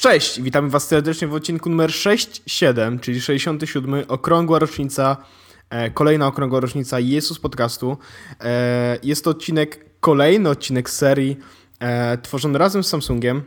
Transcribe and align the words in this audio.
Cześć, 0.00 0.40
witamy 0.40 0.68
Was 0.68 0.88
serdecznie 0.88 1.28
w 1.28 1.34
odcinku 1.34 1.70
numer 1.70 1.90
6-7, 1.90 3.00
czyli 3.00 3.20
67, 3.20 4.04
okrągła 4.08 4.58
rocznica, 4.58 5.16
e, 5.70 5.90
kolejna 5.90 6.26
okrągła 6.26 6.60
rocznica 6.60 7.00
Jezus 7.00 7.38
Podcastu. 7.38 7.96
E, 8.40 8.98
jest 9.02 9.24
to 9.24 9.30
odcinek, 9.30 9.84
kolejny 10.00 10.48
odcinek 10.48 10.90
serii 10.90 11.36
e, 11.80 12.18
tworzony 12.18 12.58
razem 12.58 12.84
z 12.84 12.88
Samsungiem. 12.88 13.42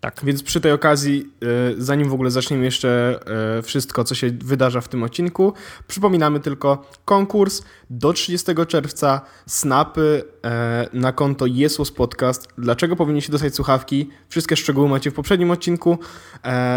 Tak. 0.00 0.20
Więc 0.22 0.42
przy 0.42 0.60
tej 0.60 0.72
okazji, 0.72 1.32
e, 1.42 1.46
zanim 1.78 2.08
w 2.08 2.12
ogóle 2.12 2.30
zaczniemy 2.30 2.64
jeszcze 2.64 3.20
e, 3.58 3.62
wszystko, 3.62 4.04
co 4.04 4.14
się 4.14 4.30
wydarza 4.30 4.80
w 4.80 4.88
tym 4.88 5.02
odcinku, 5.02 5.52
przypominamy 5.88 6.40
tylko 6.40 6.84
konkurs 7.04 7.62
do 7.90 8.12
30 8.12 8.52
czerwca, 8.68 9.20
snapy 9.46 10.24
e, 10.44 10.88
na 10.92 11.12
konto 11.12 11.46
Jesus 11.46 11.90
Podcast. 11.90 12.48
Dlaczego 12.58 12.96
powinniście 12.96 13.32
dostać 13.32 13.54
słuchawki? 13.54 14.10
Wszystkie 14.28 14.56
szczegóły 14.56 14.88
macie 14.88 15.10
w 15.10 15.14
poprzednim 15.14 15.50
odcinku, 15.50 15.98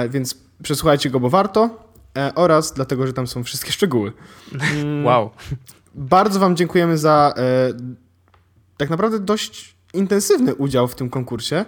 więc 0.10 0.38
przesłuchajcie 0.64 1.10
go, 1.10 1.20
bo 1.20 1.30
warto. 1.30 1.70
Oraz 2.36 2.74
dlatego, 2.74 3.08
że 3.08 3.14
tam 3.14 3.28
są 3.28 3.44
wszystkie 3.44 3.72
szczegóły. 3.72 4.12
Mm, 4.74 5.06
wow. 5.06 5.30
Bardzo 5.96 6.40
Wam 6.40 6.56
dziękujemy 6.56 6.98
za 6.98 7.34
tak 8.78 8.90
naprawdę 8.90 9.20
dość 9.20 9.76
intensywny 9.94 10.56
udział 10.56 10.88
w 10.88 10.96
tym 10.96 11.10
konkursie. 11.10 11.66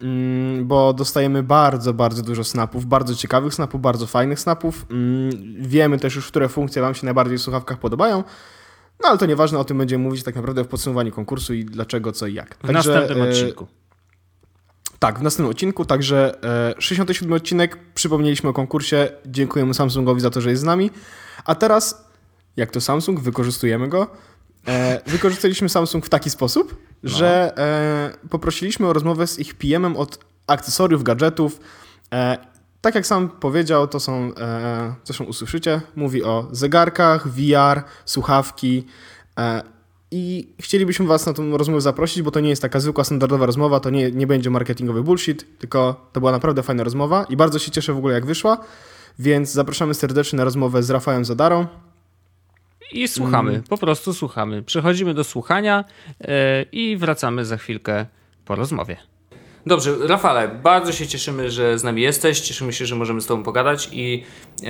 Mm, 0.00 0.66
bo 0.66 0.92
dostajemy 0.92 1.42
bardzo, 1.42 1.94
bardzo 1.94 2.22
dużo 2.22 2.44
snapów, 2.44 2.86
bardzo 2.86 3.14
ciekawych 3.14 3.54
snapów, 3.54 3.80
bardzo 3.80 4.06
fajnych 4.06 4.40
snapów. 4.40 4.86
Mm, 4.90 5.30
wiemy 5.58 5.98
też 5.98 6.14
już, 6.16 6.28
które 6.28 6.48
funkcje 6.48 6.82
Wam 6.82 6.94
się 6.94 7.04
najbardziej 7.04 7.38
w 7.38 7.42
słuchawkach 7.42 7.78
podobają. 7.78 8.24
No 9.02 9.08
ale 9.08 9.18
to 9.18 9.26
nieważne, 9.26 9.58
o 9.58 9.64
tym 9.64 9.78
będziemy 9.78 10.04
mówić 10.04 10.22
tak 10.22 10.34
naprawdę 10.34 10.64
w 10.64 10.68
podsumowaniu 10.68 11.12
konkursu 11.12 11.54
i 11.54 11.64
dlaczego, 11.64 12.12
co 12.12 12.26
i 12.26 12.34
jak. 12.34 12.54
W 12.54 12.66
także, 12.66 12.72
następnym 12.72 13.22
e, 13.22 13.30
odcinku. 13.30 13.66
Tak, 14.98 15.18
w 15.18 15.22
następnym 15.22 15.50
odcinku, 15.50 15.84
także 15.84 16.44
e, 16.44 16.74
67 16.78 17.32
odcinek, 17.32 17.78
przypomnieliśmy 17.94 18.50
o 18.50 18.52
konkursie, 18.52 19.08
dziękujemy 19.26 19.74
Samsungowi 19.74 20.20
za 20.20 20.30
to, 20.30 20.40
że 20.40 20.50
jest 20.50 20.62
z 20.62 20.64
nami. 20.64 20.90
A 21.44 21.54
teraz, 21.54 22.08
jak 22.56 22.70
to 22.70 22.80
Samsung, 22.80 23.20
wykorzystujemy 23.20 23.88
go. 23.88 24.06
E, 24.68 25.00
wykorzystaliśmy 25.06 25.68
Samsung 25.68 26.06
w 26.06 26.08
taki 26.08 26.30
sposób, 26.30 26.76
no. 27.02 27.10
że 27.10 27.58
e, 27.58 28.28
poprosiliśmy 28.28 28.86
o 28.86 28.92
rozmowę 28.92 29.26
z 29.26 29.38
ich 29.38 29.54
PM-em 29.54 29.96
od 29.96 30.18
akcesoriów, 30.46 31.02
gadżetów. 31.02 31.60
E, 32.12 32.38
tak 32.80 32.94
jak 32.94 33.06
sam 33.06 33.28
powiedział, 33.28 33.88
to 33.88 34.00
są, 34.00 34.32
e, 34.38 34.94
zresztą 35.04 35.24
usłyszycie, 35.24 35.80
mówi 35.96 36.24
o 36.24 36.48
zegarkach, 36.52 37.28
VR, 37.28 37.82
słuchawki. 38.04 38.86
E, 39.38 39.62
I 40.10 40.54
chcielibyśmy 40.60 41.06
Was 41.06 41.26
na 41.26 41.32
tą 41.32 41.56
rozmowę 41.56 41.80
zaprosić, 41.80 42.22
bo 42.22 42.30
to 42.30 42.40
nie 42.40 42.48
jest 42.48 42.62
taka 42.62 42.80
zwykła, 42.80 43.04
standardowa 43.04 43.46
rozmowa, 43.46 43.80
to 43.80 43.90
nie, 43.90 44.10
nie 44.10 44.26
będzie 44.26 44.50
marketingowy 44.50 45.02
bullshit, 45.02 45.58
tylko 45.58 46.08
to 46.12 46.20
była 46.20 46.32
naprawdę 46.32 46.62
fajna 46.62 46.84
rozmowa 46.84 47.26
i 47.28 47.36
bardzo 47.36 47.58
się 47.58 47.70
cieszę 47.70 47.92
w 47.92 47.96
ogóle, 47.96 48.14
jak 48.14 48.26
wyszła. 48.26 48.58
Więc 49.18 49.52
zapraszamy 49.52 49.94
serdecznie 49.94 50.36
na 50.36 50.44
rozmowę 50.44 50.82
z 50.82 50.90
Rafałem 50.90 51.24
Zadarą. 51.24 51.66
I 52.92 53.08
słuchamy, 53.08 53.50
mm. 53.50 53.62
po 53.62 53.78
prostu 53.78 54.14
słuchamy. 54.14 54.62
Przechodzimy 54.62 55.14
do 55.14 55.24
słuchania 55.24 55.84
yy, 56.20 56.28
i 56.72 56.96
wracamy 56.96 57.44
za 57.44 57.56
chwilkę 57.56 58.06
po 58.44 58.54
rozmowie. 58.54 58.96
Dobrze, 59.66 59.94
Rafale, 60.06 60.48
bardzo 60.48 60.92
się 60.92 61.06
cieszymy, 61.06 61.50
że 61.50 61.78
z 61.78 61.84
nami 61.84 62.02
jesteś. 62.02 62.40
Cieszymy 62.40 62.72
się, 62.72 62.86
że 62.86 62.94
możemy 62.94 63.20
z 63.20 63.26
Tobą 63.26 63.42
pogadać 63.42 63.88
i 63.92 64.24
yy, 64.62 64.68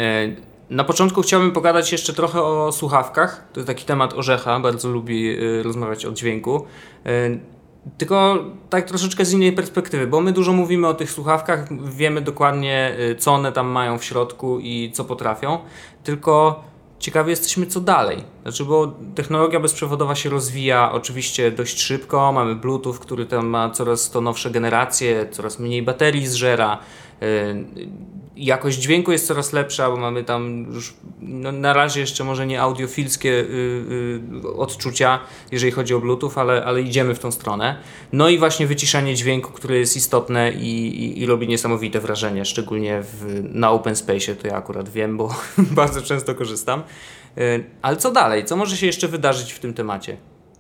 na 0.70 0.84
początku 0.84 1.22
chciałbym 1.22 1.52
pogadać 1.52 1.92
jeszcze 1.92 2.12
trochę 2.12 2.42
o 2.42 2.72
słuchawkach. 2.72 3.48
To 3.52 3.60
jest 3.60 3.66
taki 3.66 3.84
temat 3.84 4.14
orzecha, 4.14 4.60
bardzo 4.60 4.88
lubi 4.88 5.22
yy, 5.22 5.62
rozmawiać 5.62 6.06
o 6.06 6.12
dźwięku. 6.12 6.66
Tylko 7.98 8.44
tak 8.70 8.88
troszeczkę 8.88 9.24
z 9.24 9.32
innej 9.32 9.52
perspektywy, 9.52 10.06
bo 10.06 10.20
my 10.20 10.32
dużo 10.32 10.52
mówimy 10.52 10.88
o 10.88 10.94
tych 10.94 11.10
słuchawkach, 11.10 11.68
wiemy 11.84 12.20
dokładnie, 12.20 12.96
co 13.18 13.32
one 13.34 13.52
tam 13.52 13.66
mają 13.66 13.98
w 13.98 14.04
środku 14.04 14.60
i 14.60 14.90
co 14.94 15.04
potrafią. 15.04 15.58
Tylko 16.04 16.64
ciekawi 17.06 17.30
jesteśmy, 17.30 17.66
co 17.66 17.80
dalej. 17.80 18.24
Znaczy, 18.42 18.64
bo 18.64 18.92
technologia 19.14 19.60
bezprzewodowa 19.60 20.14
się 20.14 20.30
rozwija 20.30 20.92
oczywiście 20.92 21.50
dość 21.50 21.80
szybko. 21.80 22.32
Mamy 22.32 22.54
Bluetooth, 22.54 22.94
który 22.94 23.26
tam 23.26 23.46
ma 23.46 23.70
coraz 23.70 24.10
to 24.10 24.20
nowsze 24.20 24.50
generacje, 24.50 25.28
coraz 25.30 25.58
mniej 25.58 25.82
baterii 25.82 26.26
zżera. 26.26 26.78
Y, 27.22 27.64
jakość 28.36 28.78
dźwięku 28.78 29.12
jest 29.12 29.26
coraz 29.26 29.52
lepsza, 29.52 29.90
bo 29.90 29.96
mamy 29.96 30.24
tam 30.24 30.66
już 30.74 30.94
no, 31.20 31.52
na 31.52 31.72
razie 31.72 32.00
jeszcze 32.00 32.24
może 32.24 32.46
nie 32.46 32.60
audiofilskie 32.60 33.30
y, 33.30 34.20
y, 34.44 34.56
odczucia, 34.56 35.20
jeżeli 35.52 35.72
chodzi 35.72 35.94
o 35.94 36.00
Bluetooth, 36.00 36.32
ale, 36.36 36.64
ale 36.64 36.82
idziemy 36.82 37.14
w 37.14 37.18
tą 37.18 37.30
stronę. 37.30 37.76
No 38.12 38.28
i 38.28 38.38
właśnie 38.38 38.66
wyciszanie 38.66 39.14
dźwięku, 39.14 39.52
które 39.52 39.78
jest 39.78 39.96
istotne 39.96 40.52
i, 40.52 41.04
i, 41.04 41.20
i 41.20 41.26
robi 41.26 41.48
niesamowite 41.48 42.00
wrażenie, 42.00 42.44
szczególnie 42.44 43.02
w, 43.02 43.44
na 43.52 43.70
open 43.70 43.96
space, 43.96 44.36
to 44.36 44.46
ja 44.48 44.56
akurat 44.56 44.88
wiem, 44.88 45.16
bo 45.16 45.34
bardzo 45.58 46.02
często 46.02 46.34
korzystam. 46.34 46.82
Ale 47.82 47.96
co 47.96 48.12
dalej? 48.12 48.44
Co 48.44 48.56
może 48.56 48.76
się 48.76 48.86
jeszcze 48.86 49.08
wydarzyć 49.08 49.52
w 49.52 49.58
tym 49.58 49.74
temacie? 49.74 50.16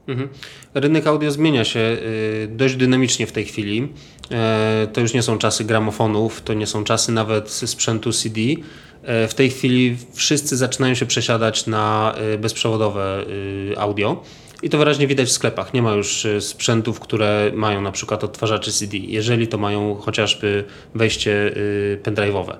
Mhm. 0.08 0.28
Rynek 0.74 1.06
audio 1.06 1.30
zmienia 1.30 1.64
się 1.64 1.80
y, 1.80 2.48
dość 2.50 2.76
dynamicznie 2.76 3.26
w 3.26 3.32
tej 3.32 3.44
chwili. 3.44 3.88
E, 4.30 4.88
to 4.92 5.00
już 5.00 5.14
nie 5.14 5.22
są 5.22 5.38
czasy 5.38 5.64
gramofonów, 5.64 6.42
to 6.42 6.54
nie 6.54 6.66
są 6.66 6.84
czasy 6.84 7.12
nawet 7.12 7.50
sprzętu 7.50 8.12
CD. 8.12 8.40
E, 9.02 9.28
w 9.28 9.34
tej 9.34 9.50
chwili 9.50 9.96
wszyscy 10.12 10.56
zaczynają 10.56 10.94
się 10.94 11.06
przesiadać 11.06 11.66
na 11.66 12.14
y, 12.34 12.38
bezprzewodowe 12.38 13.24
audio. 13.76 14.22
I 14.62 14.70
to 14.70 14.78
wyraźnie 14.78 15.06
widać 15.06 15.28
w 15.28 15.32
sklepach. 15.32 15.74
Nie 15.74 15.82
ma 15.82 15.92
już 15.92 16.26
sprzętów, 16.40 17.00
które 17.00 17.50
mają 17.54 17.80
na 17.80 17.92
przykład 17.92 18.24
odtwarzacze 18.24 18.72
CD, 18.72 18.96
jeżeli 18.96 19.48
to 19.48 19.58
mają 19.58 19.94
chociażby 19.94 20.64
wejście 20.94 21.52
pendrive'owe. 22.02 22.56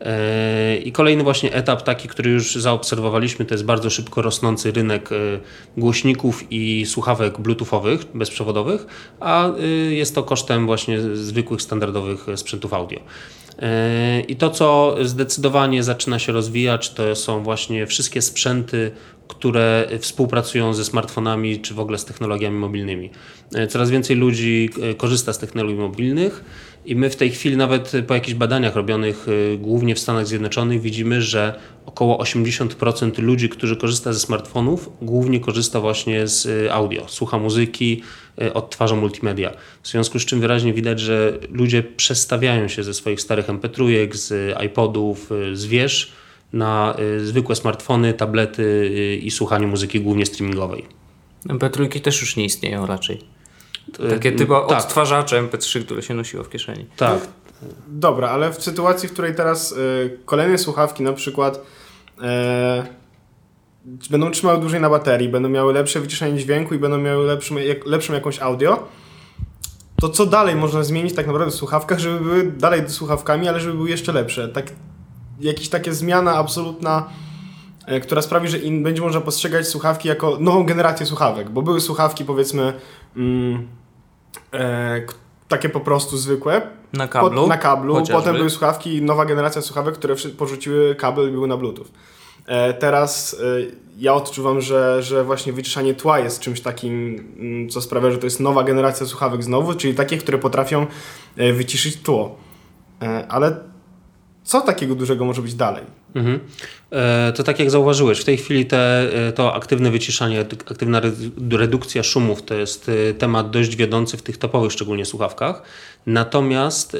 E, 0.00 0.76
I 0.76 0.92
kolejny 0.92 1.24
właśnie 1.24 1.52
etap, 1.52 1.82
taki, 1.82 2.08
który 2.08 2.30
już 2.30 2.54
zaobserwowaliśmy, 2.54 3.44
to 3.44 3.54
jest 3.54 3.64
bardzo 3.64 3.90
szybko 3.90 4.22
rosnący 4.22 4.72
rynek 4.72 5.12
e, 5.12 5.16
głośników 5.76 6.44
i 6.50 6.86
słuchawek 6.86 7.40
bluetoothowych, 7.40 8.00
bezprzewodowych, 8.14 8.86
a 9.20 9.48
e, 9.48 9.66
jest 9.92 10.14
to 10.14 10.22
kosztem 10.22 10.66
właśnie 10.66 11.00
zwykłych, 11.00 11.62
standardowych 11.62 12.26
sprzętów 12.36 12.74
audio. 12.74 13.00
I 14.28 14.36
to, 14.36 14.50
co 14.50 14.96
zdecydowanie 15.02 15.82
zaczyna 15.82 16.18
się 16.18 16.32
rozwijać, 16.32 16.90
to 16.90 17.16
są 17.16 17.42
właśnie 17.42 17.86
wszystkie 17.86 18.22
sprzęty, 18.22 18.90
które 19.30 19.88
współpracują 19.98 20.74
ze 20.74 20.84
smartfonami 20.84 21.60
czy 21.60 21.74
w 21.74 21.80
ogóle 21.80 21.98
z 21.98 22.04
technologiami 22.04 22.58
mobilnymi. 22.58 23.10
Coraz 23.68 23.90
więcej 23.90 24.16
ludzi 24.16 24.70
korzysta 24.96 25.32
z 25.32 25.38
technologii 25.38 25.78
mobilnych 25.78 26.44
i 26.84 26.96
my 26.96 27.10
w 27.10 27.16
tej 27.16 27.30
chwili, 27.30 27.56
nawet 27.56 27.92
po 28.06 28.14
jakichś 28.14 28.34
badaniach 28.34 28.76
robionych 28.76 29.28
y, 29.28 29.58
głównie 29.58 29.94
w 29.94 29.98
Stanach 29.98 30.26
Zjednoczonych, 30.26 30.80
widzimy, 30.80 31.22
że 31.22 31.60
około 31.86 32.22
80% 32.22 33.18
ludzi, 33.18 33.48
którzy 33.48 33.76
korzysta 33.76 34.12
ze 34.12 34.20
smartfonów, 34.20 34.90
głównie 35.02 35.40
korzysta 35.40 35.80
właśnie 35.80 36.26
z 36.26 36.70
audio, 36.70 37.08
słucha 37.08 37.38
muzyki, 37.38 38.02
odtwarza 38.54 38.96
multimedia. 38.96 39.52
W 39.82 39.88
związku 39.88 40.18
z 40.18 40.24
czym 40.24 40.40
wyraźnie 40.40 40.72
widać, 40.72 41.00
że 41.00 41.38
ludzie 41.50 41.82
przestawiają 41.82 42.68
się 42.68 42.84
ze 42.84 42.94
swoich 42.94 43.20
starych 43.20 43.46
MP3, 43.46 44.08
z 44.12 44.56
iPodów, 44.64 45.30
z 45.52 45.66
wież 45.66 46.12
na 46.52 46.96
zwykłe 47.18 47.56
smartfony, 47.56 48.14
tablety 48.14 48.90
i 49.22 49.30
słuchanie 49.30 49.66
muzyki 49.66 50.00
głównie 50.00 50.26
streamingowej. 50.26 50.86
MP3 51.48 52.00
też 52.00 52.20
już 52.20 52.36
nie 52.36 52.44
istnieją 52.44 52.86
raczej. 52.86 53.24
Takie 54.10 54.32
typu 54.32 54.52
tak. 54.52 54.78
odtwarzacze 54.78 55.42
MP3, 55.42 55.84
które 55.84 56.02
się 56.02 56.14
nosiło 56.14 56.44
w 56.44 56.50
kieszeni. 56.50 56.86
Tak. 56.96 57.18
Dobra, 57.88 58.28
ale 58.28 58.52
w 58.52 58.62
sytuacji, 58.62 59.08
w 59.08 59.12
której 59.12 59.34
teraz 59.34 59.72
y, 59.72 60.18
kolejne 60.24 60.58
słuchawki 60.58 61.02
na 61.02 61.12
przykład 61.12 61.56
y, 61.56 62.22
będą 64.10 64.30
trzymały 64.30 64.60
dłużej 64.60 64.80
na 64.80 64.90
baterii, 64.90 65.28
będą 65.28 65.48
miały 65.48 65.72
lepsze 65.72 66.00
wyciszenie 66.00 66.38
dźwięku 66.38 66.74
i 66.74 66.78
będą 66.78 66.98
miały 66.98 67.26
lepszą, 67.26 67.56
jak, 67.56 67.86
lepszą 67.86 68.14
jakąś 68.14 68.38
audio, 68.38 68.88
to 70.00 70.08
co 70.08 70.26
dalej 70.26 70.56
można 70.56 70.82
zmienić 70.82 71.14
tak 71.14 71.26
naprawdę 71.26 71.52
w 71.52 71.54
słuchawkach, 71.54 71.98
żeby 71.98 72.20
były 72.20 72.52
dalej 72.52 72.82
słuchawkami, 72.86 73.48
ale 73.48 73.60
żeby 73.60 73.74
były 73.74 73.90
jeszcze 73.90 74.12
lepsze? 74.12 74.48
Tak, 74.48 74.72
jakaś 75.40 75.68
taka 75.68 75.92
zmiana 75.92 76.34
absolutna 76.34 77.10
E, 77.90 78.00
która 78.00 78.22
sprawi, 78.22 78.48
że 78.48 78.58
in, 78.58 78.82
będzie 78.82 79.02
można 79.02 79.20
postrzegać 79.20 79.68
słuchawki 79.68 80.08
jako 80.08 80.36
nową 80.40 80.64
generację 80.64 81.06
słuchawek, 81.06 81.50
bo 81.50 81.62
były 81.62 81.80
słuchawki 81.80 82.24
powiedzmy 82.24 82.72
mm, 83.16 83.68
e, 84.52 85.02
takie 85.48 85.68
po 85.68 85.80
prostu 85.80 86.16
zwykłe. 86.16 86.62
Na 86.92 87.08
kablu. 87.08 87.42
Po, 87.42 87.46
na 87.46 87.56
kablu. 87.58 87.94
Chociażby. 87.94 88.14
Potem 88.14 88.36
były 88.36 88.50
słuchawki, 88.50 89.02
nowa 89.02 89.24
generacja 89.24 89.62
słuchawek, 89.62 89.94
które 89.94 90.14
porzuciły 90.38 90.94
kabel 90.94 91.28
i 91.28 91.32
były 91.32 91.48
na 91.48 91.56
Bluetooth. 91.56 91.86
E, 92.46 92.74
teraz 92.74 93.36
e, 93.40 93.44
ja 93.98 94.14
odczuwam, 94.14 94.60
że, 94.60 95.02
że 95.02 95.24
właśnie 95.24 95.52
wyciszanie 95.52 95.94
tła 95.94 96.18
jest 96.18 96.40
czymś 96.40 96.60
takim, 96.60 97.24
mm, 97.38 97.68
co 97.68 97.80
sprawia, 97.80 98.10
że 98.10 98.18
to 98.18 98.26
jest 98.26 98.40
nowa 98.40 98.64
generacja 98.64 99.06
słuchawek 99.06 99.44
znowu, 99.44 99.74
czyli 99.74 99.94
takie, 99.94 100.18
które 100.18 100.38
potrafią 100.38 100.86
wyciszyć 101.36 101.96
tło. 101.96 102.36
Ale 103.28 103.69
co 104.44 104.60
takiego 104.60 104.94
dużego 104.94 105.24
może 105.24 105.42
być 105.42 105.54
dalej? 105.54 105.84
Mhm. 106.14 106.40
E, 106.92 107.32
to 107.32 107.42
tak 107.42 107.58
jak 107.58 107.70
zauważyłeś, 107.70 108.20
w 108.20 108.24
tej 108.24 108.36
chwili 108.36 108.66
te, 108.66 109.08
e, 109.28 109.32
to 109.32 109.54
aktywne 109.54 109.90
wyciszanie, 109.90 110.40
aktywna 110.40 111.00
redukcja 111.50 112.02
szumów 112.02 112.42
to 112.42 112.54
jest 112.54 112.88
e, 112.88 113.14
temat 113.14 113.50
dość 113.50 113.76
wiodący 113.76 114.16
w 114.16 114.22
tych 114.22 114.36
topowych 114.36 114.72
szczególnie 114.72 115.04
słuchawkach. 115.04 115.62
Natomiast 116.06 116.96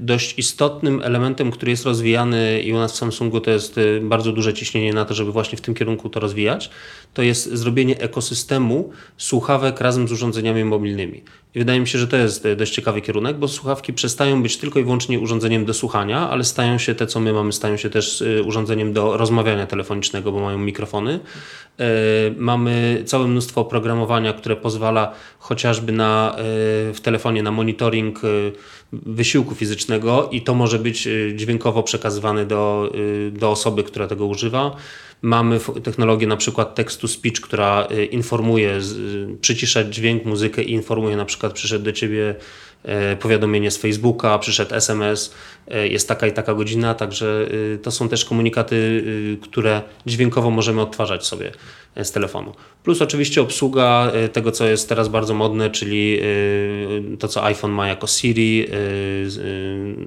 dość 0.00 0.38
istotnym 0.38 1.02
elementem, 1.04 1.50
który 1.50 1.70
jest 1.70 1.84
rozwijany 1.84 2.62
i 2.62 2.72
u 2.72 2.76
nas 2.76 2.92
w 2.92 2.96
Samsungu 2.96 3.40
to 3.40 3.50
jest 3.50 3.80
bardzo 4.02 4.32
duże 4.32 4.54
ciśnienie 4.54 4.92
na 4.92 5.04
to, 5.04 5.14
żeby 5.14 5.32
właśnie 5.32 5.58
w 5.58 5.60
tym 5.60 5.74
kierunku 5.74 6.10
to 6.10 6.20
rozwijać, 6.20 6.70
to 7.14 7.22
jest 7.22 7.54
zrobienie 7.54 8.00
ekosystemu 8.00 8.90
słuchawek 9.16 9.80
razem 9.80 10.08
z 10.08 10.12
urządzeniami 10.12 10.64
mobilnymi. 10.64 11.22
I 11.54 11.58
wydaje 11.58 11.80
mi 11.80 11.86
się, 11.86 11.98
że 11.98 12.08
to 12.08 12.16
jest 12.16 12.48
dość 12.56 12.74
ciekawy 12.74 13.00
kierunek, 13.00 13.36
bo 13.36 13.48
słuchawki 13.48 13.92
przestają 13.92 14.42
być 14.42 14.56
tylko 14.56 14.78
i 14.80 14.84
wyłącznie 14.84 15.20
urządzeniem 15.20 15.64
do 15.64 15.74
słuchania, 15.74 16.30
ale 16.30 16.44
stają 16.44 16.78
się 16.78 16.94
te, 16.94 17.06
co 17.06 17.20
my 17.20 17.32
mamy, 17.32 17.52
stają 17.52 17.76
się 17.76 17.90
też 17.90 18.24
urządzeniem 18.54 18.92
do 18.92 19.16
rozmawiania 19.16 19.66
telefonicznego, 19.66 20.32
bo 20.32 20.40
mają 20.40 20.58
mikrofony. 20.58 21.20
E, 21.80 21.86
mamy 22.36 23.02
całe 23.06 23.28
mnóstwo 23.28 23.60
oprogramowania, 23.60 24.32
które 24.32 24.56
pozwala 24.56 25.12
chociażby 25.38 25.92
na, 25.92 26.32
e, 26.32 26.42
w 26.92 27.00
telefonie 27.02 27.42
na 27.42 27.50
monitoring 27.50 28.18
e, 28.24 28.28
wysiłku 28.92 29.54
fizycznego 29.54 30.28
i 30.32 30.42
to 30.42 30.54
może 30.54 30.78
być 30.78 31.08
dźwiękowo 31.34 31.82
przekazywane 31.82 32.46
do, 32.46 32.92
do 33.32 33.50
osoby, 33.50 33.84
która 33.84 34.06
tego 34.06 34.26
używa. 34.26 34.76
Mamy 35.22 35.60
technologię 35.82 36.26
na 36.26 36.36
przykład 36.36 36.74
tekstu 36.74 37.08
speech, 37.08 37.40
która 37.40 37.88
informuje, 38.10 38.80
przycisza 39.40 39.84
dźwięk, 39.84 40.24
muzykę 40.24 40.62
i 40.62 40.72
informuje 40.72 41.16
na 41.16 41.24
przykład 41.24 41.52
przyszedł 41.52 41.84
do 41.84 41.92
ciebie 41.92 42.34
powiadomienie 43.20 43.70
z 43.70 43.76
Facebooka, 43.76 44.38
przyszedł 44.38 44.74
SMS, 44.74 45.34
e, 45.68 45.88
jest 45.88 46.08
taka 46.08 46.26
i 46.26 46.32
taka 46.32 46.54
godzina, 46.54 46.94
także 46.94 47.46
e, 47.74 47.78
to 47.78 47.90
są 47.90 48.08
też 48.08 48.24
komunikaty, 48.24 49.04
które 49.42 49.82
dźwiękowo 50.06 50.50
możemy 50.50 50.80
odtwarzać 50.80 51.26
sobie 51.26 51.52
z 52.02 52.12
telefonu. 52.12 52.54
Plus 52.82 53.02
oczywiście 53.02 53.42
obsługa 53.42 54.12
tego, 54.32 54.52
co 54.52 54.66
jest 54.66 54.88
teraz 54.88 55.08
bardzo 55.08 55.34
modne, 55.34 55.70
czyli 55.70 56.20
to, 57.18 57.28
co 57.28 57.44
iPhone 57.44 57.72
ma 57.72 57.88
jako 57.88 58.06
Siri, 58.06 58.66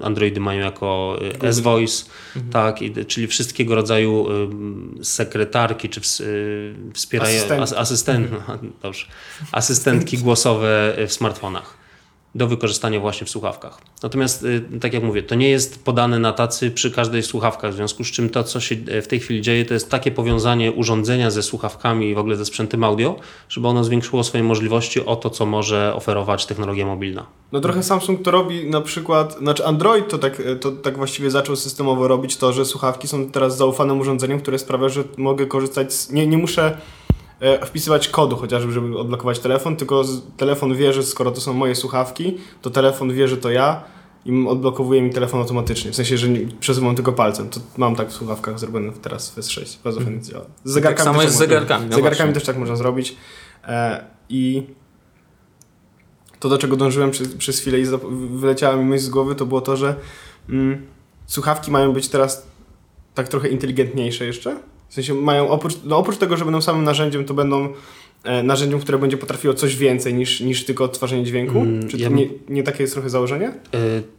Androidy 0.02 0.40
mają 0.40 0.62
jako 0.62 1.20
S-Voice, 1.42 2.06
mhm. 2.36 2.54
tak, 2.54 2.80
czyli 3.08 3.28
wszystkiego 3.28 3.76
rodzaju 3.76 4.28
sekretarki, 5.04 5.90
czy 5.90 6.02
wspierające 6.94 7.78
asystentki, 7.78 7.78
asystent, 7.78 8.34
mhm. 8.34 8.74
asystentki 9.52 10.18
głosowe 10.18 10.96
w 11.08 11.14
smartfonach 11.14 11.77
do 12.38 12.48
wykorzystania 12.48 13.00
właśnie 13.00 13.28
w 13.28 13.30
słuchawkach. 13.30 13.82
Natomiast, 14.04 14.44
y, 14.44 14.80
tak 14.82 14.94
jak 14.94 15.04
mówię, 15.04 15.24
to 15.24 15.36
nie 15.36 15.50
jest 15.50 15.84
podane 15.84 16.20
na 16.20 16.34
tacy 16.34 16.72
przy 16.72 16.92
każdej 16.92 17.24
słuchawkach, 17.24 17.72
w 17.72 17.76
związku 17.76 18.04
z 18.04 18.08
czym 18.08 18.30
to, 18.30 18.44
co 18.44 18.60
się 18.60 18.76
e, 18.88 19.02
w 19.02 19.08
tej 19.08 19.20
chwili 19.20 19.42
dzieje, 19.42 19.66
to 19.66 19.74
jest 19.74 19.90
takie 19.90 20.12
powiązanie 20.12 20.72
urządzenia 20.72 21.32
ze 21.32 21.44
słuchawkami 21.44 22.10
i 22.10 22.16
w 22.16 22.18
ogóle 22.18 22.36
ze 22.36 22.46
sprzętem 22.46 22.84
audio, 22.84 23.16
żeby 23.50 23.68
ono 23.68 23.84
zwiększyło 23.84 24.24
swoje 24.24 24.44
możliwości 24.44 25.06
o 25.06 25.16
to, 25.16 25.30
co 25.30 25.46
może 25.46 25.94
oferować 25.96 26.46
technologia 26.46 26.86
mobilna. 26.86 27.26
No 27.52 27.60
trochę 27.60 27.84
Samsung 27.84 28.22
to 28.22 28.32
robi 28.32 28.70
na 28.70 28.82
przykład, 28.82 29.38
znaczy 29.38 29.66
Android 29.66 30.08
to 30.08 30.18
tak, 30.18 30.42
to 30.62 30.72
tak 30.72 30.98
właściwie 30.98 31.32
zaczął 31.32 31.56
systemowo 31.56 32.08
robić 32.08 32.38
to, 32.38 32.54
że 32.54 32.66
słuchawki 32.66 33.08
są 33.08 33.32
teraz 33.32 33.58
zaufanym 33.58 34.00
urządzeniem, 34.00 34.42
które 34.42 34.60
sprawia, 34.60 34.90
że 34.90 35.04
mogę 35.18 35.46
korzystać 35.46 35.94
z, 35.94 36.12
nie, 36.12 36.28
nie 36.28 36.38
muszę 36.38 36.78
E, 37.08 37.17
wpisywać 37.66 38.08
kodu 38.08 38.36
chociażby, 38.36 38.72
żeby 38.72 38.98
odblokować 38.98 39.40
telefon, 39.40 39.76
tylko 39.76 40.04
telefon 40.38 40.76
wie, 40.76 40.94
że 40.94 41.04
skoro 41.04 41.32
to 41.32 41.42
są 41.42 41.54
moje 41.54 41.76
słuchawki, 41.76 42.38
to 42.62 42.70
telefon 42.70 43.14
wie, 43.14 43.28
że 43.28 43.38
to 43.38 43.50
ja 43.50 43.84
i 44.26 44.48
odblokowuje 44.48 45.02
mi 45.02 45.10
telefon 45.10 45.42
automatycznie. 45.42 45.92
W 45.92 45.96
sensie, 45.96 46.18
że 46.18 46.30
nie, 46.30 46.40
przesuwam 46.60 46.96
tylko 46.96 47.14
palcem. 47.14 47.50
To 47.50 47.60
mam 47.78 47.96
tak 47.96 48.10
w 48.10 48.14
słuchawkach 48.14 48.60
zrobione 48.60 48.92
teraz 48.92 49.30
w 49.30 49.38
S6. 49.38 49.78
Bardzo 49.84 50.02
fajnie 50.02 50.22
działa. 50.22 50.46
Z 50.64 50.72
zegarkami 50.72 51.06
tak 51.06 51.14
samo 51.14 51.22
jest 51.22 51.36
z 51.36 51.38
zegarkami. 51.38 51.86
No 51.86 51.92
z 51.92 51.96
zegarkami 51.96 52.34
też 52.34 52.44
tak 52.44 52.58
można 52.58 52.76
zrobić. 52.76 53.16
E, 53.64 54.06
I 54.30 54.64
to, 56.40 56.50
do 56.50 56.58
czego 56.58 56.76
dążyłem 56.76 57.12
przez, 57.12 57.36
przez 57.36 57.60
chwilę 57.60 57.80
i 57.80 57.86
wyleciała 58.30 58.76
mi 58.76 58.86
myśl 58.86 59.04
z 59.04 59.10
głowy, 59.10 59.36
to 59.36 59.46
było 59.46 59.62
to, 59.62 59.78
że 59.78 59.96
mm, 60.50 60.86
słuchawki 61.26 61.72
mają 61.72 61.94
być 61.94 62.08
teraz 62.08 62.48
tak 63.14 63.28
trochę 63.28 63.48
inteligentniejsze 63.48 64.26
jeszcze 64.26 64.58
w 64.90 64.94
sensie 64.94 65.14
mają 65.14 65.50
oprócz, 65.50 65.74
no 65.84 65.98
oprócz 65.98 66.18
tego, 66.18 66.38
że 66.38 66.46
będą 66.46 66.62
samym 66.62 66.84
narzędziem, 66.84 67.26
to 67.26 67.34
będą 67.34 67.74
e, 68.24 68.44
narzędziem, 68.44 68.80
które 68.80 68.98
będzie 68.98 69.18
potrafiło 69.18 69.54
coś 69.54 69.76
więcej 69.76 70.14
niż, 70.14 70.42
niż 70.42 70.66
tylko 70.66 70.84
odtwarzanie 70.84 71.24
dźwięku? 71.24 71.60
Mm, 71.60 71.88
Czy 71.88 71.98
ja 71.98 72.10
nie, 72.10 72.28
nie 72.50 72.64
takie 72.64 72.84
jest 72.84 72.94
trochę 72.94 73.10
założenie? 73.10 73.54
Y 73.76 74.18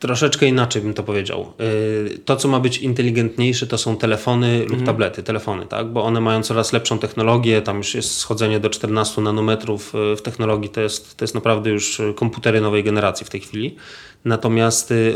Troszeczkę 0.00 0.46
inaczej 0.46 0.82
bym 0.82 0.94
to 0.94 1.02
powiedział. 1.02 1.52
Y, 1.60 2.18
to, 2.18 2.36
co 2.36 2.48
ma 2.48 2.60
być 2.60 2.78
inteligentniejsze, 2.78 3.66
to 3.66 3.78
są 3.78 3.96
telefony 3.96 4.58
lub 4.58 4.70
mhm. 4.70 4.86
tablety, 4.86 5.22
telefony, 5.22 5.66
tak? 5.66 5.86
bo 5.86 6.04
one 6.04 6.20
mają 6.20 6.42
coraz 6.42 6.72
lepszą 6.72 6.98
technologię, 6.98 7.62
tam 7.62 7.76
już 7.76 7.94
jest 7.94 8.16
schodzenie 8.16 8.60
do 8.60 8.70
14 8.70 9.20
nanometrów 9.20 9.92
w 10.16 10.22
technologii, 10.22 10.70
to 10.70 10.80
jest, 10.80 11.16
to 11.16 11.24
jest 11.24 11.34
naprawdę 11.34 11.70
już 11.70 12.00
komputery 12.16 12.60
nowej 12.60 12.84
generacji 12.84 13.26
w 13.26 13.30
tej 13.30 13.40
chwili. 13.40 13.76
Natomiast 14.24 14.90
y, 14.90 15.14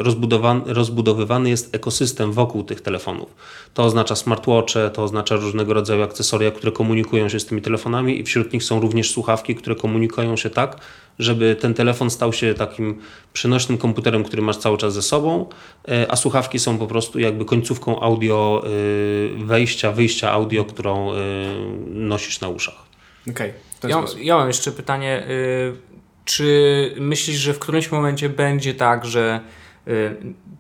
rozbudowywany 0.67 1.51
jest 1.51 1.75
ekosystem 1.75 2.33
wokół 2.33 2.65
tych 2.65 2.81
telefonów. 2.81 3.35
To 3.75 3.85
oznacza 3.85 4.17
smartwatche, 4.17 4.91
to 4.91 5.03
oznacza 5.03 5.37
różnego 5.37 5.75
rodzaju 5.75 6.03
akcesoria, 6.03 6.51
które 6.51 6.73
komunikują 6.73 7.29
się 7.29 7.41
z 7.41 7.47
tymi 7.47 7.63
telefonami 7.63 8.21
i 8.21 8.25
wśród 8.25 8.53
nich 8.53 8.65
są 8.65 8.81
również 8.81 9.11
słuchawki, 9.11 9.55
które 9.55 9.77
komunikują 9.77 10.37
się 10.37 10.51
tak, 10.51 10.81
żeby 11.19 11.57
ten 11.61 11.75
telefon 11.75 12.11
stał 12.11 12.33
się 12.33 12.55
takim 12.55 13.01
przenośnym 13.33 13.79
komputerem, 13.79 14.25
który 14.25 14.43
masz 14.43 14.57
cały 14.57 14.79
czas 14.79 14.95
ze 14.95 15.03
sobą, 15.03 15.47
e, 15.89 16.13
a 16.13 16.17
słuchawki 16.17 16.59
są 16.59 16.79
po 16.79 16.87
prostu 16.87 17.19
jakby 17.19 17.45
końcówką 17.45 18.01
audio, 18.01 18.65
e, 19.41 19.45
wejścia, 19.45 19.93
wyjścia 19.93 20.31
audio, 20.31 20.65
którą 20.65 21.13
e, 21.13 21.17
nosisz 21.87 22.41
na 22.41 22.49
uszach. 22.49 22.85
Okej. 23.31 23.53
Okay, 23.79 23.91
ja, 23.91 24.05
ja, 24.19 24.37
mam 24.37 24.49
jeszcze 24.49 24.73
pytanie. 24.73 25.27
Czy 26.25 26.95
myślisz, 27.01 27.37
że 27.37 27.55
w 27.55 27.59
którymś 27.59 27.93
momencie 27.93 28.29
będzie 28.29 28.75
tak, 28.75 29.05
że 29.05 29.41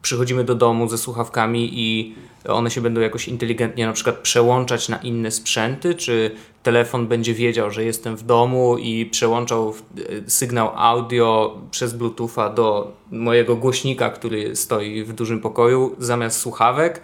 przychodzimy 0.02 0.44
do 0.44 0.54
domu 0.54 0.88
ze 0.88 0.98
słuchawkami 0.98 1.70
i 1.72 2.14
one 2.48 2.70
się 2.70 2.80
będą 2.80 3.00
jakoś 3.00 3.28
inteligentnie 3.28 3.86
na 3.86 3.92
przykład 3.92 4.18
przełączać 4.18 4.88
na 4.88 4.96
inne 4.96 5.30
sprzęty, 5.30 5.94
czy 5.94 6.30
telefon 6.62 7.06
będzie 7.06 7.34
wiedział, 7.34 7.70
że 7.70 7.84
jestem 7.84 8.16
w 8.16 8.22
domu 8.22 8.78
i 8.78 9.06
przełączał 9.06 9.74
e, 9.98 10.30
sygnał 10.30 10.70
audio 10.74 11.58
przez 11.70 11.94
Bluetootha 11.94 12.50
do 12.50 12.92
mojego 13.10 13.56
głośnika, 13.56 14.10
który 14.10 14.56
stoi 14.56 15.04
w 15.04 15.12
dużym 15.12 15.40
pokoju 15.40 15.96
zamiast 15.98 16.40
słuchawek. 16.40 17.00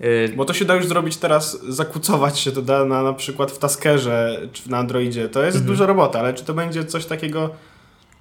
E, 0.00 0.28
Bo 0.28 0.44
to 0.44 0.54
się 0.54 0.64
da 0.64 0.74
już 0.74 0.86
zrobić 0.86 1.16
teraz, 1.16 1.64
zakłócować 1.68 2.38
się 2.38 2.52
to 2.52 2.62
da 2.62 2.84
na, 2.84 3.02
na 3.02 3.12
przykład 3.12 3.52
w 3.52 3.58
Taskerze 3.58 4.48
czy 4.52 4.70
na 4.70 4.78
Androidzie. 4.78 5.28
To 5.28 5.42
jest 5.42 5.56
mhm. 5.56 5.66
duża 5.66 5.86
robota, 5.86 6.18
ale 6.18 6.34
czy 6.34 6.44
to 6.44 6.54
będzie 6.54 6.84
coś 6.84 7.06
takiego 7.06 7.50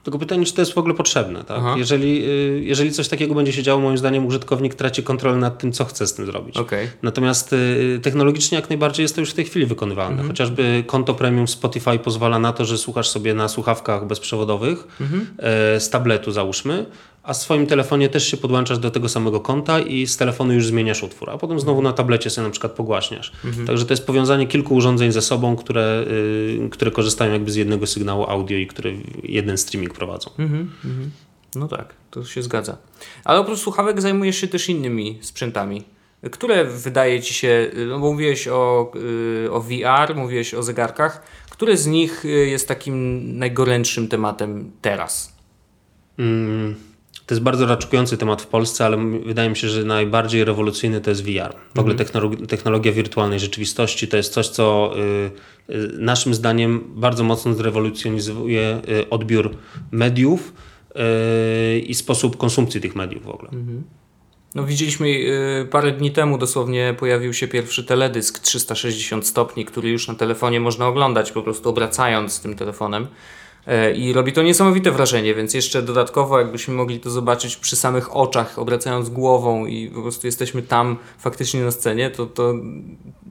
tylko 0.04 0.20
pytanie, 0.20 0.46
czy 0.46 0.54
to 0.54 0.62
jest 0.62 0.74
w 0.74 0.78
ogóle 0.78 0.94
potrzebne. 0.94 1.44
Tak? 1.44 1.78
Jeżeli, 1.78 2.26
y, 2.26 2.62
jeżeli 2.64 2.92
coś 2.92 3.08
takiego 3.08 3.36
będzie 3.36 3.54
się 3.54 3.64
działo, 3.64 3.82
moim 3.82 3.98
zdaniem 3.98 4.26
użytkownik 4.26 4.76
traci 4.76 5.04
kontrolę 5.04 5.38
nad 5.38 5.58
tym, 5.58 5.72
co 5.72 5.86
chce 5.86 6.08
z 6.08 6.14
tym 6.14 6.26
zrobić. 6.26 6.58
Okay. 6.58 6.88
Natomiast 7.04 7.54
y, 7.54 8.00
technologicznie 8.04 8.56
jak 8.56 8.70
najbardziej 8.70 9.04
jest 9.04 9.16
to 9.16 9.22
już 9.22 9.32
w 9.32 9.34
tej 9.34 9.46
chwili 9.46 9.66
wykonywalne. 9.66 10.12
Mhm. 10.12 10.28
Chociażby 10.28 10.84
konto 10.88 11.14
premium 11.14 11.48
Spotify 11.48 12.00
pozwala 12.00 12.40
na 12.40 12.54
to, 12.54 12.66
że 12.66 12.78
słuchasz 12.78 13.10
sobie 13.10 13.34
na 13.34 13.48
słuchawkach 13.48 14.08
bezprzewodowych 14.08 14.88
mhm. 15.02 15.28
E, 15.38 15.80
z 15.80 15.90
tabletu 15.90 16.32
załóżmy, 16.32 16.86
a 17.24 17.34
w 17.34 17.38
swoim 17.38 17.68
telefonie 17.68 18.10
też 18.10 18.28
się 18.28 18.38
podłączasz 18.38 18.80
do 18.80 18.92
tego 18.92 19.10
samego 19.10 19.40
konta 19.40 19.80
i 19.80 20.08
z 20.08 20.18
telefonu 20.18 20.54
już 20.54 20.68
zmieniasz 20.68 21.04
utwór, 21.04 21.30
a 21.30 21.38
potem 21.38 21.60
znowu 21.60 21.82
na 21.82 21.94
tablecie 21.94 22.30
sobie 22.30 22.46
na 22.46 22.52
przykład 22.52 22.72
pogłaśniasz. 22.72 23.32
Mhm. 23.46 23.68
Także 23.68 23.86
to 23.86 23.94
jest 23.94 24.06
powiązanie 24.06 24.48
kilku 24.48 24.76
urządzeń 24.76 25.12
ze 25.12 25.22
sobą, 25.22 25.56
które, 25.56 26.06
y, 26.66 26.70
które 26.72 26.92
korzystają 26.92 27.34
jakby 27.34 27.52
z 27.52 27.56
jednego 27.56 27.88
sygnału 27.88 28.26
audio 28.30 28.58
i 28.58 28.68
które 28.68 28.92
jeden 29.24 29.58
streaming 29.58 29.94
prowadzą. 29.94 30.32
Mhm. 30.40 30.72
Mhm. 30.86 31.12
No 31.56 31.68
tak, 31.68 31.94
to 32.12 32.26
się 32.26 32.44
zgadza. 32.44 32.78
Ale 33.24 33.40
oprócz 33.40 33.60
słuchawek 33.60 34.02
zajmujesz 34.02 34.38
się 34.38 34.48
też 34.48 34.70
innymi 34.70 35.20
sprzętami. 35.22 35.84
Które 36.32 36.66
wydaje 36.66 37.22
ci 37.22 37.34
się, 37.34 37.72
no 37.88 38.00
bo 38.00 38.12
mówiłeś 38.12 38.48
o, 38.48 38.92
y, 39.46 39.52
o 39.52 39.62
VR, 39.62 40.16
mówiłeś 40.16 40.54
o 40.54 40.64
zegarkach, 40.64 41.22
które 41.50 41.78
z 41.78 41.88
nich 41.88 42.26
y, 42.26 42.28
jest 42.28 42.68
takim 42.68 43.22
najgorętszym 43.38 44.08
tematem 44.08 44.72
teraz? 44.82 45.36
Mm. 46.20 46.91
To 47.32 47.36
jest 47.36 47.44
bardzo 47.44 47.66
raczkujący 47.66 48.18
temat 48.18 48.42
w 48.42 48.48
Polsce, 48.48 48.86
ale 48.86 48.98
wydaje 49.26 49.50
mi 49.50 49.58
się, 49.58 49.70
że 49.70 49.84
najbardziej 49.84 50.44
rewolucyjny 50.44 51.02
to 51.02 51.10
jest 51.10 51.24
VR. 51.24 51.56
W 51.76 51.80
ogóle 51.80 51.96
mhm. 51.96 52.48
technologia 52.48 52.92
wirtualnej 52.92 53.40
rzeczywistości 53.40 54.08
to 54.08 54.18
jest 54.18 54.34
coś, 54.34 54.48
co 54.48 54.94
y, 55.70 55.74
y, 55.74 55.90
naszym 55.98 56.34
zdaniem 56.34 56.84
bardzo 56.96 57.24
mocno 57.24 57.54
zrewolucjonizuje 57.54 58.82
y, 58.90 59.10
odbiór 59.10 59.56
mediów 59.92 60.54
i 61.88 61.94
sposób 61.94 62.38
konsumpcji 62.38 62.82
tych 62.82 62.96
mediów 62.96 63.24
w 63.24 63.30
ogóle. 63.30 63.52
Mhm. 63.52 63.84
No 64.56 64.66
widzieliśmy 64.66 65.08
parę 65.70 65.92
dni 65.92 66.12
temu 66.12 66.38
dosłownie 66.38 66.96
pojawił 67.00 67.34
się 67.34 67.48
pierwszy 67.48 67.84
teledysk 67.84 68.40
360 68.40 69.28
stopni, 69.28 69.66
który 69.66 69.90
już 69.90 70.08
na 70.08 70.16
telefonie 70.16 70.60
można 70.60 70.88
oglądać 70.88 71.32
po 71.32 71.42
prostu 71.42 71.70
obracając 71.70 72.42
tym 72.42 72.56
telefonem. 72.56 73.08
E, 73.68 73.94
I 73.94 74.14
robi 74.14 74.34
to 74.34 74.42
niesamowite 74.42 74.92
wrażenie, 74.92 75.36
więc 75.36 75.54
jeszcze 75.54 75.82
dodatkowo, 75.82 76.40
jakbyśmy 76.40 76.74
mogli 76.74 77.00
to 77.00 77.10
zobaczyć 77.10 77.56
przy 77.56 77.76
samych 77.76 78.16
oczach, 78.16 78.60
obracając 78.60 79.10
głową 79.10 79.66
i 79.66 79.88
po 79.88 80.02
prostu 80.02 80.28
jesteśmy 80.28 80.62
tam 80.62 80.98
faktycznie 81.18 81.62
na 81.62 81.72
scenie, 81.72 82.10
to, 82.10 82.26
to 82.26 82.54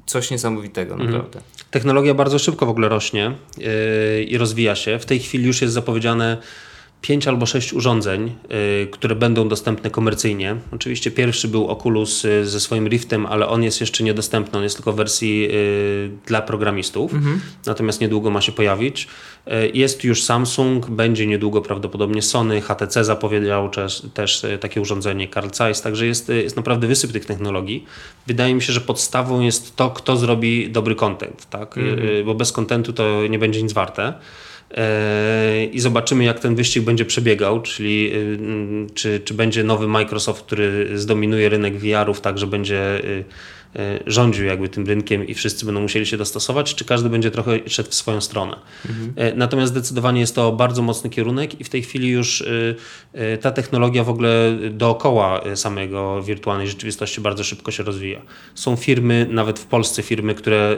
coś 0.06 0.30
niesamowitego, 0.30 0.94
mhm. 0.94 1.10
naprawdę. 1.10 1.40
Technologia 1.70 2.14
bardzo 2.14 2.38
szybko 2.38 2.66
w 2.66 2.68
ogóle 2.68 2.88
rośnie 2.88 3.32
yy, 3.58 4.22
i 4.22 4.38
rozwija 4.38 4.75
się. 4.75 4.99
W 4.99 5.06
tej 5.06 5.18
chwili 5.18 5.46
już 5.46 5.62
jest 5.62 5.75
zapowiedziane 5.75 6.37
pięć 7.00 7.28
albo 7.28 7.47
sześć 7.47 7.73
urządzeń, 7.73 8.33
y, 8.83 8.87
które 8.90 9.14
będą 9.14 9.49
dostępne 9.49 9.90
komercyjnie. 9.90 10.57
Oczywiście 10.73 11.11
pierwszy 11.11 11.49
był 11.49 11.69
Oculus 11.69 12.25
y, 12.25 12.47
ze 12.47 12.61
swoim 12.61 12.88
Riftem, 12.88 13.26
ale 13.26 13.49
on 13.49 13.62
jest 13.62 13.80
jeszcze 13.80 14.04
niedostępny, 14.04 14.59
on 14.59 14.62
jest 14.62 14.76
tylko 14.76 14.92
w 14.92 14.97
wersji 14.97 15.49
y, 15.50 16.11
dla 16.26 16.42
programistów, 16.42 17.14
mhm. 17.14 17.40
natomiast 17.66 18.00
niedługo 18.00 18.30
ma 18.30 18.40
się 18.40 18.52
pojawić. 18.52 19.09
Jest 19.75 20.04
już 20.04 20.23
Samsung, 20.23 20.90
będzie 20.90 21.26
niedługo 21.26 21.62
prawdopodobnie 21.62 22.23
Sony, 22.23 22.61
HTC 22.61 23.04
zapowiedział 23.04 23.69
też, 23.69 24.02
też 24.14 24.47
takie 24.61 24.80
urządzenie, 24.80 25.28
Carl 25.28 25.49
Zeiss, 25.52 25.83
także 25.83 26.07
jest, 26.07 26.28
jest 26.28 26.57
naprawdę 26.57 26.87
wysyp 26.87 27.12
tych 27.12 27.25
technologii. 27.25 27.85
Wydaje 28.26 28.54
mi 28.54 28.62
się, 28.62 28.73
że 28.73 28.80
podstawą 28.80 29.40
jest 29.40 29.76
to, 29.76 29.90
kto 29.90 30.16
zrobi 30.16 30.71
dobry 30.71 30.95
content, 30.95 31.47
tak? 31.50 31.78
Mhm. 31.78 32.25
bo 32.25 32.35
bez 32.35 32.52
kontentu 32.52 32.92
to 32.92 33.26
nie 33.26 33.38
będzie 33.38 33.62
nic 33.62 33.73
warte. 33.73 34.14
E, 34.74 35.64
i 35.64 35.80
zobaczymy, 35.80 36.24
jak 36.24 36.40
ten 36.40 36.54
wyścig 36.54 36.84
będzie 36.84 37.04
przebiegał, 37.04 37.62
czyli 37.62 38.12
y, 38.14 38.38
czy, 38.94 39.20
czy 39.24 39.34
będzie 39.34 39.64
nowy 39.64 39.88
Microsoft, 39.88 40.46
który 40.46 40.98
zdominuje 40.98 41.48
rynek 41.48 41.78
VR-ów, 41.78 42.20
tak 42.20 42.38
że 42.38 42.46
będzie 42.46 43.04
y, 43.04 43.24
rządził 44.06 44.46
jakby 44.46 44.68
tym 44.68 44.86
rynkiem 44.86 45.26
i 45.26 45.34
wszyscy 45.34 45.66
będą 45.66 45.80
musieli 45.80 46.06
się 46.06 46.16
dostosować, 46.16 46.74
czy 46.74 46.84
każdy 46.84 47.08
będzie 47.08 47.30
trochę 47.30 47.58
szedł 47.66 47.90
w 47.90 47.94
swoją 47.94 48.20
stronę. 48.20 48.56
Mhm. 48.88 49.38
Natomiast 49.38 49.72
zdecydowanie 49.72 50.20
jest 50.20 50.34
to 50.34 50.52
bardzo 50.52 50.82
mocny 50.82 51.10
kierunek 51.10 51.60
i 51.60 51.64
w 51.64 51.68
tej 51.68 51.82
chwili 51.82 52.08
już 52.08 52.44
e, 53.12 53.38
ta 53.38 53.50
technologia 53.50 54.04
w 54.04 54.08
ogóle 54.08 54.58
dookoła 54.70 55.40
samego 55.54 56.22
wirtualnej 56.22 56.68
rzeczywistości 56.68 57.20
bardzo 57.20 57.44
szybko 57.44 57.70
się 57.70 57.82
rozwija. 57.82 58.20
Są 58.54 58.76
firmy, 58.76 59.26
nawet 59.30 59.58
w 59.58 59.66
Polsce 59.66 60.02
firmy, 60.02 60.34
które 60.34 60.76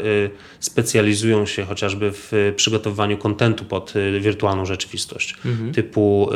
specjalizują 0.61 1.46
się 1.46 1.64
chociażby 1.64 2.11
w 2.12 2.52
przygotowywaniu 2.56 3.18
kontentu 3.18 3.64
pod 3.64 3.94
wirtualną 4.20 4.66
rzeczywistość. 4.66 5.37
Mhm. 5.44 5.72
Typu, 5.72 6.30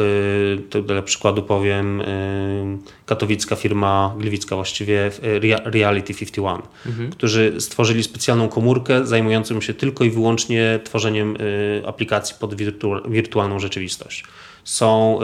to 0.70 0.82
dla 0.82 1.02
przykładu 1.02 1.42
powiem, 1.42 2.02
katowicka 3.06 3.56
firma, 3.56 4.14
gliwicka 4.18 4.56
właściwie, 4.56 5.10
Reality 5.64 6.14
51 6.14 6.45
One, 6.46 6.62
mhm. 6.86 7.10
którzy 7.10 7.54
stworzyli 7.58 8.02
specjalną 8.02 8.48
komórkę 8.48 9.06
zajmującą 9.06 9.60
się 9.60 9.74
tylko 9.74 10.04
i 10.04 10.10
wyłącznie 10.10 10.80
tworzeniem 10.84 11.36
y, 11.36 11.82
aplikacji 11.86 12.36
pod 12.40 12.54
wirtu 12.54 12.92
wirtualną 13.08 13.58
rzeczywistość. 13.58 14.24
Są 14.64 15.18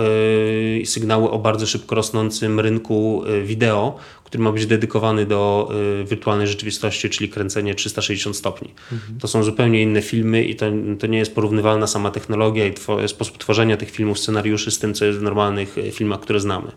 y, 0.82 0.86
sygnały 0.86 1.30
o 1.30 1.38
bardzo 1.38 1.66
szybko 1.66 1.94
rosnącym 1.94 2.60
rynku 2.60 3.24
y, 3.26 3.42
wideo, 3.42 3.96
który 4.24 4.44
ma 4.44 4.52
być 4.52 4.66
dedykowany 4.66 5.26
do 5.26 5.72
wirtualnej 6.04 6.46
rzeczywistości, 6.46 7.10
czyli 7.10 7.28
kręcenie 7.28 7.74
360 7.74 8.36
stopni. 8.36 8.74
Mhm. 8.92 9.20
To 9.20 9.28
są 9.28 9.42
zupełnie 9.42 9.82
inne 9.82 10.02
filmy 10.02 10.44
i 10.44 10.56
to, 10.56 10.66
to 10.98 11.06
nie 11.06 11.18
jest 11.18 11.34
porównywalna 11.34 11.86
sama 11.86 12.10
technologia 12.10 12.66
i 12.66 12.74
sposób 13.06 13.38
tworzenia 13.38 13.76
tych 13.76 13.90
filmów, 13.90 14.18
scenariuszy 14.18 14.70
z 14.70 14.78
tym, 14.78 14.94
co 14.94 15.04
jest 15.04 15.18
w 15.18 15.22
normalnych 15.22 15.76
filmach, 15.92 16.20
które 16.20 16.40
znamy. 16.40 16.72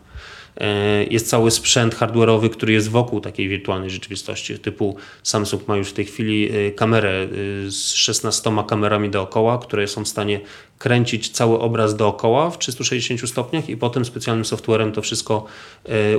E, 0.57 1.03
jest 1.03 1.29
cały 1.29 1.51
sprzęt 1.51 1.95
hardware'owy, 1.95 2.49
który 2.49 2.73
jest 2.73 2.89
wokół 2.89 3.21
takiej 3.21 3.49
wirtualnej 3.49 3.89
rzeczywistości. 3.89 4.59
Typu 4.59 4.95
Samsung 5.23 5.67
ma 5.67 5.77
już 5.77 5.89
w 5.89 5.93
tej 5.93 6.05
chwili 6.05 6.49
e, 6.51 6.71
kamerę 6.71 7.09
e, 7.09 7.27
z 7.71 7.93
16 7.93 8.51
kamerami 8.67 9.09
dookoła, 9.09 9.57
które 9.57 9.87
są 9.87 10.03
w 10.03 10.07
stanie 10.07 10.39
kręcić 10.77 11.29
cały 11.29 11.59
obraz 11.59 11.95
dookoła 11.95 12.49
w 12.49 12.57
360 12.57 13.29
stopniach 13.29 13.69
i 13.69 13.77
potem 13.77 14.05
specjalnym 14.05 14.45
softwarem 14.45 14.91
to 14.91 15.01
wszystko 15.01 15.45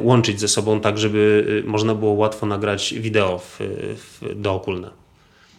łączyć 0.01 0.41
ze 0.41 0.49
sobą 0.49 0.81
tak, 0.81 0.99
żeby 0.99 1.63
można 1.67 1.95
było 1.95 2.13
łatwo 2.13 2.47
nagrać 2.47 2.95
wideo 2.95 3.39
w, 3.39 3.59
w 4.21 4.41
dookólne. 4.41 5.06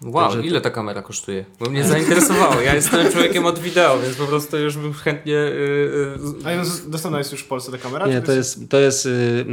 Wow, 0.01 0.31
Także 0.31 0.47
ile 0.47 0.61
ta 0.61 0.69
kamera 0.69 1.01
kosztuje? 1.01 1.45
Bo 1.59 1.69
mnie 1.69 1.83
zainteresowało. 1.93 2.61
Ja 2.61 2.75
jestem 2.75 3.07
człowiekiem 3.11 3.45
od 3.45 3.59
wideo, 3.59 3.99
więc 3.99 4.15
po 4.15 4.25
prostu 4.25 4.57
już 4.57 4.77
bym 4.77 4.93
chętnie. 4.93 5.33
Yy, 5.33 6.17
A 6.45 6.51
ją 6.51 6.63
dostępna 6.87 7.17
jest 7.17 7.31
już 7.31 7.41
w 7.41 7.47
Polsce 7.47 7.71
ta 7.71 7.77
kamera? 7.77 8.07
Nie, 8.07 8.21
to 8.21 8.31
jest. 8.31 8.69
To 8.69 8.79
jest 8.79 9.05
yy, 9.05 9.45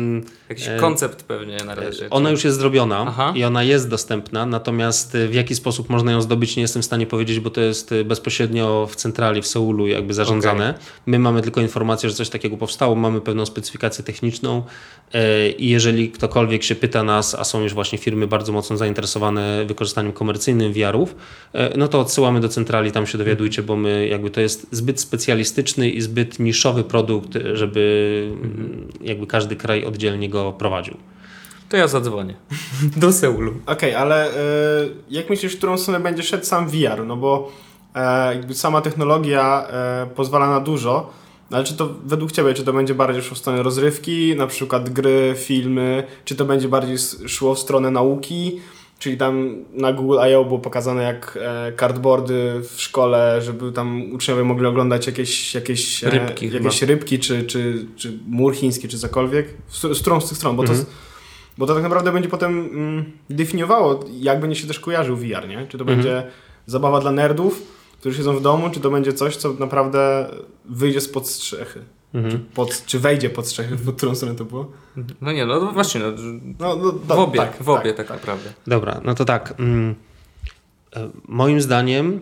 Jakiś 0.49 0.67
yy, 0.67 0.81
koncept 0.81 1.23
pewnie 1.23 1.57
na 1.57 1.75
razie. 1.75 2.11
Ona 2.11 2.29
czy... 2.29 2.33
już 2.33 2.45
jest 2.45 2.59
zrobiona 2.59 3.05
Aha. 3.09 3.33
i 3.37 3.45
ona 3.45 3.63
jest 3.63 3.89
dostępna, 3.89 4.47
natomiast 4.47 5.17
w 5.29 5.35
jaki 5.35 5.55
sposób 5.55 5.89
można 5.91 6.13
ją 6.13 6.23
zdobyć, 6.23 6.57
nie 6.57 6.63
jestem 6.63 6.83
w 6.83 6.85
stanie 6.85 7.07
powiedzieć, 7.07 7.41
bo 7.41 7.51
to 7.51 7.61
jest 7.61 7.95
bezpośrednio 8.05 8.89
w 8.91 8.97
centrali 8.97 9.43
w 9.43 9.47
Seulu 9.47 9.87
jakby 9.87 10.15
zarządzane. 10.15 10.71
Okay. 10.71 10.83
My 11.07 11.19
mamy 11.19 11.43
tylko 11.43 11.61
informację, 11.61 12.09
że 12.09 12.15
coś 12.15 12.29
takiego 12.29 12.57
powstało, 12.57 12.95
mamy 12.95 13.21
pewną 13.21 13.47
specyfikację 13.47 14.05
techniczną 14.05 14.63
i 15.59 15.69
jeżeli 15.69 16.11
ktokolwiek 16.11 16.63
się 16.63 16.75
pyta 16.75 17.03
nas, 17.03 17.35
a 17.35 17.45
są 17.45 17.63
już 17.63 17.75
właśnie 17.75 17.99
firmy 17.99 18.27
bardzo 18.27 18.53
mocno 18.53 18.77
zainteresowane 18.77 19.65
wykorzystaniem 19.65 20.13
komercyjnym, 20.13 20.34
komercyjnym 20.35 20.73
VR-ów, 20.73 21.15
e, 21.53 21.79
no 21.79 21.89
to 21.89 22.01
odsyłamy 22.01 22.41
do 22.41 22.49
centrali, 22.49 22.93
tam 22.93 23.07
się 23.07 23.19
dowiadujcie, 23.19 23.63
bo 23.63 23.77
my 23.77 24.09
jakby 24.09 24.31
to 24.31 24.41
jest 24.41 24.67
zbyt 24.71 25.01
specjalistyczny 25.01 25.91
i 25.91 26.01
zbyt 26.01 26.39
niszowy 26.39 26.85
produkt, 26.85 27.31
żeby 27.53 28.33
mhm. 28.43 28.89
jakby 29.01 29.27
każdy 29.27 29.57
kraj 29.57 29.85
oddzielnie 29.85 30.29
go 30.29 30.53
prowadził. 30.53 30.97
To 31.69 31.77
ja 31.77 31.89
zadzwonię 31.89 32.35
do 32.97 33.13
Seulu. 33.13 33.51
Okej, 33.67 33.91
okay, 33.91 33.99
ale 33.99 34.31
y, 34.31 34.35
jak 35.11 35.31
myślisz, 35.31 35.55
w 35.55 35.59
którą 35.59 35.79
stronę 35.79 36.01
będzie 36.01 36.23
szedł 36.23 36.45
sam 36.45 36.69
VR? 36.69 37.07
No 37.07 37.17
bo 37.17 37.53
e, 37.95 38.35
jakby 38.35 38.55
sama 38.55 38.81
technologia 38.81 39.67
e, 39.71 40.07
pozwala 40.15 40.51
na 40.51 40.61
dużo, 40.61 41.11
no 41.51 41.57
ale 41.57 41.67
czy 41.67 41.75
to 41.75 41.89
według 42.05 42.33
Ciebie, 42.33 42.55
czy 42.55 42.65
to 42.65 42.73
będzie 42.73 42.95
bardziej 42.95 43.23
szło 43.23 43.35
w 43.35 43.39
stronę 43.39 43.63
rozrywki, 43.63 44.37
na 44.37 44.47
przykład 44.47 44.91
gry, 44.91 45.35
filmy, 45.37 46.05
czy 46.25 46.37
to 46.37 46.45
będzie 46.45 46.69
bardziej 46.69 46.97
szło 47.27 47.55
w 47.55 47.59
stronę 47.59 47.91
nauki, 47.91 48.61
Czyli 48.99 49.17
tam 49.17 49.65
na 49.73 49.93
Google 49.93 50.19
I.O. 50.31 50.45
było 50.45 50.59
pokazane 50.59 51.03
jak 51.03 51.39
e, 51.43 51.73
cardboardy 51.81 52.61
w 52.69 52.81
szkole, 52.81 53.43
żeby 53.43 53.73
tam 53.73 54.13
uczniowie 54.13 54.45
mogli 54.45 54.67
oglądać 54.67 55.07
jakieś, 55.07 55.55
jakieś, 55.55 56.05
e, 56.05 56.11
rybki, 56.11 56.51
jakieś 56.53 56.83
rybki 56.83 57.19
czy, 57.19 57.45
czy, 57.45 57.87
czy 57.97 58.19
mur 58.27 58.55
chiński, 58.55 58.89
czy 58.89 58.99
cokolwiek. 58.99 59.49
Z, 59.69 59.81
z 59.81 60.01
którą 60.01 60.21
z 60.21 60.29
tych 60.29 60.39
stron, 60.39 60.57
bo, 60.57 60.63
mhm. 60.63 60.81
to, 60.81 60.87
bo 61.59 61.67
to 61.67 61.75
tak 61.75 61.83
naprawdę 61.83 62.13
będzie 62.13 62.29
potem 62.29 62.59
mm, 62.59 63.05
definiowało, 63.31 64.05
jak 64.13 64.41
będzie 64.41 64.61
się 64.61 64.67
też 64.67 64.81
kojarzył 64.81 65.17
VR, 65.17 65.49
nie? 65.49 65.67
Czy 65.69 65.79
to 65.79 65.85
mhm. 65.85 65.87
będzie 65.87 66.23
zabawa 66.67 67.01
dla 67.01 67.13
nerdów, 67.13 67.63
którzy 68.01 68.17
siedzą 68.17 68.37
w 68.37 68.43
domu, 68.43 68.71
czy 68.71 68.81
to 68.81 68.91
będzie 68.91 69.13
coś, 69.13 69.37
co 69.37 69.53
naprawdę 69.53 70.27
wyjdzie 70.65 71.01
spod 71.01 71.29
strzechy. 71.29 71.81
Mhm. 72.15 72.45
Pod, 72.55 72.87
czy 72.87 72.99
wejdzie 72.99 73.31
pod 73.31 73.47
strzechy, 73.47 73.77
w 73.77 73.97
którą 73.97 74.15
stronę 74.15 74.35
to 74.35 74.45
było? 74.45 74.73
No 75.21 75.33
nie, 75.33 75.47
no 75.47 75.73
właśnie, 75.73 76.01
no, 76.01 76.77
no, 76.77 76.93
no 77.09 77.15
w 77.15 77.19
obie, 77.19 77.39
tak, 77.39 77.63
w 77.63 77.69
obie 77.69 77.93
tak, 77.93 78.07
tak, 78.09 78.17
naprawdę. 78.17 78.53
Dobra, 78.67 79.01
no 79.05 79.15
to 79.15 79.25
tak. 79.25 79.55
Mm, 79.59 79.95
e, 80.97 81.11
moim 81.29 81.61
zdaniem 81.61 82.21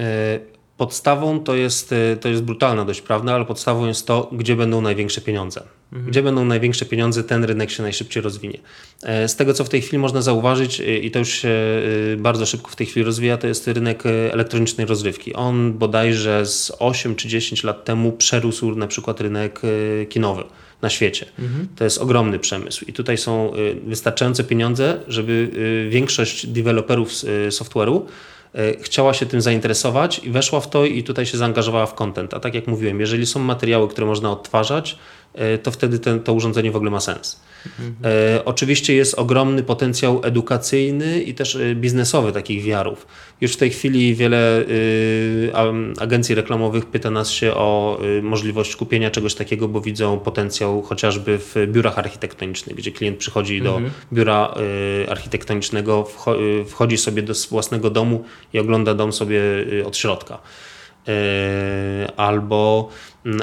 e, 0.00 0.38
podstawą 0.76 1.40
to 1.40 1.54
jest, 1.54 1.92
e, 1.92 2.16
to 2.16 2.28
jest 2.28 2.42
brutalna 2.42 2.84
dość 2.84 3.00
prawda, 3.00 3.34
ale 3.34 3.44
podstawą 3.44 3.86
jest 3.86 4.06
to, 4.06 4.30
gdzie 4.32 4.56
będą 4.56 4.80
największe 4.80 5.20
pieniądze. 5.20 5.62
Mhm. 5.92 6.10
Gdzie 6.10 6.22
będą 6.22 6.44
największe 6.44 6.84
pieniądze, 6.84 7.24
ten 7.24 7.44
rynek 7.44 7.70
się 7.70 7.82
najszybciej 7.82 8.22
rozwinie. 8.22 8.58
Z 9.02 9.36
tego, 9.36 9.54
co 9.54 9.64
w 9.64 9.68
tej 9.68 9.82
chwili 9.82 9.98
można 9.98 10.22
zauważyć, 10.22 10.82
i 11.02 11.10
to 11.10 11.18
już 11.18 11.28
się 11.28 11.52
bardzo 12.18 12.46
szybko 12.46 12.70
w 12.70 12.76
tej 12.76 12.86
chwili 12.86 13.06
rozwija, 13.06 13.36
to 13.36 13.46
jest 13.46 13.68
rynek 13.68 14.02
elektronicznej 14.06 14.86
rozrywki. 14.86 15.34
On 15.34 15.72
bodajże 15.72 16.46
z 16.46 16.72
8 16.78 17.16
czy 17.16 17.28
10 17.28 17.64
lat 17.64 17.84
temu 17.84 18.12
przerósł 18.12 18.74
na 18.74 18.86
przykład 18.86 19.20
rynek 19.20 19.60
kinowy 20.08 20.44
na 20.82 20.90
świecie. 20.90 21.26
Mhm. 21.38 21.68
To 21.76 21.84
jest 21.84 21.98
ogromny 21.98 22.38
przemysł 22.38 22.84
i 22.88 22.92
tutaj 22.92 23.18
są 23.18 23.54
y, 23.54 23.74
wystarczające 23.86 24.44
pieniądze, 24.44 25.00
żeby 25.08 25.50
y, 25.86 25.90
większość 25.90 26.46
deweloperów 26.46 27.10
y, 27.10 27.48
software'u 27.48 28.00
chciała 28.80 29.14
się 29.14 29.26
tym 29.26 29.40
zainteresować 29.40 30.18
i 30.24 30.30
weszła 30.30 30.60
w 30.60 30.70
to 30.70 30.84
i 30.84 31.02
tutaj 31.02 31.26
się 31.26 31.38
zaangażowała 31.38 31.86
w 31.86 31.94
content. 31.94 32.34
A 32.34 32.40
tak 32.40 32.54
jak 32.54 32.66
mówiłem, 32.66 33.00
jeżeli 33.00 33.26
są 33.26 33.40
materiały, 33.40 33.88
które 33.88 34.06
można 34.06 34.30
odtwarzać, 34.30 34.98
to 35.62 35.70
wtedy 35.70 35.98
ten, 35.98 36.20
to 36.20 36.32
urządzenie 36.32 36.70
w 36.70 36.76
ogóle 36.76 36.90
ma 36.90 37.00
sens. 37.00 37.40
E, 38.04 38.44
oczywiście 38.44 38.94
jest 38.94 39.14
ogromny 39.14 39.62
potencjał 39.62 40.20
edukacyjny 40.24 41.22
i 41.22 41.34
też 41.34 41.56
e, 41.56 41.74
biznesowy 41.74 42.32
takich 42.32 42.64
wiarów. 42.64 43.06
Już 43.40 43.52
w 43.52 43.56
tej 43.56 43.70
chwili 43.70 44.14
wiele 44.14 44.60
e, 44.60 44.64
agencji 46.00 46.34
reklamowych 46.34 46.86
pyta 46.86 47.10
nas 47.10 47.30
się 47.30 47.54
o 47.54 47.98
możliwość 48.22 48.76
kupienia 48.76 49.10
czegoś 49.10 49.34
takiego, 49.34 49.68
bo 49.68 49.80
widzą 49.80 50.18
potencjał 50.18 50.82
chociażby 50.82 51.38
w 51.38 51.54
biurach 51.66 51.98
architektonicznych, 51.98 52.76
gdzie 52.76 52.92
klient 52.92 53.18
przychodzi 53.18 53.56
mhm. 53.56 53.84
do 53.84 53.90
biura 54.12 54.54
architektonicznego, 55.08 56.08
wchodzi 56.68 56.98
sobie 56.98 57.22
do 57.22 57.32
własnego 57.50 57.90
domu 57.90 58.24
i 58.52 58.58
ogląda 58.58 58.94
dom 58.94 59.12
sobie 59.12 59.40
od 59.86 59.96
środka. 59.96 60.38
albo 62.16 62.88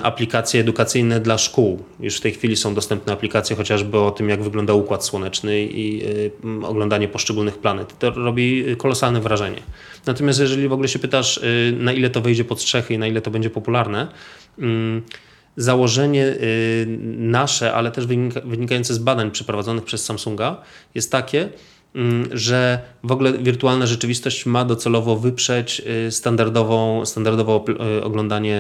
aplikacje 0.04 0.62
edukacyjne 0.62 1.20
dla 1.20 1.38
szkół. 1.38 1.84
Już 2.00 2.18
w 2.18 2.22
tej 2.22 2.32
chwili 2.32 2.56
są 2.56 2.74
dostępne 2.74 3.14
aplikacje 3.14 3.56
chociażby 3.56 4.00
o 4.00 4.12
tym, 4.12 4.30
jak 4.30 4.44
wygląda 4.44 4.74
układ 4.74 5.06
słoneczny 5.06 5.62
i 5.62 6.02
oglądanie 6.64 7.08
poszczególnych 7.08 7.58
planet. 7.58 8.00
To 8.00 8.10
robi 8.10 8.66
kolosalne 8.78 9.22
wrażenie. 9.22 9.62
Natomiast 10.06 10.40
jeżeli 10.40 10.68
w 10.68 10.74
ogóle 10.74 10.88
się 10.88 11.00
pytasz, 11.00 11.40
na 11.74 11.94
ile 11.94 12.10
to 12.10 12.22
wejdzie 12.22 12.44
pod 12.44 12.62
strzechy 12.62 12.94
i 12.94 12.98
na 12.98 13.08
ile 13.08 13.22
to 13.22 13.32
będzie 13.32 13.50
popularne, 13.50 14.08
mm, 14.60 15.02
założenie 15.58 16.26
y, 16.26 16.86
nasze, 17.18 17.74
ale 17.74 17.92
też 17.92 18.08
wynikające 18.46 18.94
z 18.94 18.98
badań 18.98 19.32
przeprowadzonych 19.32 19.84
przez 19.84 20.06
Samsunga 20.06 20.62
jest 20.96 21.12
takie, 21.12 21.42
mm, 21.42 21.52
że 22.32 22.80
w 23.04 23.12
ogóle 23.12 23.34
wirtualna 23.34 23.86
rzeczywistość 23.86 24.46
ma 24.46 24.66
docelowo 24.66 25.16
wyprzeć 25.16 25.82
y, 26.08 26.12
standardową, 26.12 27.06
standardowo 27.06 27.66
y, 27.98 28.04
oglądanie 28.04 28.60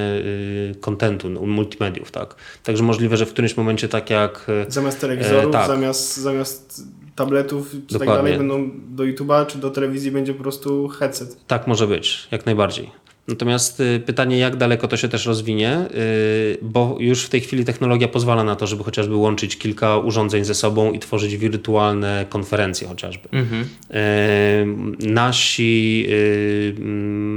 kontentu, 0.81 1.29
multimediów. 1.29 2.12
Tak? 2.12 2.36
Także 2.63 2.83
możliwe, 2.83 3.17
że 3.17 3.25
w 3.25 3.33
którymś 3.33 3.57
momencie 3.57 3.89
tak 3.89 4.09
jak... 4.09 4.48
Zamiast 4.67 5.01
telewizorów, 5.01 5.50
e, 5.50 5.51
tak. 5.51 5.67
zamiast, 5.67 6.17
zamiast 6.17 6.83
tabletów 7.15 7.75
czy 7.88 8.00
tak 8.00 8.07
dalej 8.07 8.38
będą 8.38 8.71
do 8.89 9.03
YouTube'a 9.03 9.45
czy 9.45 9.57
do 9.57 9.69
telewizji 9.69 10.12
będzie 10.12 10.33
po 10.33 10.41
prostu 10.43 10.88
headset. 10.88 11.45
Tak 11.48 11.67
może 11.67 11.88
być, 11.88 12.27
jak 12.31 12.45
najbardziej. 12.45 12.91
Natomiast 13.29 13.79
y, 13.79 14.01
pytanie, 14.05 14.38
jak 14.38 14.55
daleko 14.55 14.88
to 14.88 14.98
się 14.98 15.09
też 15.09 15.25
rozwinie, 15.25 15.77
y, 15.95 16.57
bo 16.62 16.98
już 17.00 17.25
w 17.25 17.29
tej 17.29 17.41
chwili 17.41 17.65
technologia 17.65 18.07
pozwala 18.07 18.43
na 18.43 18.55
to, 18.55 18.67
żeby 18.67 18.83
chociażby 18.83 19.15
łączyć 19.15 19.57
kilka 19.57 19.98
urządzeń 19.98 20.45
ze 20.45 20.55
sobą 20.55 20.91
i 20.91 21.00
tworzyć 21.00 21.38
wirtualne 21.38 22.25
konferencje 22.29 22.88
chociażby. 22.88 23.29
Mhm. 23.31 23.63
Y, 23.63 25.07
nasi, 25.07 26.07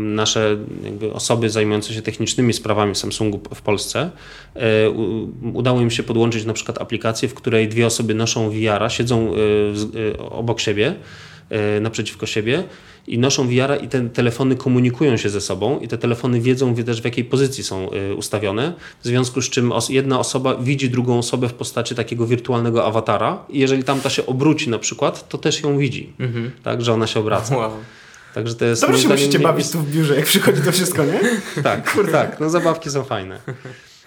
nasze 0.02 0.56
osoby 1.12 1.50
zajmujące 1.50 1.94
się 1.94 2.02
technicznymi 2.02 2.52
sprawami 2.52 2.94
Samsungu 2.94 3.40
w 3.54 3.62
Polsce 3.62 4.10
udało 5.52 5.80
im 5.80 5.90
się 5.90 6.02
podłączyć 6.02 6.44
na 6.44 6.52
przykład 6.52 6.80
aplikację, 6.80 7.28
w 7.28 7.34
której 7.34 7.68
dwie 7.68 7.86
osoby 7.86 8.14
noszą 8.14 8.50
VR-a, 8.50 8.90
siedzą 8.90 9.32
obok 10.18 10.60
siebie, 10.60 10.94
naprzeciwko 11.80 12.26
siebie 12.26 12.64
i 13.06 13.18
noszą 13.18 13.48
VR-a 13.48 13.76
i 13.76 13.88
te 13.88 14.08
telefony 14.08 14.56
komunikują 14.56 15.16
się 15.16 15.28
ze 15.28 15.40
sobą 15.40 15.80
i 15.80 15.88
te 15.88 15.98
telefony 15.98 16.40
wiedzą 16.40 16.74
też 16.74 17.02
w 17.02 17.04
jakiej 17.04 17.24
pozycji 17.24 17.64
są 17.64 17.90
y, 17.92 18.14
ustawione, 18.14 18.72
w 19.02 19.06
związku 19.06 19.42
z 19.42 19.50
czym 19.50 19.72
jedna 19.88 20.18
osoba 20.18 20.54
widzi 20.54 20.90
drugą 20.90 21.18
osobę 21.18 21.48
w 21.48 21.54
postaci 21.54 21.94
takiego 21.94 22.26
wirtualnego 22.26 22.86
awatara 22.86 23.44
i 23.48 23.58
jeżeli 23.58 23.84
tamta 23.84 24.10
się 24.10 24.26
obróci 24.26 24.70
na 24.70 24.78
przykład, 24.78 25.28
to 25.28 25.38
też 25.38 25.62
ją 25.62 25.78
widzi, 25.78 26.12
mhm. 26.18 26.50
tak, 26.62 26.82
że 26.82 26.92
ona 26.92 27.06
się 27.06 27.20
obraca. 27.20 27.56
Wow. 27.56 27.70
Także 28.34 28.54
to 28.54 28.64
jest 28.64 28.82
Dobrze 28.82 28.98
się 28.98 29.08
musicie 29.08 29.38
bawić 29.38 29.70
tu 29.70 29.78
w 29.78 29.90
biurze, 29.90 30.16
jak 30.16 30.24
przychodzi 30.24 30.62
to 30.62 30.72
wszystko, 30.72 31.04
nie? 31.04 31.20
tak, 31.62 31.98
tak, 32.12 32.40
no 32.40 32.50
zabawki 32.50 32.90
są 32.90 33.04
fajne. 33.04 33.40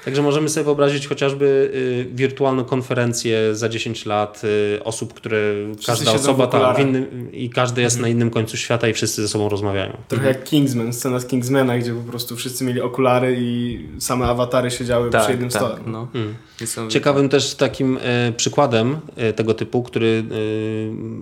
Także 0.06 0.22
możemy 0.22 0.50
sobie 0.50 0.64
wyobrazić 0.64 1.08
chociażby 1.08 1.72
y, 2.12 2.16
wirtualną 2.16 2.66
konferencję 2.66 3.56
za 3.56 3.70
10 3.70 4.06
lat 4.06 4.42
y, 4.44 4.84
osób, 4.84 5.14
które 5.14 5.38
wszyscy 5.78 6.06
każda 6.06 6.12
osoba 6.12 6.48
tam 6.48 6.82
innym, 6.82 7.32
i 7.32 7.50
każdy 7.50 7.82
jest 7.82 7.96
mhm. 7.96 8.02
na 8.12 8.16
innym 8.16 8.30
końcu 8.30 8.58
świata 8.58 8.88
i 8.88 8.94
wszyscy 8.94 9.22
ze 9.22 9.28
sobą 9.28 9.50
rozmawiają. 9.50 9.98
Trochę 10.08 10.28
jak 10.28 10.44
Kingsman, 10.44 10.94
scena 10.94 11.20
z 11.20 11.26
Kingsmana, 11.26 11.78
gdzie 11.78 11.94
po 11.94 12.12
prostu 12.12 12.36
wszyscy 12.36 12.64
mieli 12.64 12.82
okulary 12.82 13.36
i 13.40 13.80
same 14.00 14.26
awatary 14.26 14.72
siedziały 14.72 15.10
tak, 15.10 15.22
przy 15.22 15.32
jednym 15.32 15.50
tak, 15.50 15.62
stole. 15.62 15.78
No. 15.86 16.08
Hmm. 16.14 16.36
Ciekawym 16.90 17.30
też 17.30 17.56
takim 17.56 18.00
e, 18.02 18.32
przykładem 18.32 18.98
e, 19.16 19.34
tego 19.34 19.54
typu, 19.54 19.84
który 19.84 20.24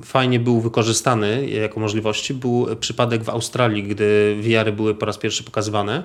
e, 0.02 0.04
fajnie 0.06 0.40
był 0.40 0.62
wykorzystany 0.62 1.50
jako 1.50 1.80
możliwości, 1.80 2.34
był 2.34 2.68
przypadek 2.80 3.24
w 3.24 3.30
Australii, 3.30 3.84
gdy 3.84 4.36
VR-y 4.42 4.72
były 4.72 4.96
po 4.96 5.06
raz 5.06 5.18
pierwszy 5.18 5.44
pokazywane. 5.44 6.04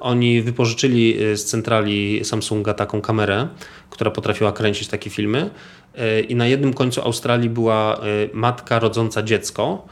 Oni 0.00 0.42
wypożyczyli 0.42 1.22
y, 1.22 1.36
z 1.36 1.44
centrali 1.44 2.24
Samsunga 2.24 2.74
taką 2.74 3.00
kamerę, 3.00 3.48
która 3.90 4.10
potrafiła 4.10 4.52
kręcić 4.52 4.88
takie 4.88 5.10
filmy. 5.10 5.50
Y, 5.98 6.20
I 6.20 6.34
na 6.34 6.46
jednym 6.46 6.74
końcu 6.74 7.02
Australii 7.02 7.50
była 7.50 7.96
y, 7.96 8.30
matka 8.32 8.78
rodząca 8.78 9.22
dziecko, 9.22 9.86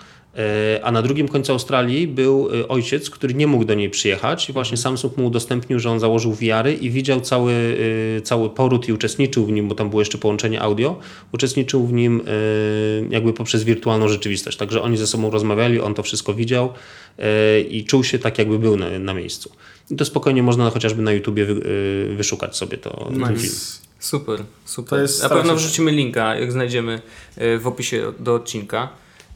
a 0.83 0.93
na 0.93 1.03
drugim 1.03 1.29
końcu 1.29 1.53
Australii 1.53 2.09
był 2.09 2.49
ojciec, 2.69 3.11
który 3.11 3.35
nie 3.35 3.47
mógł 3.47 3.65
do 3.65 3.75
niej 3.75 3.91
przyjechać 3.91 4.49
i 4.49 4.53
właśnie 4.53 4.77
Samsung 4.77 5.17
mu 5.17 5.27
udostępnił, 5.27 5.79
że 5.79 5.91
on 5.91 6.01
założył 6.01 6.35
wiary 6.35 6.75
i 6.75 6.91
widział 6.91 7.21
cały, 7.21 7.77
cały 8.25 8.51
poród 8.51 8.89
i 8.89 8.93
uczestniczył 8.93 9.47
w 9.47 9.53
nim, 9.53 9.69
bo 9.69 9.75
tam 9.75 9.91
było 9.91 10.03
jeszcze 10.03 10.19
połączenie 10.19 10.63
audio, 10.63 10.99
uczestniczył 11.33 11.87
w 11.87 11.93
nim 11.93 12.23
jakby 13.11 13.33
poprzez 13.33 13.65
wirtualną 13.65 14.09
rzeczywistość. 14.09 14.57
Także 14.57 14.83
oni 14.83 14.97
ze 14.97 15.07
sobą 15.07 15.31
rozmawiali, 15.31 15.81
on 15.81 15.95
to 15.95 16.03
wszystko 16.03 16.35
widział 16.35 16.73
i 17.71 17.85
czuł 17.85 18.05
się 18.05 18.19
tak, 18.19 18.39
jakby 18.39 18.59
był 18.59 18.77
na, 18.77 18.99
na 18.99 19.15
miejscu. 19.15 19.51
I 19.91 19.97
to 19.97 20.05
spokojnie 20.05 20.43
można 20.43 20.71
chociażby 20.71 21.03
na 21.03 21.13
YouTubie 21.13 21.47
wyszukać 22.17 22.57
sobie 22.57 22.79
to. 22.79 23.11
Nice. 23.13 23.37
film. 23.37 23.55
Super, 23.99 24.43
super. 24.65 25.09
Na 25.23 25.29
pewno 25.29 25.57
wrzucimy 25.57 25.91
linka, 25.91 26.37
jak 26.37 26.53
znajdziemy 26.53 27.01
w 27.37 27.67
opisie 27.67 28.13
do 28.19 28.35
odcinka. 28.35 28.89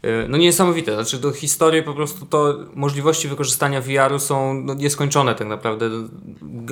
Y, 0.05 0.29
no 0.29 0.37
niesamowite, 0.37 0.95
znaczy 0.95 1.19
do 1.19 1.33
historii 1.33 1.83
po 1.83 1.95
prostu 1.95 2.27
to 2.27 2.59
możliwości 2.75 3.29
wykorzystania 3.29 3.81
VR-u 3.81 4.19
są 4.19 4.55
no, 4.55 4.75
nieskończone 4.75 5.35
tak 5.35 5.49
naprawdę. 5.49 5.91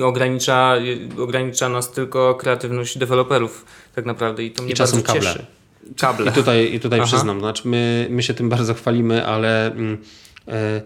Ogranicza, 0.03 0.75
ogranicza 1.19 1.69
nas 1.69 1.91
tylko 1.91 2.35
kreatywność 2.35 2.97
deweloperów 2.97 3.65
tak 3.95 4.05
naprawdę 4.05 4.43
i 4.43 4.51
to 4.51 4.63
mnie 4.63 4.71
I 4.71 4.75
czasem 4.75 5.01
bardzo 5.01 5.13
kable. 5.13 5.33
cieszy. 5.33 5.45
Kable. 5.99 6.31
I 6.31 6.33
tutaj, 6.33 6.73
i 6.73 6.79
tutaj 6.79 7.01
przyznam, 7.01 7.39
znaczy 7.39 7.67
my, 7.67 8.07
my 8.09 8.23
się 8.23 8.33
tym 8.33 8.49
bardzo 8.49 8.73
chwalimy, 8.73 9.25
ale... 9.25 9.75
E, 10.47 10.81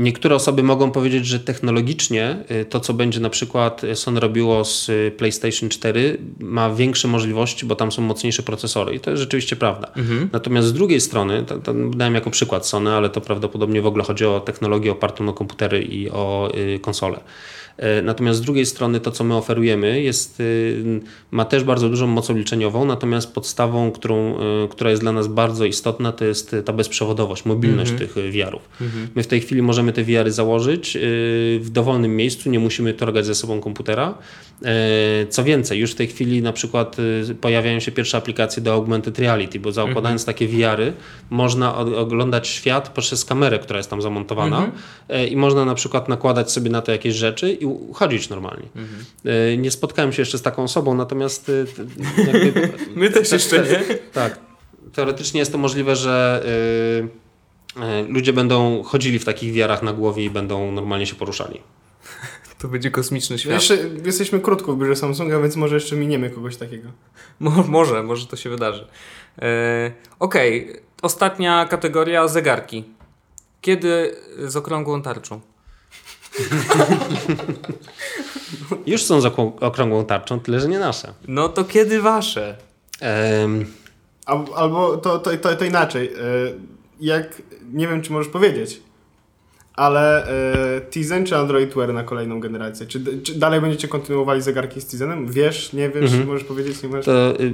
Niektóre 0.00 0.34
osoby 0.34 0.62
mogą 0.62 0.90
powiedzieć, 0.90 1.26
że 1.26 1.40
technologicznie 1.40 2.36
y, 2.50 2.64
to, 2.64 2.80
co 2.80 2.94
będzie 2.94 3.20
na 3.20 3.30
przykład 3.30 3.82
Sony 3.94 4.20
robiło 4.20 4.64
z 4.64 4.88
y, 4.88 5.12
PlayStation 5.16 5.68
4, 5.68 6.18
ma 6.38 6.74
większe 6.74 7.08
możliwości, 7.08 7.66
bo 7.66 7.76
tam 7.76 7.92
są 7.92 8.02
mocniejsze 8.02 8.42
procesory. 8.42 8.94
I 8.94 9.00
to 9.00 9.10
jest 9.10 9.20
rzeczywiście 9.20 9.56
prawda. 9.56 9.88
Mhm. 9.96 10.28
Natomiast 10.32 10.68
z 10.68 10.72
drugiej 10.72 11.00
strony, 11.00 11.44
to, 11.44 11.58
to 11.58 11.74
dałem 11.74 12.14
jako 12.14 12.30
przykład 12.30 12.66
Sony, 12.66 12.90
ale 12.90 13.10
to 13.10 13.20
prawdopodobnie 13.20 13.82
w 13.82 13.86
ogóle 13.86 14.04
chodzi 14.04 14.26
o 14.26 14.40
technologię 14.40 14.92
opartą 14.92 15.24
na 15.24 15.32
komputery 15.32 15.82
i 15.82 16.10
o 16.10 16.52
y, 16.56 16.78
konsole. 16.78 17.20
E, 17.80 18.02
natomiast 18.02 18.38
z 18.38 18.42
drugiej 18.42 18.66
strony 18.66 19.00
to, 19.00 19.10
co 19.10 19.24
my 19.24 19.34
oferujemy, 19.36 20.02
jest, 20.02 20.40
y, 20.40 21.00
ma 21.30 21.44
też 21.44 21.64
bardzo 21.64 21.88
dużą 21.88 22.06
moc 22.06 22.30
obliczeniową, 22.30 22.84
natomiast 22.84 23.34
podstawą, 23.34 23.92
którą, 23.92 24.40
y, 24.64 24.68
która 24.70 24.90
jest 24.90 25.02
dla 25.02 25.12
nas 25.12 25.28
bardzo 25.28 25.64
istotna, 25.64 26.12
to 26.12 26.24
jest 26.24 26.56
ta 26.64 26.72
bezprzewodowość, 26.72 27.44
mobilność 27.44 27.90
mm 27.90 28.02
-hmm. 28.02 28.14
tych 28.14 28.30
wiarów. 28.30 28.68
Mm 28.80 28.92
-hmm. 28.92 29.06
My 29.14 29.22
w 29.22 29.26
tej 29.26 29.40
chwili 29.40 29.62
możemy 29.62 29.92
te 29.92 30.04
wiary 30.04 30.32
założyć 30.32 30.96
y, 30.96 31.00
w 31.62 31.70
dowolnym 31.70 32.16
miejscu, 32.16 32.50
nie 32.50 32.58
musimy 32.58 32.94
torgać 32.94 33.26
ze 33.26 33.34
sobą 33.34 33.60
komputera. 33.60 34.14
E, 34.64 35.26
co 35.26 35.44
więcej, 35.44 35.78
już 35.78 35.92
w 35.92 35.94
tej 35.94 36.06
chwili 36.06 36.42
na 36.42 36.52
przykład 36.52 36.96
pojawiają 37.40 37.80
się 37.80 37.92
pierwsze 37.92 38.18
aplikacje 38.18 38.62
do 38.62 38.72
augmented 38.72 39.18
reality, 39.18 39.60
bo 39.60 39.72
zakładając 39.72 40.06
mm 40.06 40.18
-hmm. 40.18 40.26
takie 40.26 40.48
wiary, 40.48 40.92
można 41.30 41.76
oglądać 41.76 42.48
świat 42.48 42.88
poprzez 42.88 43.24
kamerę, 43.24 43.58
która 43.58 43.76
jest 43.76 43.90
tam 43.90 44.02
zamontowana 44.02 44.56
mhm. 44.56 44.72
e, 45.08 45.26
i 45.26 45.36
można 45.36 45.64
na 45.64 45.74
przykład 45.74 46.08
nakładać 46.08 46.52
sobie 46.52 46.70
na 46.70 46.82
to 46.82 46.92
jakieś 46.92 47.14
rzeczy 47.14 47.52
i 47.52 47.69
chodzić 47.94 48.28
normalnie. 48.28 48.68
Mhm. 48.76 49.62
Nie 49.62 49.70
spotkałem 49.70 50.12
się 50.12 50.22
jeszcze 50.22 50.38
z 50.38 50.42
taką 50.42 50.62
osobą, 50.62 50.94
natomiast 50.94 51.48
e, 51.48 52.22
jakby, 52.32 52.72
my 53.00 53.10
też 53.10 53.32
jeszcze 53.32 53.62
nie. 53.62 53.98
Tak. 54.12 54.40
Teoretycznie 54.92 55.40
jest 55.40 55.52
to 55.52 55.58
możliwe, 55.58 55.96
że 55.96 56.44
y, 57.76 58.08
ludzie 58.08 58.32
będą 58.32 58.82
chodzili 58.82 59.18
w 59.18 59.24
takich 59.24 59.52
wiarach 59.52 59.82
na 59.82 59.92
głowie 59.92 60.24
i 60.24 60.30
będą 60.30 60.72
normalnie 60.72 61.06
się 61.06 61.14
poruszali. 61.14 61.60
To 62.58 62.68
będzie 62.68 62.90
kosmiczny 62.90 63.38
świat. 63.38 63.52
Jeszcze 63.52 63.78
jesteśmy 64.04 64.40
krótko 64.40 64.72
w 64.72 64.78
biurze 64.78 64.96
Samsunga, 64.96 65.40
więc 65.40 65.56
może 65.56 65.74
jeszcze 65.74 65.96
miniemy 65.96 66.30
kogoś 66.30 66.56
takiego. 66.56 66.88
Mo 67.40 67.50
może, 67.50 68.02
może 68.02 68.26
to 68.26 68.36
się 68.36 68.50
wydarzy. 68.50 68.86
E, 69.42 69.92
Okej, 70.18 70.70
okay. 70.70 70.82
ostatnia 71.02 71.66
kategoria 71.70 72.28
zegarki. 72.28 72.84
Kiedy 73.60 74.16
z 74.38 74.56
okrągłą 74.56 75.02
tarczą? 75.02 75.40
Już 78.86 79.02
są 79.02 79.20
z 79.20 79.26
okrągłą 79.60 80.04
tarczą, 80.04 80.40
tyle 80.40 80.60
że 80.60 80.68
nie 80.68 80.78
nasze. 80.78 81.14
No 81.28 81.48
to 81.48 81.64
kiedy 81.64 82.02
wasze? 82.02 82.56
Um. 83.42 83.66
Albo 84.56 84.96
to, 84.96 85.18
to, 85.18 85.36
to, 85.36 85.56
to 85.56 85.64
inaczej. 85.64 86.08
E, 86.08 86.12
jak, 87.00 87.42
nie 87.72 87.88
wiem 87.88 88.02
czy 88.02 88.12
możesz 88.12 88.32
powiedzieć, 88.32 88.80
ale 89.80 90.26
e, 90.76 90.80
Tizen 90.80 91.26
czy 91.26 91.36
Android 91.36 91.74
Wear 91.74 91.94
na 91.94 92.02
kolejną 92.02 92.40
generację? 92.40 92.86
Czy, 92.86 93.00
czy, 93.22 93.34
dalej 93.34 93.60
będziecie 93.60 93.88
kontynuowali 93.88 94.42
zegarki 94.42 94.80
z 94.80 94.86
Tizenem? 94.86 95.32
Wiesz, 95.32 95.72
nie 95.72 95.88
wiesz, 95.88 96.10
mhm. 96.10 96.26
możesz 96.26 96.44
powiedzieć, 96.44 96.82
nie 96.82 96.88
możesz? 96.88 97.04
To, 97.04 97.40
y, 97.40 97.52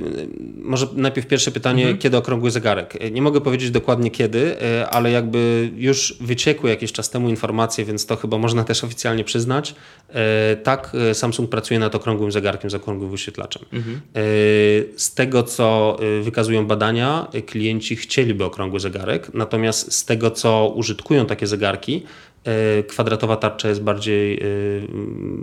może 0.62 0.86
najpierw 0.94 1.26
pierwsze 1.26 1.50
pytanie, 1.50 1.82
mhm. 1.82 1.98
kiedy 1.98 2.16
okrągły 2.16 2.50
zegarek? 2.50 3.10
Nie 3.12 3.22
mogę 3.22 3.40
powiedzieć 3.40 3.70
dokładnie 3.70 4.10
kiedy, 4.10 4.38
y, 4.38 4.86
ale 4.86 5.10
jakby 5.10 5.70
już 5.76 6.16
wyciekły 6.20 6.70
jakiś 6.70 6.92
czas 6.92 7.10
temu 7.10 7.28
informacje, 7.28 7.84
więc 7.84 8.06
to 8.06 8.16
chyba 8.16 8.38
można 8.38 8.64
też 8.64 8.84
oficjalnie 8.84 9.24
przyznać. 9.24 9.74
Y, 10.10 10.14
tak, 10.56 10.92
y, 11.10 11.14
Samsung 11.14 11.50
pracuje 11.50 11.80
nad 11.80 11.94
okrągłym 11.94 12.32
zegarkiem 12.32 12.70
z 12.70 12.74
okrągłym 12.74 13.10
wyświetlaczem. 13.10 13.62
Mhm. 13.72 14.00
Y, 14.16 14.88
z 14.96 15.14
tego, 15.14 15.42
co 15.42 15.96
y, 16.20 16.22
wykazują 16.22 16.66
badania, 16.66 17.26
klienci 17.46 17.96
chcieliby 17.96 18.44
okrągły 18.44 18.80
zegarek, 18.80 19.34
natomiast 19.34 19.92
z 19.92 20.04
tego, 20.04 20.30
co 20.30 20.72
użytkują 20.76 21.26
takie 21.26 21.46
zegarki, 21.46 22.02
e, 22.02 22.15
kwadratowa 22.88 23.36
tarcza 23.36 23.68
jest 23.68 23.82
bardziej 23.82 24.34
e, 24.34 24.40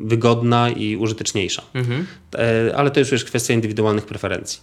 wygodna 0.03 0.69
i 0.69 0.95
użyteczniejsza. 0.95 1.63
Mhm. 1.73 2.07
Ale 2.75 2.91
to 2.91 2.99
już 2.99 3.11
jest 3.11 3.25
kwestia 3.25 3.53
indywidualnych 3.53 4.05
preferencji. 4.05 4.61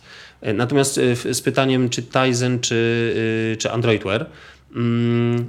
Natomiast 0.55 1.01
z 1.33 1.41
pytaniem, 1.41 1.89
czy 1.89 2.03
Tizen, 2.03 2.61
czy, 2.61 3.57
czy 3.59 3.71
Android 3.71 4.05
Wear, 4.05 4.27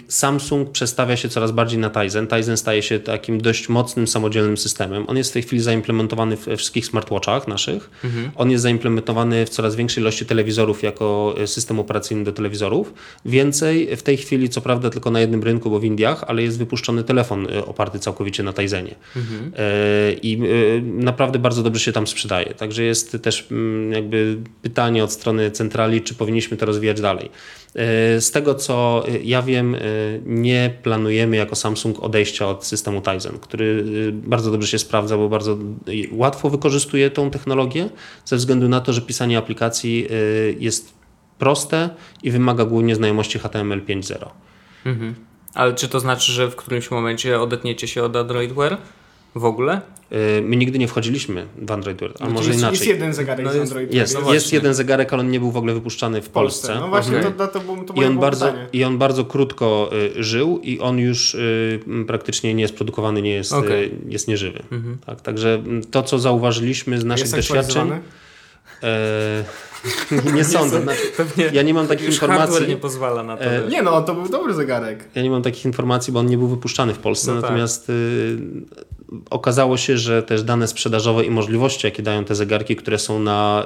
Samsung 0.08 0.72
przestawia 0.72 1.18
się 1.18 1.30
coraz 1.30 1.52
bardziej 1.52 1.80
na 1.80 1.90
Tizen. 1.90 2.28
Tizen 2.28 2.58
staje 2.58 2.84
się 2.84 3.00
takim 3.00 3.42
dość 3.42 3.70
mocnym, 3.70 4.08
samodzielnym 4.08 4.58
systemem. 4.58 5.06
On 5.08 5.18
jest 5.18 5.30
w 5.30 5.34
tej 5.34 5.42
chwili 5.42 5.62
zaimplementowany 5.62 6.36
we 6.36 6.58
wszystkich 6.58 6.86
smartwatchach 6.86 7.48
naszych. 7.48 7.90
Mhm. 8.04 8.32
On 8.36 8.52
jest 8.52 8.64
zaimplementowany 8.64 9.46
w 9.46 9.50
coraz 9.50 9.76
większej 9.76 10.02
ilości 10.02 10.26
telewizorów 10.26 10.84
jako 10.84 11.36
e, 11.38 11.48
system 11.48 11.80
operacyjny 11.80 12.24
do 12.24 12.32
telewizorów. 12.32 12.94
Więcej 13.26 13.96
w 13.96 14.04
tej 14.04 14.18
chwili, 14.18 14.50
co 14.50 14.62
prawda 14.62 14.90
tylko 14.90 15.12
na 15.12 15.20
jednym 15.20 15.44
rynku, 15.44 15.70
bo 15.70 15.80
w 15.80 15.84
Indiach, 15.84 16.24
ale 16.28 16.44
jest 16.44 16.58
wypuszczony 16.58 17.04
telefon 17.04 17.48
e, 17.48 17.66
oparty 17.66 18.00
całkowicie 18.00 18.44
na 18.44 18.54
Tizenie. 18.54 18.96
Mhm. 19.16 19.52
E, 19.58 20.14
I 20.14 20.42
naprawdę 20.84 21.40
bardzo 21.40 21.64
dobrze 21.64 21.80
się 21.80 21.92
tam 21.92 22.08
sprzedaje. 22.08 22.54
Także 22.54 22.84
jest 22.84 23.18
też 23.22 23.48
mm, 23.52 23.92
jakby 23.92 24.38
pytanie 24.62 25.04
od 25.04 25.12
strony 25.12 25.52
centrali, 25.52 26.02
czy 26.02 26.16
powinniśmy 26.16 26.58
to 26.58 26.66
rozwijać 26.66 27.02
dalej. 27.02 27.30
Z 28.20 28.32
tego 28.32 28.56
co 28.56 29.04
ja 29.24 29.42
wiem, 29.42 29.76
nie 30.26 30.74
planujemy 30.84 31.36
jako 31.36 31.56
Samsung 31.56 32.04
odejścia 32.04 32.48
od 32.48 32.66
systemu 32.66 33.02
Tizen, 33.02 33.40
który 33.40 33.84
bardzo 34.14 34.52
dobrze 34.52 34.68
się 34.68 34.80
sprawdza, 34.80 35.18
bo 35.18 35.30
bardzo 35.30 35.58
łatwo 36.12 36.50
wykorzystuje 36.50 37.10
tą 37.10 37.32
technologię, 37.32 37.90
ze 38.26 38.36
względu 38.36 38.70
na 38.70 38.82
to, 38.82 38.94
że 38.94 39.02
pisanie 39.02 39.38
aplikacji 39.38 40.08
jest 40.60 40.94
proste 41.40 41.90
i 42.24 42.32
wymaga 42.32 42.66
głównie 42.66 42.96
znajomości 42.96 43.40
HTML 43.40 43.82
5.0. 43.82 44.30
Mhm. 44.86 45.16
Ale 45.54 45.74
czy 45.74 45.88
to 45.88 46.00
znaczy, 46.00 46.32
że 46.32 46.48
w 46.48 46.56
którymś 46.56 46.92
momencie 46.92 47.42
odetniecie 47.42 47.88
się 47.88 48.04
od 48.04 48.16
Android 48.16 48.54
Wear? 48.54 48.78
W 49.36 49.46
ogóle? 49.46 49.82
Y, 50.12 50.42
my 50.42 50.56
nigdy 50.56 50.80
nie 50.80 50.88
wchodziliśmy 50.88 51.48
w 51.58 51.72
Android 51.72 52.00
Wear, 52.00 52.14
a 52.20 52.26
no 52.26 52.32
może 52.32 52.48
jest, 52.48 52.60
inaczej. 52.60 52.80
Jest 52.80 52.88
jeden 52.88 53.14
zegarek 53.14 53.46
no 53.46 53.54
jest, 53.54 53.66
z 53.66 53.72
Android 53.72 53.94
Jest, 53.94 54.18
no 54.26 54.34
jest 54.34 54.54
jeden 54.54 54.74
zegarek, 54.74 55.14
ale 55.14 55.22
on 55.22 55.32
nie 55.32 55.40
był 55.40 55.52
w 55.52 55.58
ogóle 55.58 55.74
wypuszczany 55.74 56.22
w, 56.22 56.26
w 56.26 56.30
Polsce. 56.30 56.68
Polsce. 56.68 56.82
No 56.82 56.88
właśnie, 56.88 57.20
okay. 57.20 57.32
to, 57.32 57.48
to, 57.48 57.60
to, 57.60 57.94
to 57.94 58.02
I 58.02 58.06
on, 58.06 58.20
bardzo, 58.20 58.54
I 58.74 58.84
on 58.84 58.98
bardzo 58.98 59.26
krótko 59.26 59.90
y, 60.18 60.24
żył 60.24 60.60
i 60.64 60.80
on 60.80 61.00
już 61.00 61.36
y, 61.36 61.80
praktycznie 62.08 62.54
nie 62.54 62.62
jest 62.62 62.76
produkowany, 62.76 63.22
nie 63.22 63.34
jest, 63.34 63.54
okay. 63.54 63.72
y, 63.72 63.92
jest 64.08 64.28
nieżywy. 64.28 64.64
Mhm. 64.72 64.98
Tak, 65.06 65.22
także 65.22 65.64
to, 65.92 66.04
co 66.04 66.20
zauważyliśmy 66.20 67.00
z 67.00 67.06
naszych 67.06 67.32
doświadczeń... 67.32 67.92
E, 68.84 69.44
nie 70.36 70.44
sądzę. 70.44 70.82
Znaczy, 70.82 71.02
ja 71.54 71.62
nie 71.62 71.74
mam 71.74 71.88
takich 71.88 72.08
informacji. 72.08 72.68
nie 72.68 72.78
pozwala 72.78 73.24
na 73.24 73.38
to. 73.38 73.44
E, 73.44 73.68
nie 73.70 73.82
no, 73.82 74.02
to 74.02 74.16
był 74.16 74.30
dobry 74.30 74.54
zegarek. 74.54 75.10
Ja 75.16 75.22
nie 75.22 75.30
mam 75.30 75.42
takich 75.42 75.66
informacji, 75.66 76.14
bo 76.14 76.20
on 76.20 76.28
nie 76.28 76.38
był 76.38 76.48
wypuszczany 76.48 76.94
w 76.94 77.00
Polsce. 77.00 77.32
No 77.32 77.42
tak. 77.42 77.50
natomiast 77.50 77.88
tak. 77.88 78.86
Okazało 79.30 79.78
się, 79.78 79.98
że 79.98 80.24
też 80.24 80.44
dane 80.44 80.68
sprzedażowe 80.68 81.26
i 81.26 81.32
możliwości, 81.32 81.88
jakie 81.88 82.04
dają 82.04 82.26
te 82.26 82.36
zegarki, 82.36 82.76
które 82.76 83.00
są 83.00 83.20
na 83.20 83.66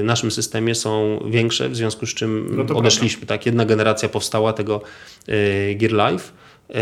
y, 0.00 0.02
naszym 0.02 0.30
systemie, 0.30 0.74
są 0.74 1.20
większe, 1.30 1.68
w 1.68 1.76
związku 1.76 2.06
z 2.06 2.14
czym 2.14 2.56
no 2.68 2.76
odeszliśmy. 2.76 3.26
Tak, 3.26 3.46
jedna 3.46 3.64
generacja 3.64 4.08
powstała 4.08 4.52
tego 4.52 4.80
y, 5.28 5.74
Gear 5.74 5.92
Live 5.92 6.32
y, 6.70 6.74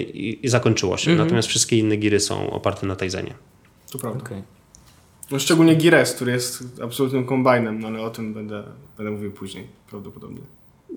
i, 0.00 0.48
zakończyło 0.48 0.96
się. 0.96 1.10
Mhm. 1.10 1.26
Natomiast 1.26 1.48
wszystkie 1.48 1.78
inne 1.78 1.96
giry 1.96 2.20
są 2.20 2.50
oparte 2.50 2.86
na 2.86 2.96
Tizenie. 2.96 3.34
To 3.90 3.98
prawda. 3.98 4.24
Okay. 4.24 4.42
No, 5.30 5.38
szczególnie 5.38 5.74
Gires, 5.74 6.14
który 6.14 6.32
jest 6.32 6.64
absolutnym 6.82 7.24
kombajnem, 7.24 7.80
no 7.80 7.88
ale 7.88 8.00
o 8.00 8.10
tym 8.10 8.34
będę, 8.34 8.62
będę 8.96 9.12
mówił 9.12 9.32
później 9.32 9.66
prawdopodobnie. 9.90 10.40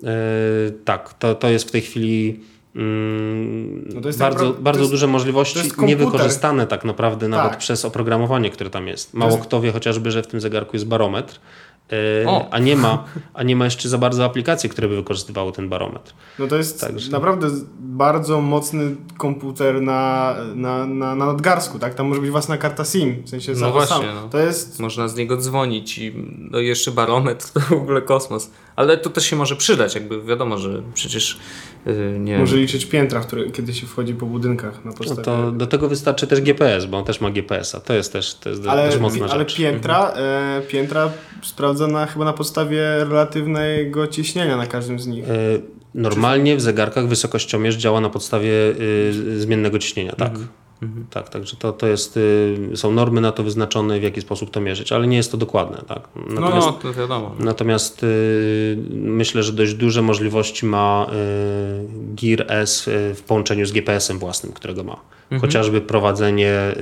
E, 0.04 0.70
tak, 0.84 1.14
to, 1.14 1.34
to 1.34 1.48
jest 1.48 1.68
w 1.68 1.70
tej 1.70 1.80
chwili 1.80 2.40
mm, 2.74 3.88
no 3.94 4.00
bardzo, 4.18 4.52
bardzo 4.52 4.80
jest, 4.80 4.92
duże 4.92 5.06
możliwości, 5.06 5.58
niewykorzystane 5.78 6.66
tak 6.66 6.84
naprawdę 6.84 7.28
nawet 7.28 7.50
tak. 7.50 7.58
przez 7.58 7.84
oprogramowanie, 7.84 8.50
które 8.50 8.70
tam 8.70 8.88
jest. 8.88 9.14
Mało 9.14 9.32
jest... 9.32 9.42
kto 9.42 9.60
wie 9.60 9.72
chociażby, 9.72 10.10
że 10.10 10.22
w 10.22 10.26
tym 10.26 10.40
zegarku 10.40 10.76
jest 10.76 10.86
barometr, 10.86 11.40
a 12.50 12.58
nie, 12.58 12.76
ma, 12.76 13.04
a 13.34 13.42
nie 13.42 13.56
ma 13.56 13.64
jeszcze 13.64 13.88
za 13.88 13.98
bardzo 13.98 14.24
aplikacji, 14.24 14.70
które 14.70 14.88
by 14.88 14.96
wykorzystywały 14.96 15.52
ten 15.52 15.68
barometr. 15.68 16.14
No 16.38 16.46
to 16.46 16.56
jest 16.56 16.80
Także... 16.80 17.10
naprawdę 17.10 17.48
bardzo 17.80 18.40
mocny 18.40 18.96
komputer 19.18 19.82
na, 19.82 20.34
na, 20.54 20.86
na, 20.86 21.14
na 21.14 21.26
nadgarsku, 21.26 21.78
tak? 21.78 21.94
Tam 21.94 22.06
może 22.06 22.20
być 22.20 22.30
własna 22.30 22.58
karta 22.58 22.84
SIM, 22.84 23.22
w 23.24 23.28
sensie 23.28 23.52
no 23.52 23.72
właśnie, 23.72 23.96
sam. 23.96 24.14
No. 24.14 24.28
To 24.28 24.38
jest... 24.38 24.80
Można 24.80 25.08
z 25.08 25.16
niego 25.16 25.36
dzwonić 25.36 25.98
i 25.98 26.12
no 26.50 26.58
jeszcze 26.58 26.90
barometr 26.90 27.48
to 27.52 27.60
w 27.60 27.72
ogóle 27.72 28.02
kosmos. 28.02 28.50
Ale 28.76 28.98
to 28.98 29.10
też 29.10 29.24
się 29.24 29.36
może 29.36 29.56
przydać, 29.56 29.94
jakby 29.94 30.22
wiadomo, 30.22 30.58
że 30.58 30.82
przecież 30.94 31.38
nie... 32.18 32.38
Może 32.38 32.56
liczyć 32.56 32.86
piętra, 32.86 33.20
które, 33.20 33.50
kiedy 33.50 33.74
się 33.74 33.86
wchodzi 33.86 34.14
po 34.14 34.26
budynkach 34.26 34.84
na 34.84 34.92
podstawie... 34.92 35.20
No 35.20 35.24
to 35.24 35.52
do 35.52 35.66
tego 35.66 35.88
wystarczy 35.88 36.26
też 36.26 36.40
GPS, 36.40 36.86
bo 36.86 36.98
on 36.98 37.04
też 37.04 37.20
ma 37.20 37.30
GPS-a. 37.30 37.80
To 37.80 37.94
jest 37.94 38.12
też, 38.12 38.34
to 38.34 38.50
jest 38.50 38.66
ale, 38.66 38.90
też 38.90 39.00
mocna 39.00 39.26
ale 39.26 39.38
rzecz. 39.38 39.56
piętra, 39.56 40.08
mhm. 40.08 40.62
e, 40.62 40.66
piętra 40.66 41.10
sprawdzona 41.42 42.06
chyba 42.06 42.24
na 42.24 42.32
podstawie 42.32 42.82
relatywnego 42.98 44.06
ciśnienia 44.06 44.56
na 44.56 44.66
każdym 44.66 45.00
z 45.00 45.06
nich. 45.06 45.24
E, 45.24 45.30
normalnie 45.94 46.56
w 46.56 46.60
zegarkach 46.60 47.08
wysokościomierz 47.08 47.76
działa 47.76 48.00
na 48.00 48.10
podstawie 48.10 48.52
y, 48.52 49.40
zmiennego 49.40 49.78
ciśnienia, 49.78 50.12
tak. 50.12 50.28
Mhm. 50.28 50.48
Mhm. 50.82 51.06
Tak, 51.10 51.28
także 51.28 51.56
to, 51.56 51.72
to 51.72 51.86
jest, 51.86 52.16
y, 52.16 52.70
są 52.74 52.92
normy 52.92 53.20
na 53.20 53.32
to 53.32 53.42
wyznaczone, 53.42 54.00
w 54.00 54.02
jaki 54.02 54.20
sposób 54.20 54.50
to 54.50 54.60
mierzyć, 54.60 54.92
ale 54.92 55.06
nie 55.06 55.16
jest 55.16 55.30
to 55.30 55.36
dokładne. 55.36 55.82
Tak? 55.88 56.08
Natomiast, 56.16 56.66
no, 56.66 56.72
to 56.72 56.92
wiadomo. 56.92 57.34
Natomiast 57.38 58.02
y, 58.02 58.78
myślę, 58.90 59.42
że 59.42 59.52
dość 59.52 59.74
duże 59.74 60.02
możliwości 60.02 60.66
ma 60.66 61.06
y, 61.06 61.14
Gear 62.14 62.46
S 62.48 62.90
w 63.14 63.22
połączeniu 63.26 63.66
z 63.66 63.72
GPS-em 63.72 64.18
własnym, 64.18 64.52
którego 64.52 64.84
ma. 64.84 64.96
Mhm. 65.22 65.40
Chociażby 65.40 65.80
prowadzenie 65.80 66.74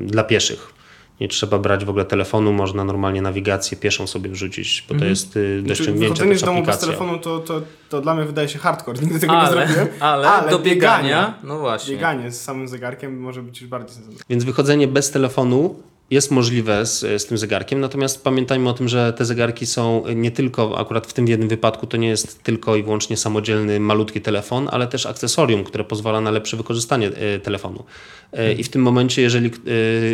dla 0.00 0.24
pieszych 0.24 0.77
nie 1.20 1.28
trzeba 1.28 1.58
brać 1.58 1.84
w 1.84 1.88
ogóle 1.88 2.04
telefonu, 2.04 2.52
można 2.52 2.84
normalnie 2.84 3.22
nawigację 3.22 3.76
pieszą 3.76 4.06
sobie 4.06 4.30
wrzucić, 4.30 4.82
bo 4.82 4.88
to 4.88 4.94
mhm. 4.94 5.10
jest 5.10 5.36
y, 5.36 5.62
do 5.62 5.74
ściągnięcia 5.74 6.08
Wychodzenie 6.08 6.38
z 6.38 6.42
domu 6.42 6.62
bez 6.62 6.78
telefonu 6.78 7.18
to, 7.18 7.38
to, 7.38 7.62
to 7.88 8.00
dla 8.00 8.14
mnie 8.14 8.24
wydaje 8.24 8.48
się 8.48 8.58
hardcore, 8.58 9.00
nigdy 9.02 9.20
tego 9.20 9.32
ale, 9.32 9.48
nie 9.48 9.66
zrobiłem. 9.66 9.88
Ale, 10.00 10.28
ale 10.28 10.50
do 10.50 10.58
biegania, 10.58 11.02
biegania, 11.02 11.34
no 11.42 11.58
właśnie. 11.58 11.94
Bieganie 11.94 12.30
z 12.30 12.40
samym 12.42 12.68
zegarkiem 12.68 13.20
może 13.20 13.42
być 13.42 13.60
już 13.60 13.70
bardziej 13.70 13.94
sensowne. 13.94 14.20
Więc 14.30 14.44
wychodzenie 14.44 14.88
bez 14.88 15.10
telefonu 15.10 15.82
jest 16.10 16.30
możliwe 16.30 16.86
z, 16.86 17.22
z 17.22 17.26
tym 17.26 17.38
zegarkiem, 17.38 17.80
natomiast 17.80 18.24
pamiętajmy 18.24 18.68
o 18.68 18.72
tym, 18.72 18.88
że 18.88 19.12
te 19.12 19.24
zegarki 19.24 19.66
są 19.66 20.04
nie 20.14 20.30
tylko, 20.30 20.78
akurat 20.78 21.06
w 21.06 21.12
tym 21.12 21.28
jednym 21.28 21.48
wypadku 21.48 21.86
to 21.86 21.96
nie 21.96 22.08
jest 22.08 22.42
tylko 22.42 22.76
i 22.76 22.82
wyłącznie 22.82 23.16
samodzielny, 23.16 23.80
malutki 23.80 24.20
telefon, 24.20 24.68
ale 24.72 24.86
też 24.86 25.06
akcesorium, 25.06 25.64
które 25.64 25.84
pozwala 25.84 26.20
na 26.20 26.30
lepsze 26.30 26.56
wykorzystanie 26.56 27.08
e, 27.08 27.38
telefonu. 27.38 27.84
E, 28.32 28.52
I 28.52 28.64
w 28.64 28.68
tym 28.68 28.82
momencie, 28.82 29.22
jeżeli 29.22 29.50
e, 29.50 29.50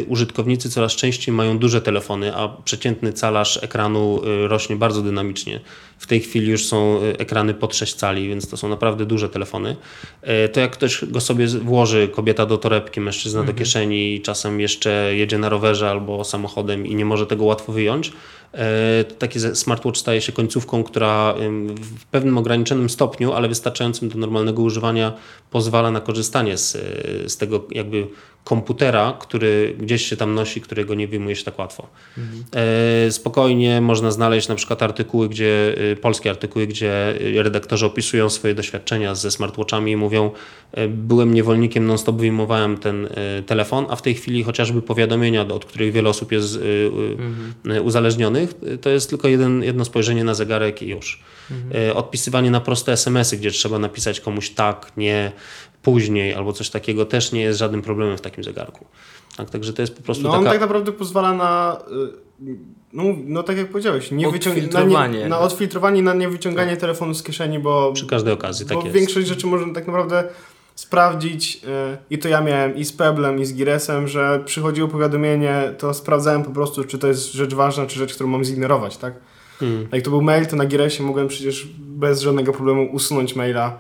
użytkownicy 0.05 0.71
coraz 0.71 0.93
częściej 0.93 1.35
mają 1.35 1.59
duże 1.59 1.81
telefony, 1.81 2.37
a 2.37 2.49
przeciętny 2.49 3.13
calarz 3.13 3.59
ekranu 3.63 4.21
rośnie 4.49 4.77
bardzo 4.77 5.03
dynamicznie, 5.03 5.61
w 5.99 6.07
tej 6.07 6.21
chwili 6.21 6.51
już 6.51 6.67
są 6.67 7.01
ekrany 7.19 7.55
pod 7.55 7.77
6 7.77 7.95
cali, 7.95 8.29
więc 8.29 8.49
to 8.49 8.57
są 8.57 8.69
naprawdę 8.69 9.07
duże 9.07 9.29
telefony, 9.29 9.77
to 10.53 10.61
jak 10.61 10.71
ktoś 10.71 11.05
go 11.05 11.21
sobie 11.21 11.47
włoży, 11.47 12.09
kobieta 12.09 12.47
do 12.47 12.59
torebki, 12.59 13.01
mężczyzna 13.01 13.41
mhm. 13.41 13.57
do 13.57 13.61
kieszeni, 13.63 14.21
czasem 14.21 14.61
jeszcze 14.61 15.17
jedzie 15.17 15.39
na 15.39 15.49
rowerze, 15.49 15.84
albo 15.91 16.25
samochodem 16.25 16.87
i 16.87 16.95
nie 16.95 17.05
może 17.05 17.27
tego 17.27 17.45
łatwo 17.45 17.73
wyjąć, 17.73 18.13
taki 19.19 19.41
smartwatch 19.41 19.99
staje 19.99 20.21
się 20.21 20.33
końcówką, 20.33 20.85
która 20.85 21.35
w 21.81 22.05
pewnym 22.05 22.39
ograniczonym 22.39 22.91
stopniu, 22.91 23.33
ale 23.33 23.49
wystarczającym 23.49 24.09
do 24.09 24.19
normalnego 24.19 24.63
używania 24.63 25.13
pozwala 25.51 25.91
na 25.91 26.01
korzystanie 26.01 26.59
z, 26.59 26.73
z 27.33 27.37
tego 27.37 27.65
jakby 27.71 28.07
komputera, 28.45 29.17
który 29.21 29.75
gdzieś 29.79 30.07
się 30.07 30.17
tam 30.17 30.35
nosi, 30.35 30.61
którego 30.61 30.95
nie 30.95 31.09
wyjmuje 31.09 31.37
się 31.37 31.45
tak 31.45 31.59
łatwo. 31.59 31.87
Mhm. 32.19 32.45
Spokojnie 33.13 33.81
można 33.81 34.11
znaleźć 34.11 34.49
na 34.49 34.55
przykład 34.55 34.83
artykuły, 34.83 35.29
gdzie, 35.29 35.75
e, 35.93 35.97
polskie 35.97 36.31
artykuły, 36.31 36.67
gdzie 36.67 37.15
redaktorzy 37.35 37.87
opisują 37.87 38.31
swoje 38.31 38.55
doświadczenia 38.55 39.15
ze 39.15 39.31
smartwatchami 39.31 39.93
i 39.93 39.97
mówią, 39.97 40.31
byłem 40.89 41.35
niewolnikiem, 41.35 41.87
non-stop 41.87 42.17
wyjmowałem 42.17 42.79
ten 42.79 43.09
telefon, 43.47 43.87
a 43.89 43.97
w 43.97 44.03
tej 44.03 44.15
chwili 44.15 44.43
chociażby 44.43 44.83
powiadomienia, 44.83 45.43
od 45.43 45.65
których 45.65 45.93
wiele 45.93 46.11
osób 46.11 46.33
jest 46.33 46.59
mhm. 47.67 47.87
uzależnionych, 47.87 48.44
to 48.81 48.91
jest 48.91 49.11
tylko 49.11 49.29
jeden, 49.29 49.63
jedno 49.63 49.85
spojrzenie 49.85 50.25
na 50.25 50.35
zegarek 50.35 50.83
i 50.83 50.89
już. 50.89 51.23
Mhm. 51.51 51.97
Odpisywanie 51.97 52.51
na 52.51 52.61
proste 52.61 52.93
SMS-y, 52.93 53.37
gdzie 53.37 53.51
trzeba 53.51 53.79
napisać 53.79 54.21
komuś 54.21 54.51
tak, 54.51 54.93
nie, 54.97 55.33
później 55.83 56.35
albo 56.35 56.53
coś 56.53 56.71
takiego 56.71 57.07
też 57.07 57.33
nie 57.33 57.41
jest 57.41 57.59
żadnym 57.59 57.83
problemem 57.83 58.19
w 58.19 58.21
takim 58.21 58.45
zegarku. 58.45 58.85
Tak, 59.37 59.51
także 59.51 59.73
to 59.73 59.83
jest 59.83 59.97
po 59.97 60.03
prostu. 60.03 60.23
No 60.23 60.29
taka... 60.29 60.39
on 60.39 60.45
tak 60.45 60.61
naprawdę 60.61 60.93
pozwala 60.93 61.33
na. 61.33 61.81
Y, 62.43 62.57
no, 62.93 63.05
no 63.25 63.43
tak 63.43 63.57
jak 63.57 63.69
powiedziałeś, 63.69 64.11
nie 64.11 64.33
na, 64.73 65.07
nie, 65.07 65.29
na 65.29 65.39
odfiltrowanie, 65.39 66.03
na 66.03 66.15
niewyciąganie 66.15 66.71
tak. 66.71 66.81
telefonu 66.81 67.15
z 67.15 67.23
kieszeni, 67.23 67.59
bo. 67.59 67.93
Przy 67.93 68.07
każdej 68.07 68.33
okazji, 68.33 68.67
tak 68.67 68.77
bo 68.77 68.85
jest. 68.85 68.95
Większość 68.95 69.29
rzeczy 69.29 69.47
można 69.47 69.75
tak 69.75 69.87
naprawdę 69.87 70.25
sprawdzić 70.75 71.57
y, 71.65 71.97
i 72.11 72.19
to 72.19 72.29
ja 72.29 72.41
miałem 72.41 72.77
i 72.77 72.85
z 72.85 72.93
Peblem 72.93 73.39
i 73.39 73.45
z 73.45 73.55
Giresem, 73.55 74.09
że 74.09 74.43
przychodziło 74.45 74.89
powiadomienie, 74.89 75.75
to 75.79 75.95
sprawdzałem 75.95 76.43
po 76.43 76.51
prostu, 76.51 76.85
czy 76.85 76.99
to 76.99 77.07
jest 77.07 77.33
rzecz 77.33 77.55
ważna, 77.55 77.87
czy 77.87 77.99
rzecz, 77.99 78.15
którą 78.15 78.29
mam 78.29 78.45
zignorować, 78.45 78.97
tak? 78.97 79.15
Hmm. 79.61 79.89
Jak 79.93 80.03
to 80.03 80.11
był 80.11 80.23
mail, 80.23 80.47
to 80.47 80.57
na 80.57 80.67
Giresie 80.67 81.03
mogłem 81.03 81.29
przecież 81.29 81.69
bez 81.79 82.21
żadnego 82.21 82.53
problemu 82.53 82.89
usunąć 82.93 83.37
maila 83.37 83.79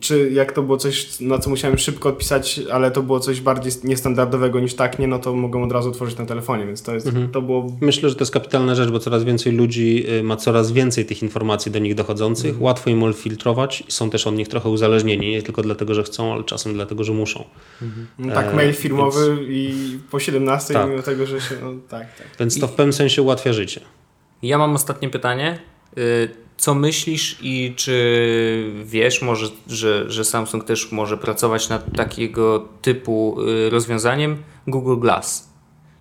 czy 0.00 0.30
jak 0.30 0.52
to 0.52 0.62
było 0.62 0.76
coś, 0.76 1.20
na 1.20 1.38
co 1.38 1.50
musiałem 1.50 1.78
szybko 1.78 2.08
odpisać, 2.08 2.60
ale 2.72 2.90
to 2.90 3.02
było 3.02 3.20
coś 3.20 3.40
bardziej 3.40 3.72
niestandardowego 3.84 4.60
niż 4.60 4.74
tak, 4.74 4.98
nie, 4.98 5.06
no 5.06 5.18
to 5.18 5.34
mogłem 5.34 5.64
od 5.64 5.72
razu 5.72 5.88
otworzyć 5.88 6.18
na 6.18 6.26
telefonie, 6.26 6.66
więc 6.66 6.82
to 6.82 6.94
jest, 6.94 7.08
to 7.32 7.42
było... 7.42 7.72
Myślę, 7.80 8.08
że 8.08 8.14
to 8.14 8.22
jest 8.22 8.32
kapitalna 8.32 8.74
rzecz, 8.74 8.90
bo 8.90 8.98
coraz 8.98 9.24
więcej 9.24 9.52
ludzi 9.52 10.04
y, 10.10 10.22
ma 10.22 10.36
coraz 10.36 10.72
więcej 10.72 11.06
tych 11.06 11.22
informacji 11.22 11.72
do 11.72 11.78
nich 11.78 11.94
dochodzących, 11.94 12.62
łatwo 12.62 12.90
im 12.90 13.14
filtrować 13.14 13.84
i 13.88 13.92
są 13.92 14.10
też 14.10 14.26
od 14.26 14.34
nich 14.34 14.48
trochę 14.48 14.68
uzależnieni, 14.68 15.30
nie 15.30 15.42
tylko 15.42 15.62
dlatego, 15.62 15.94
że 15.94 16.02
chcą, 16.02 16.32
ale 16.32 16.44
czasem 16.44 16.74
dlatego, 16.74 17.04
że 17.04 17.12
muszą. 17.12 17.44
No, 18.18 18.34
tak, 18.34 18.46
E, 18.46 18.56
mail 18.56 18.74
firmowy 18.74 19.36
i 19.48 19.74
po 20.10 20.20
17, 20.20 20.74
Tak. 20.74 20.90
mimo 20.90 21.02
tego, 21.02 21.26
że 21.26 21.40
się, 21.40 21.54
no 21.62 21.72
tak, 21.88 22.16
tak. 22.18 22.26
Więc 22.40 22.60
to 22.60 22.66
w 22.66 22.72
pewnym 22.72 22.92
sensie 22.92 23.22
ułatwia 23.22 23.52
życie. 23.52 23.80
Ja 24.42 24.58
mam 24.58 24.74
ostatnie 24.74 25.08
pytanie. 25.08 25.58
Y, 25.98 26.45
Co 26.56 26.74
myślisz 26.74 27.36
i 27.42 27.74
czy 27.76 28.72
wiesz 28.84 29.22
może, 29.22 29.46
że, 29.66 30.10
że 30.10 30.24
Samsung 30.24 30.64
też 30.64 30.92
może 30.92 31.16
pracować 31.16 31.68
nad 31.68 31.96
takiego 31.96 32.68
typu 32.82 33.36
y, 33.40 33.70
rozwiązaniem 33.70 34.42
Google 34.66 34.96
Glass? 34.96 35.48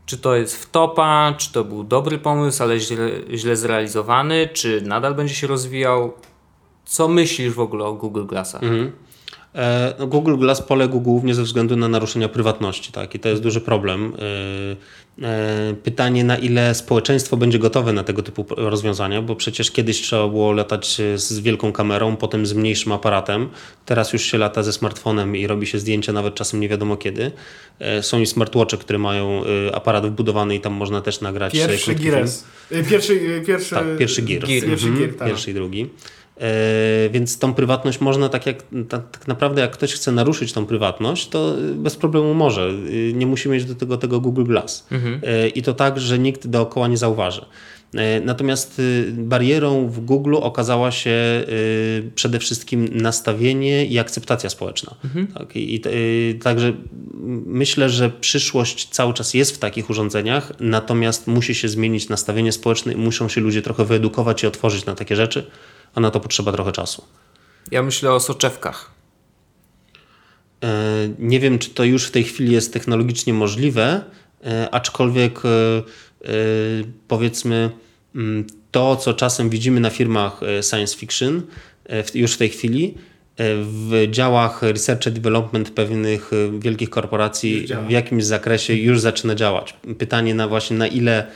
Czy 0.06 0.18
to 0.18 0.36
jest 0.36 0.56
w 0.56 0.70
topa, 0.72 1.34
czy 1.38 1.54
to 1.54 1.64
był 1.64 1.84
dobry 1.84 2.18
pomysł, 2.18 2.64
ale 2.64 2.80
źle, 2.80 3.10
źle 3.34 3.56
zrealizowany, 3.56 4.50
czy 4.54 4.82
nadal 4.82 5.16
będzie 5.16 5.36
się 5.36 5.48
rozwijał? 5.48 6.14
Co 6.86 7.08
myślisz 7.08 7.54
w 7.54 7.60
ogóle 7.60 7.86
o 7.86 7.94
Google 7.94 8.26
Glassach? 8.26 8.64
Mhm. 8.64 8.92
E, 9.56 9.94
no 10.00 10.08
Google 10.08 10.38
Glass 10.38 10.62
poległ 10.62 11.00
głównie 11.02 11.36
ze 11.36 11.44
względu 11.44 11.76
na 11.76 11.88
naruszenia 11.88 12.30
prywatności, 12.30 12.92
tak? 12.92 13.16
I 13.16 13.20
to 13.20 13.30
jest 13.30 13.42
duży 13.42 13.62
problem. 13.62 14.14
E, 15.22 15.26
e, 15.28 15.74
Pytanie, 15.84 16.24
na 16.24 16.38
ile 16.38 16.76
społeczeństwo 16.76 17.38
będzie 17.38 17.60
gotowe 17.60 17.94
na 17.94 18.04
tego 18.04 18.22
typu 18.22 18.46
rozwiązania, 18.58 19.22
bo 19.22 19.36
przecież 19.36 19.72
kiedyś 19.72 20.02
trzeba 20.02 20.28
było 20.28 20.52
latać 20.52 21.02
z 21.16 21.40
wielką 21.40 21.72
kamerą, 21.72 22.16
potem 22.16 22.46
z 22.46 22.54
mniejszym 22.54 22.92
aparatem. 22.92 23.50
Teraz 23.86 24.14
już 24.14 24.22
się 24.22 24.38
lata 24.38 24.64
ze 24.64 24.74
smartfonem 24.74 25.36
i 25.36 25.48
robi 25.48 25.68
się 25.68 25.80
zdjęcia 25.80 26.14
nawet 26.14 26.36
czasem 26.36 26.60
nie 26.60 26.70
wiadomo 26.70 26.98
kiedy. 26.98 27.32
Są 28.02 28.20
i 28.20 28.26
smartwatche, 28.26 28.78
które 28.78 29.00
mają 29.00 29.44
aparat 29.74 30.08
wbudowany 30.08 30.56
i 30.56 30.60
tam 30.60 30.74
można 30.74 31.02
też 31.02 31.22
nagrać 31.22 31.54
Pierwszy. 31.54 31.96
Gires. 31.96 32.44
Pierwszy, 32.90 33.42
pierwszy, 33.48 33.76
Tak, 33.76 33.98
pierwszy 33.98 34.22
gear. 34.22 34.48
Gear. 34.48 34.64
Pierwszy 34.64 34.88
Mhm, 34.88 35.00
gear, 35.00 35.18
tak. 35.20 35.28
Pierwszy 35.28 35.52
i 35.52 35.54
drugi. 35.54 35.90
E, 36.38 37.10
więc 37.10 37.40
tą 37.40 37.54
prywatność 37.54 38.02
można 38.02 38.30
tak 38.30 38.46
jak 38.46 38.64
ta, 38.90 39.00
tak 39.00 39.28
naprawdę 39.28 39.62
jak 39.62 39.72
ktoś 39.72 39.94
chce 39.94 40.12
naruszyć 40.12 40.54
tą 40.54 40.66
prywatność, 40.66 41.28
to 41.30 41.60
y, 41.60 41.76
bez 41.76 41.96
problemu 41.96 42.34
może. 42.34 42.70
Y, 42.70 43.14
Nie 43.16 43.26
musi 43.26 43.50
mieć 43.50 43.66
do 43.66 43.76
tego 43.76 43.98
tego 43.98 44.20
Google 44.22 44.44
Glass. 44.44 44.88
E, 45.24 45.48
I 45.48 45.62
to 45.62 45.74
tak, 45.74 46.00
że 46.00 46.20
nikt 46.20 46.48
dookoła 46.48 46.88
nie 46.88 46.98
zauważy. 46.98 47.46
E, 47.96 48.20
Natomiast 48.20 48.82
barierą 49.12 49.88
w 49.88 50.00
Google 50.00 50.36
okazała 50.36 50.92
się 50.92 51.44
przede 52.16 52.40
wszystkim 52.40 52.90
nastawienie 52.92 53.86
i 53.86 54.00
akceptacja 54.00 54.50
społeczna. 54.50 54.96
Tak, 55.34 55.56
i, 55.56 55.76
i, 55.76 55.82
także 56.44 56.74
myślę, 57.46 57.90
że 57.90 58.10
przyszłość 58.10 58.90
cały 58.90 59.14
czas 59.14 59.34
jest 59.34 59.56
w 59.56 59.58
takich 59.58 59.90
urządzeniach, 59.90 60.52
natomiast 60.60 61.28
musi 61.28 61.56
się 61.56 61.70
zmienić 61.70 62.10
nastawienie 62.10 62.52
społeczne 62.52 62.94
i 62.94 62.98
muszą 62.98 63.30
się 63.30 63.42
ludzie 63.42 63.62
trochę 63.62 63.86
wyedukować 63.86 64.44
i 64.44 64.48
otworzyć 64.48 64.86
na 64.86 64.96
takie 64.96 65.16
rzeczy, 65.16 65.46
a 65.96 66.00
na 66.00 66.12
to 66.12 66.20
potrzeba 66.20 66.52
trochę 66.52 66.72
czasu. 66.72 67.04
Ja 67.72 67.84
myślę 67.84 68.14
o 68.14 68.20
soczewkach. 68.20 68.92
E, 70.64 71.10
Nie 71.20 71.40
wiem, 71.40 71.60
czy 71.60 71.70
to 71.70 71.84
już 71.84 72.06
w 72.08 72.12
tej 72.12 72.24
chwili 72.24 72.52
jest 72.52 72.74
technologicznie 72.74 73.34
możliwe, 73.34 74.02
e, 74.46 74.70
aczkolwiek 74.72 75.40
e, 75.46 75.50
powiedzmy 77.08 77.70
mm, 78.16 78.48
to, 78.72 78.96
co 78.96 79.14
czasem 79.14 79.50
widzimy 79.50 79.80
na 79.80 79.90
firmach 79.90 80.42
science 80.70 80.98
fiction 80.98 81.42
już 82.14 82.34
w 82.34 82.38
tej 82.38 82.50
chwili, 82.50 82.98
w 83.62 84.08
działach 84.12 84.62
research 84.62 85.08
and 85.08 85.16
development 85.16 85.70
pewnych 85.70 86.32
wielkich 86.60 86.90
korporacji 86.90 87.68
w 87.88 87.90
jakimś 87.90 88.24
zakresie 88.24 88.74
już 88.74 89.00
zaczyna 89.00 89.36
działać. 89.36 89.76
Pytanie 89.98 90.36
na 90.36 90.48
właśnie 90.48 90.78
na 90.78 90.88
ile 90.88 91.28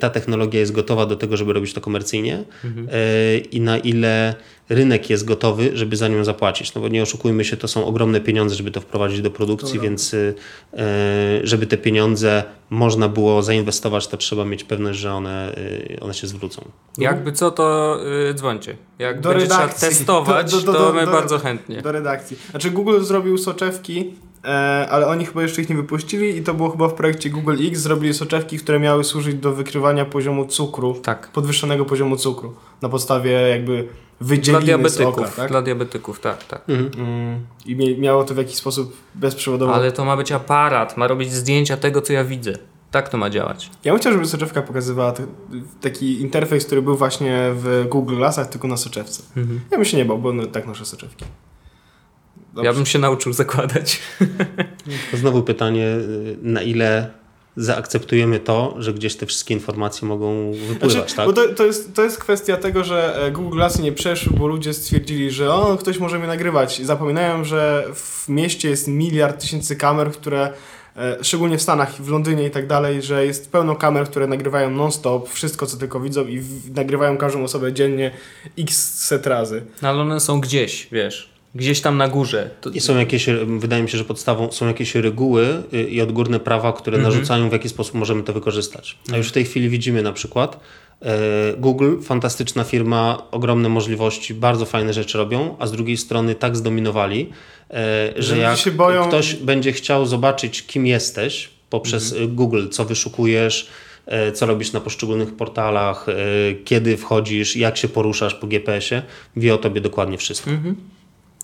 ta 0.00 0.10
technologia 0.10 0.60
jest 0.60 0.72
gotowa 0.72 1.06
do 1.06 1.16
tego, 1.16 1.36
żeby 1.36 1.52
robić 1.52 1.72
to 1.72 1.80
komercyjnie 1.80 2.44
e, 2.64 3.38
i 3.38 3.60
na 3.60 3.78
ile 3.78 4.34
rynek 4.68 5.10
jest 5.10 5.24
gotowy, 5.24 5.70
żeby 5.74 5.96
za 5.96 6.08
nią 6.08 6.24
zapłacić. 6.24 6.74
No 6.74 6.80
bo 6.80 6.88
nie 6.88 7.02
oszukujmy 7.02 7.44
się, 7.44 7.56
to 7.56 7.68
są 7.68 7.86
ogromne 7.86 8.20
pieniądze, 8.20 8.54
żeby 8.54 8.70
to 8.70 8.80
wprowadzić 8.80 9.20
do 9.20 9.30
produkcji, 9.30 9.80
więc 9.80 10.14
e, 10.14 10.34
żeby 11.42 11.66
te 11.66 11.76
pieniądze 11.76 12.42
można 12.70 13.08
było 13.08 13.42
zainwestować, 13.42 14.06
to 14.06 14.16
trzeba 14.16 14.44
mieć 14.44 14.64
pewność, 14.64 14.98
że 14.98 15.12
one, 15.14 15.56
one 16.00 16.14
się 16.14 16.26
zwrócą. 16.26 16.64
Jakby 16.98 17.32
co, 17.32 17.50
to 17.50 17.98
y, 18.30 18.34
dzwońcie. 18.34 18.76
Jak 18.98 19.20
Do 19.20 19.28
będzie 19.28 19.46
trzeba 19.46 19.60
redakcji. 19.60 19.88
testować, 19.88 20.50
Do- 20.50 20.60
do- 20.60 20.72
do- 20.72 20.78
to 20.78 20.92
my 20.92 21.06
do- 21.06 21.12
bardzo 21.12 21.38
chętnie. 21.38 21.82
Do 21.82 21.92
redakcji. 21.92 22.36
Znaczy 22.50 22.70
Google 22.70 23.00
zrobił 23.00 23.38
soczewki, 23.38 24.14
ale 24.90 25.06
oni 25.06 25.26
chyba 25.26 25.42
jeszcze 25.42 25.62
ich 25.62 25.68
nie 25.70 25.76
wypuścili 25.76 26.36
i 26.36 26.42
to 26.42 26.54
było 26.54 26.70
chyba 26.70 26.88
w 26.88 26.94
projekcie 26.94 27.30
Google 27.30 27.56
X. 27.68 27.80
Zrobili 27.80 28.14
soczewki, 28.14 28.58
które 28.58 28.80
miały 28.80 29.04
służyć 29.04 29.34
do 29.34 29.52
wykrywania 29.52 30.04
poziomu 30.04 30.46
cukru, 30.46 30.94
Tak. 31.02 31.28
podwyższonego 31.32 31.84
poziomu 31.84 32.16
cukru. 32.16 32.54
Na 32.82 32.88
podstawie 32.88 33.30
jakby 33.30 33.76
Dla 33.82 34.28
wydzieliny 34.28 34.62
z 34.62 34.64
diabetyków, 34.64 35.18
oka, 35.18 35.28
tak? 35.36 35.50
dla 35.50 35.62
diabetyków, 35.62 36.20
tak, 36.20 36.44
tak. 36.44 36.62
Mm. 36.68 37.40
I 37.66 37.76
miało 37.98 38.24
to 38.24 38.34
w 38.34 38.36
jakiś 38.36 38.54
sposób 38.56 38.96
bezprzewodowo. 39.14 39.74
Ale 39.74 39.92
to 39.92 40.04
ma 40.04 40.16
być 40.16 40.32
aparat, 40.32 40.96
ma 40.96 41.06
robić 41.06 41.32
zdjęcia 41.32 41.76
tego, 41.76 42.02
co 42.02 42.12
ja 42.12 42.24
widzę. 42.24 42.52
Tak 42.90 43.08
to 43.08 43.18
ma 43.18 43.30
działać. 43.30 43.70
Ja 43.84 43.92
bym 43.92 44.00
chciał, 44.00 44.12
żeby 44.12 44.26
soczewka 44.26 44.62
pokazywała 44.62 45.12
t- 45.12 45.26
taki 45.80 46.20
interfejs, 46.22 46.66
który 46.66 46.82
był 46.82 46.96
właśnie 46.96 47.50
w 47.54 47.86
Google 47.90 48.16
Glassach, 48.16 48.46
tylko 48.46 48.68
na 48.68 48.76
soczewce. 48.76 49.22
Ja 49.70 49.76
bym 49.78 49.84
się 49.84 49.96
nie 49.96 50.04
bał, 50.04 50.18
bo 50.18 50.32
no, 50.32 50.46
tak 50.46 50.66
noszę 50.66 50.84
soczewki. 50.84 51.24
Dobrze. 52.56 52.70
Ja 52.70 52.74
bym 52.74 52.86
się 52.86 52.98
nauczył 52.98 53.32
zakładać. 53.32 54.00
To 55.10 55.16
znowu 55.16 55.42
pytanie, 55.42 55.86
y, 55.86 56.36
na 56.42 56.62
ile 56.62 57.10
zaakceptujemy 57.56 58.40
to, 58.40 58.74
że 58.78 58.94
gdzieś 58.94 59.16
te 59.16 59.26
wszystkie 59.26 59.54
informacje 59.54 60.08
mogą 60.08 60.52
wypływać, 60.52 60.92
Znaczy, 60.92 61.16
tak? 61.16 61.26
Bo 61.26 61.32
to, 61.32 61.48
to, 61.48 61.66
jest, 61.66 61.94
to 61.94 62.04
jest 62.04 62.18
kwestia 62.18 62.56
tego, 62.56 62.84
że 62.84 63.26
e, 63.26 63.30
Google 63.30 63.56
Glassy 63.56 63.82
nie 63.82 63.92
przeszły, 63.92 64.32
bo 64.38 64.46
ludzie 64.46 64.74
stwierdzili, 64.74 65.30
że 65.30 65.54
o, 65.54 65.76
ktoś 65.76 65.98
może 65.98 66.18
mnie 66.18 66.26
nagrywać. 66.26 66.82
Zapominają, 66.82 67.44
że 67.44 67.84
w 67.94 68.28
mieście 68.28 68.70
jest 68.70 68.88
miliard 68.88 69.40
tysięcy 69.40 69.76
kamer, 69.76 70.12
które 70.12 70.52
e, 70.96 71.16
szczególnie 71.24 71.58
w 71.58 71.62
Stanach, 71.62 72.02
w 72.02 72.08
Londynie 72.08 72.46
i 72.46 72.50
tak 72.50 72.66
dalej, 72.66 73.02
że 73.02 73.26
jest 73.26 73.52
pełno 73.52 73.76
kamer, 73.76 74.06
które 74.06 74.26
nagrywają 74.26 74.70
non-stop, 74.70 75.28
wszystko 75.28 75.66
co 75.66 75.76
tylko 75.76 76.00
widzą 76.00 76.26
i 76.26 76.40
w, 76.40 76.74
nagrywają 76.74 77.16
każdą 77.16 77.44
osobę 77.44 77.72
dziennie 77.72 78.10
x 78.58 78.94
set 78.94 79.26
razy. 79.26 79.62
No, 79.82 79.88
ale 79.88 80.02
one 80.02 80.20
są 80.20 80.40
gdzieś, 80.40 80.88
wiesz. 80.92 81.35
Gdzieś 81.56 81.80
tam 81.80 81.96
na 81.96 82.08
górze. 82.08 82.50
To, 82.60 82.70
I 82.70 82.80
są 82.80 82.98
jakieś, 82.98 83.26
wydaje 83.58 83.82
mi 83.82 83.88
się, 83.88 83.98
że 83.98 84.04
podstawą 84.04 84.52
są 84.52 84.66
jakieś 84.66 84.94
reguły 84.94 85.62
y, 85.74 85.82
i 85.82 86.00
odgórne 86.00 86.40
prawa, 86.40 86.72
które 86.72 86.98
narzucają, 86.98 87.48
w 87.48 87.52
jaki 87.52 87.68
sposób 87.68 87.94
możemy 87.94 88.22
to 88.22 88.32
wykorzystać. 88.32 88.98
A 89.12 89.16
już 89.16 89.28
w 89.28 89.32
tej 89.32 89.44
chwili 89.44 89.68
widzimy 89.68 90.02
na 90.02 90.12
przykład 90.12 90.60
e, 91.02 91.18
Google, 91.58 92.00
fantastyczna 92.02 92.64
firma, 92.64 93.22
ogromne 93.30 93.68
możliwości, 93.68 94.34
bardzo 94.34 94.66
fajne 94.66 94.92
rzeczy 94.92 95.18
robią, 95.18 95.56
a 95.58 95.66
z 95.66 95.72
drugiej 95.72 95.96
strony 95.96 96.34
tak 96.34 96.56
zdominowali, 96.56 97.30
e, 97.70 98.12
że 98.16 98.22
Że 98.22 98.38
jak 98.38 98.50
ludzie 98.50 98.62
się 98.62 98.70
boją- 98.70 99.08
ktoś 99.08 99.34
będzie 99.34 99.72
chciał 99.72 100.06
zobaczyć, 100.06 100.66
kim 100.66 100.86
jesteś 100.86 101.50
poprzez 101.70 102.12
y, 102.12 102.26
Google, 102.28 102.68
co 102.68 102.84
wyszukujesz, 102.84 103.68
e, 104.06 104.32
co 104.32 104.46
robisz 104.46 104.72
na 104.72 104.80
poszczególnych 104.80 105.36
portalach, 105.36 106.06
e, 106.08 106.14
kiedy 106.64 106.96
wchodzisz, 106.96 107.56
jak 107.56 107.76
się 107.76 107.88
poruszasz 107.88 108.34
po 108.34 108.46
GPS-ie, 108.46 109.02
wie 109.36 109.54
o 109.54 109.58
tobie 109.58 109.80
dokładnie 109.80 110.18
wszystko. 110.18 110.50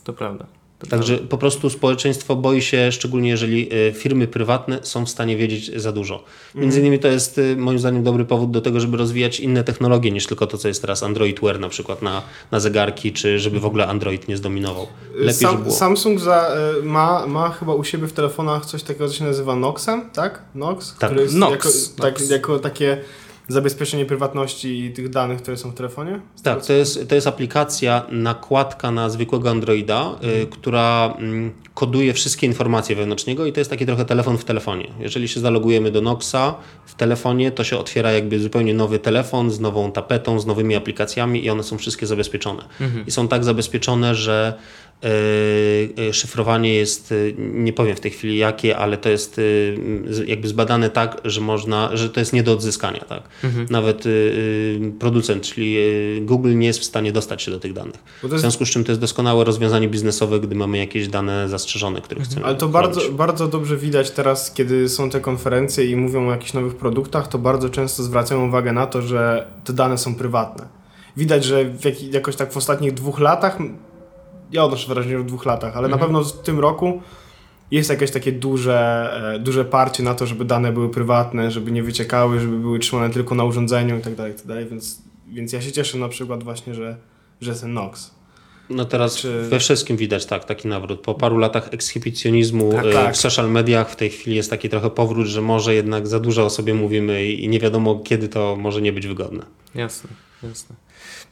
To 0.05 0.13
prawda. 0.13 0.47
To 0.83 0.87
Także 0.87 1.19
po 1.19 1.39
prostu 1.39 1.71
społeczeństwo 1.71 2.37
boi 2.37 2.63
się, 2.63 2.93
szczególnie 2.93 3.29
jeżeli 3.29 3.75
y, 3.75 3.93
firmy 3.93 4.27
prywatne 4.27 4.79
są 4.83 5.07
w 5.07 5.11
stanie 5.11 5.37
wiedzieć 5.37 5.81
za 5.81 5.93
dużo. 5.93 6.25
Między 6.55 6.81
innymi 6.81 6.99
to 6.99 7.09
jest 7.09 7.39
y, 7.39 7.57
moim 7.57 7.79
zdaniem 7.79 8.03
dobry 8.03 8.25
powód 8.25 8.51
do 8.51 8.61
tego, 8.61 8.81
żeby 8.81 8.97
rozwijać 8.97 9.41
inne 9.41 9.65
technologie 9.65 10.11
niż 10.11 10.27
tylko 10.27 10.47
to, 10.47 10.59
co 10.59 10.69
jest 10.69 10.81
teraz 10.81 11.03
Android 11.03 11.41
Wear 11.41 11.61
na 11.61 11.69
przykład 11.69 12.03
na, 12.03 12.23
na 12.51 12.61
zegarki, 12.61 13.13
czy 13.13 13.39
żeby 13.39 13.61
w 13.61 13.67
ogóle 13.67 13.87
Android 13.87 14.29
nie 14.29 14.37
zdominował. 14.37 14.87
Lepiej, 15.15 15.35
Sam, 15.35 15.51
żeby 15.51 15.63
było. 15.63 15.77
Samsung 15.77 16.21
za, 16.21 16.57
ma, 16.83 17.27
ma 17.27 17.51
chyba 17.51 17.75
u 17.75 17.85
siebie 17.85 18.07
w 18.07 18.13
telefonach 18.13 18.67
coś 18.67 18.83
takiego, 18.83 19.09
co 19.09 19.15
się 19.15 19.25
nazywa 19.25 19.57
Noxem, 19.57 20.11
tak? 20.11 20.43
Nox? 20.55 20.97
Tak. 20.99 21.11
Który 21.11 21.23
jest 21.23 21.35
Nox, 21.35 21.53
jako, 21.53 21.69
Nox. 21.69 21.95
Tak, 21.95 22.31
jako 22.31 22.59
takie 22.59 22.99
zabezpieczenie 23.49 24.07
prywatności 24.07 24.85
i 24.85 24.93
tych 24.93 25.09
danych, 25.09 25.43
które 25.43 25.57
są 25.57 25.71
w 25.71 25.75
telefonie. 25.75 26.21
Tak, 26.43 26.67
to 26.67 26.73
jest, 26.73 27.09
to 27.09 27.15
jest 27.15 27.27
aplikacja, 27.27 28.07
nakładka 28.11 28.91
na 28.91 29.11
zwykłego 29.11 29.51
Androida, 29.51 30.19
y, 30.43 30.47
która 30.47 31.15
mm, 31.19 31.53
koduje 31.75 32.15
wszystkie 32.15 32.47
informacje 32.47 32.97
wewnątrz 32.97 33.27
niego 33.27 33.47
i 33.47 33.53
to 33.53 33.61
jest 33.61 33.71
taki 33.71 33.87
trochę 33.87 34.05
telefon 34.05 34.39
w 34.39 34.45
telefonie. 34.45 34.89
Jeżeli 35.01 35.29
się 35.29 35.41
zalogujemy 35.41 35.91
do 35.91 36.01
Noxa 36.01 36.55
w 36.87 36.95
telefonie, 36.95 37.51
to 37.51 37.65
się 37.65 37.79
otwiera 37.79 38.13
jakby 38.13 38.41
zupełnie 38.41 38.75
nowy 38.75 38.99
telefon 38.99 39.51
z 39.51 39.61
nową 39.61 39.93
tapetą, 39.93 40.41
z 40.41 40.47
nowymi 40.47 40.77
aplikacjami 40.77 41.45
i 41.45 41.51
one 41.51 41.63
są 41.63 41.79
wszystkie 41.79 42.07
zabezpieczone. 42.07 42.65
I 43.07 43.11
są 43.11 43.29
tak 43.29 43.45
zabezpieczone, 43.45 44.15
że 44.15 44.55
szyfrowanie 46.13 46.75
jest, 46.75 47.13
e, 47.13 47.15
nie 47.39 47.73
powiem 47.73 47.97
w 47.97 48.01
tej 48.01 48.11
chwili 48.11 48.39
jakie, 48.39 48.77
ale 48.77 48.97
to 48.97 49.09
jest 49.09 49.41
jakby 50.27 50.49
zbadane 50.49 50.91
tak, 50.91 51.21
że 51.25 51.41
można, 51.41 51.97
że 51.97 52.11
to 52.11 52.21
jest 52.21 52.33
nie 52.33 52.43
do 52.43 52.53
odzyskania. 52.53 53.05
Tak? 53.09 53.23
Mhm. 53.45 53.67
Nawet 53.71 54.05
producent, 54.99 55.43
czyli 55.43 55.77
Google 56.21 56.59
nie 56.59 56.67
jest 56.67 56.79
w 56.79 56.85
stanie 56.85 57.13
dostać 57.13 57.43
się 57.43 57.51
do 57.51 57.61
tych 57.61 57.73
danych. 57.73 57.95
Jest... 58.23 58.35
W 58.35 58.39
związku 58.39 58.67
z 58.67 58.71
czym 58.71 58.85
to 58.85 58.93
jest 58.93 59.01
doskonałe 59.01 59.45
rozwiązanie 59.45 59.89
biznesowe, 59.89 60.41
gdy 60.41 60.55
mamy 60.55 60.79
jakieś 60.79 61.09
dane 61.09 61.49
zastrzeżone, 61.49 62.01
które 62.01 62.21
mhm. 62.21 62.31
chcemy. 62.31 62.47
Ale 62.47 62.57
to 62.57 62.69
bardzo, 62.69 63.01
bardzo 63.13 63.49
dobrze 63.49 63.77
widać 63.77 64.11
teraz, 64.11 64.55
kiedy 64.55 64.89
są 64.89 65.11
te 65.11 65.21
konferencje 65.21 65.85
i 65.85 65.97
mówią 65.97 66.29
o 66.29 66.31
jakichś 66.31 66.53
nowych 66.53 66.77
produktach, 66.77 67.29
to 67.29 67.39
bardzo 67.39 67.71
często 67.71 68.03
zwracają 68.03 68.49
uwagę 68.49 68.73
na 68.73 68.87
to, 68.87 69.03
że 69.03 69.47
te 69.65 69.73
dane 69.73 69.99
są 69.99 70.15
prywatne. 70.15 70.67
Widać, 71.17 71.45
że 71.45 71.65
jak, 71.85 72.03
jakoś 72.03 72.37
tak 72.37 72.53
w 72.53 72.57
ostatnich 72.57 72.95
dwóch 72.95 73.21
latach 73.21 73.59
ja 74.53 74.65
odnoszę 74.65 74.89
wrażenie, 74.89 75.19
że 75.19 75.23
w 75.23 75.27
dwóch 75.27 75.47
latach, 75.47 75.77
ale 75.77 75.87
mhm. 75.87 75.91
na 75.91 76.07
pewno 76.07 76.25
w 76.25 76.43
tym 76.43 76.61
roku 76.61 77.03
jest 77.71 77.91
jakieś 77.91 78.11
takie 78.11 78.33
duże, 78.33 79.11
e, 79.35 79.39
duże 79.39 79.65
parcie 79.65 80.03
na 80.03 80.15
to, 80.15 80.27
żeby 80.27 80.45
dane 80.45 80.73
były 80.73 80.89
prywatne, 80.91 81.51
żeby 81.51 81.73
nie 81.73 81.83
wyciekały, 81.83 82.41
żeby 82.41 82.59
były 82.59 82.79
trzymane 82.79 83.11
tylko 83.11 83.35
na 83.35 83.45
urządzeniu 83.45 83.99
i 83.99 84.01
tak 84.01 84.15
dalej, 84.15 84.35
tak. 84.35 84.69
Więc, 84.69 85.03
więc 85.29 85.53
ja 85.53 85.61
się 85.61 85.73
cieszę 85.73 85.99
na 85.99 86.09
przykład 86.09 86.45
właśnie, 86.45 86.75
że, 86.75 86.97
że 87.41 87.55
ten 87.55 87.73
Nox. 87.73 88.11
No 88.71 88.85
teraz 88.85 89.17
Czy... 89.17 89.43
we 89.43 89.59
wszystkim 89.59 89.97
widać 89.97 90.27
tak, 90.27 90.45
taki 90.45 90.69
nawrót. 90.69 91.01
Po 91.01 91.15
paru 91.15 91.39
latach 91.39 91.69
ekshibicjonizmu 91.75 92.73
tak, 92.73 92.87
e, 92.87 92.93
tak. 92.93 93.15
w 93.15 93.17
social 93.17 93.51
mediach 93.51 93.91
w 93.91 93.97
tej 93.97 94.11
chwili 94.11 94.37
jest 94.37 94.51
taki 94.51 94.69
trochę 94.69 94.91
powrót, 94.91 95.27
że 95.27 95.43
może 95.43 95.75
jednak 95.75 96.07
za 96.07 96.21
dużo 96.21 96.45
o 96.45 96.51
sobie 96.51 96.75
mówimy 96.75 97.27
i 97.27 97.49
nie 97.49 97.61
wiadomo 97.61 98.01
kiedy 98.05 98.29
to 98.29 98.57
może 98.57 98.83
nie 98.83 98.93
być 98.93 99.07
wygodne. 99.07 99.47
Jasne, 99.75 100.11
jasne. 100.43 100.77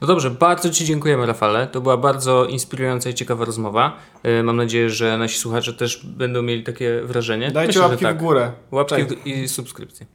No 0.00 0.06
dobrze, 0.06 0.30
bardzo 0.30 0.70
Ci 0.70 0.84
dziękujemy, 0.84 1.26
Rafale. 1.26 1.66
To 1.66 1.80
była 1.80 1.96
bardzo 1.96 2.44
inspirująca 2.44 3.10
i 3.10 3.14
ciekawa 3.14 3.44
rozmowa. 3.44 3.96
E, 4.22 4.42
mam 4.42 4.56
nadzieję, 4.56 4.90
że 4.90 5.18
nasi 5.18 5.38
słuchacze 5.38 5.72
też 5.72 6.06
będą 6.06 6.42
mieli 6.42 6.64
takie 6.64 7.00
wrażenie. 7.04 7.50
Dajcie 7.50 7.68
Myślę, 7.68 7.82
łapki 7.82 8.04
tak. 8.04 8.16
w 8.16 8.20
górę. 8.20 8.52
Łapki 8.70 9.06
tak. 9.06 9.26
i 9.26 9.48
subskrypcje. 9.48 10.06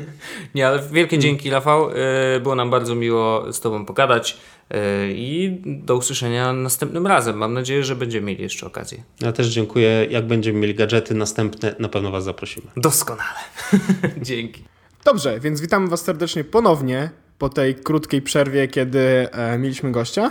Nie, 0.54 0.68
ale 0.68 0.78
wielkie 0.78 1.16
hmm. 1.16 1.20
dzięki, 1.20 1.50
Rafał. 1.50 1.90
E, 1.90 2.40
było 2.40 2.54
nam 2.54 2.70
bardzo 2.70 2.94
miło 2.94 3.52
z 3.52 3.60
Tobą 3.60 3.84
pogadać 3.84 4.36
e, 4.70 5.10
i 5.10 5.60
do 5.66 5.96
usłyszenia 5.96 6.52
następnym 6.52 7.06
razem. 7.06 7.36
Mam 7.36 7.54
nadzieję, 7.54 7.84
że 7.84 7.96
będziemy 7.96 8.26
mieli 8.26 8.42
jeszcze 8.42 8.66
okazję. 8.66 9.02
Ja 9.20 9.32
też 9.32 9.46
dziękuję. 9.46 10.06
Jak 10.10 10.26
będziemy 10.26 10.58
mieli 10.58 10.74
gadżety 10.74 11.14
następne, 11.14 11.74
na 11.78 11.88
pewno 11.88 12.10
Was 12.10 12.24
zaprosimy. 12.24 12.66
Doskonale. 12.76 13.38
Dzięki. 14.22 14.64
Dobrze, 15.04 15.40
więc 15.40 15.60
witamy 15.60 15.88
Was 15.88 16.02
serdecznie 16.04 16.44
ponownie 16.44 17.10
po 17.40 17.48
tej 17.48 17.74
krótkiej 17.74 18.22
przerwie, 18.22 18.68
kiedy 18.68 19.28
e, 19.32 19.58
mieliśmy 19.58 19.92
gościa. 19.92 20.30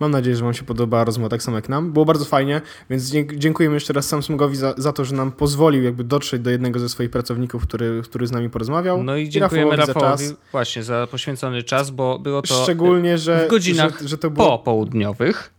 Mam 0.00 0.10
nadzieję, 0.10 0.36
że 0.36 0.44
Wam 0.44 0.54
się 0.54 0.62
podobała 0.62 1.04
rozmowa 1.04 1.28
tak 1.28 1.42
samo 1.42 1.56
jak 1.56 1.68
nam. 1.68 1.92
Było 1.92 2.04
bardzo 2.04 2.24
fajnie, 2.24 2.60
więc 2.90 3.12
dziękujemy 3.34 3.74
jeszcze 3.76 3.92
raz 3.92 4.08
Samsungowi 4.08 4.56
za, 4.56 4.74
za 4.76 4.92
to, 4.92 5.04
że 5.04 5.14
nam 5.14 5.32
pozwolił 5.32 5.82
jakby 5.82 6.04
dotrzeć 6.04 6.42
do 6.42 6.50
jednego 6.50 6.78
ze 6.78 6.88
swoich 6.88 7.10
pracowników, 7.10 7.62
który, 7.62 8.02
który 8.04 8.26
z 8.26 8.32
nami 8.32 8.50
porozmawiał. 8.50 9.02
No 9.02 9.16
i 9.16 9.28
dziękujemy 9.28 9.74
I 9.74 9.76
Rafałowi, 9.76 9.94
Rafałowi 9.94 10.24
za 10.24 10.30
czas. 10.34 10.40
właśnie 10.52 10.82
za 10.82 11.06
poświęcony 11.10 11.62
czas, 11.62 11.90
bo 11.90 12.18
było 12.18 12.42
to 12.42 12.62
Szczególnie, 12.62 13.18
że, 13.18 13.46
w 13.46 13.50
godzinach 13.50 14.00
że, 14.00 14.08
że 14.08 14.18
to 14.18 14.30
było... 14.30 14.58
popołudniowych. 14.58 15.50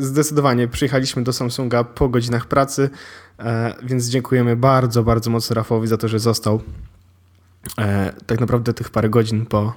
Zdecydowanie 0.00 0.68
przyjechaliśmy 0.68 1.22
do 1.22 1.32
Samsunga 1.32 1.84
po 1.84 2.08
godzinach 2.08 2.46
pracy, 2.46 2.90
e, 3.38 3.74
więc 3.82 4.08
dziękujemy 4.08 4.56
bardzo, 4.56 5.02
bardzo 5.02 5.30
mocno 5.30 5.54
Rafałowi 5.54 5.88
za 5.88 5.96
to, 5.96 6.08
że 6.08 6.18
został 6.18 6.60
e, 7.78 8.12
tak 8.26 8.40
naprawdę 8.40 8.74
tych 8.74 8.90
parę 8.90 9.08
godzin 9.08 9.46
po, 9.46 9.72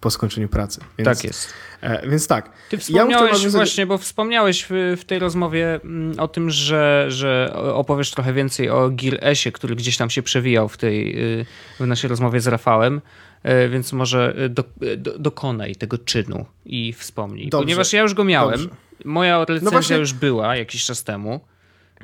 po 0.00 0.10
skończeniu 0.10 0.48
pracy. 0.48 0.80
Więc, 0.98 1.08
tak 1.08 1.24
jest. 1.24 1.52
E, 1.80 2.08
więc 2.08 2.26
tak. 2.26 2.50
Ty 2.68 2.78
wspomniałeś 2.78 3.42
ja 3.42 3.50
właśnie, 3.50 3.86
bo 3.86 3.98
wspomniałeś 3.98 4.66
w, 4.70 4.96
w 5.00 5.04
tej 5.04 5.18
rozmowie 5.18 5.80
mm, 5.84 6.20
o 6.20 6.28
tym, 6.28 6.50
że, 6.50 7.06
że 7.08 7.52
opowiesz 7.74 8.10
trochę 8.10 8.32
więcej 8.32 8.70
o 8.70 8.90
Gear 8.90 9.18
S-ie, 9.20 9.52
który 9.52 9.76
gdzieś 9.76 9.96
tam 9.96 10.10
się 10.10 10.22
przewijał 10.22 10.68
w 10.68 10.76
tej 10.76 11.22
y, 11.40 11.46
w 11.80 11.86
naszej 11.86 12.10
rozmowie 12.10 12.40
z 12.40 12.46
Rafałem. 12.46 13.00
E, 13.42 13.68
więc 13.68 13.92
może 13.92 14.34
do, 14.50 14.64
do, 14.96 15.18
dokonaj 15.18 15.76
tego 15.76 15.98
czynu 15.98 16.46
i 16.66 16.92
wspomnij. 16.92 17.48
Dobrze. 17.48 17.64
Ponieważ 17.64 17.92
ja 17.92 18.02
już 18.02 18.14
go 18.14 18.24
miałem. 18.24 18.60
Dobrze. 18.60 18.76
Moja 19.04 19.34
no 19.38 19.40
recenzja 19.40 19.64
no 19.64 19.70
właśnie... 19.70 19.96
już 19.96 20.12
była 20.12 20.56
jakiś 20.56 20.84
czas 20.84 21.04
temu. 21.04 21.40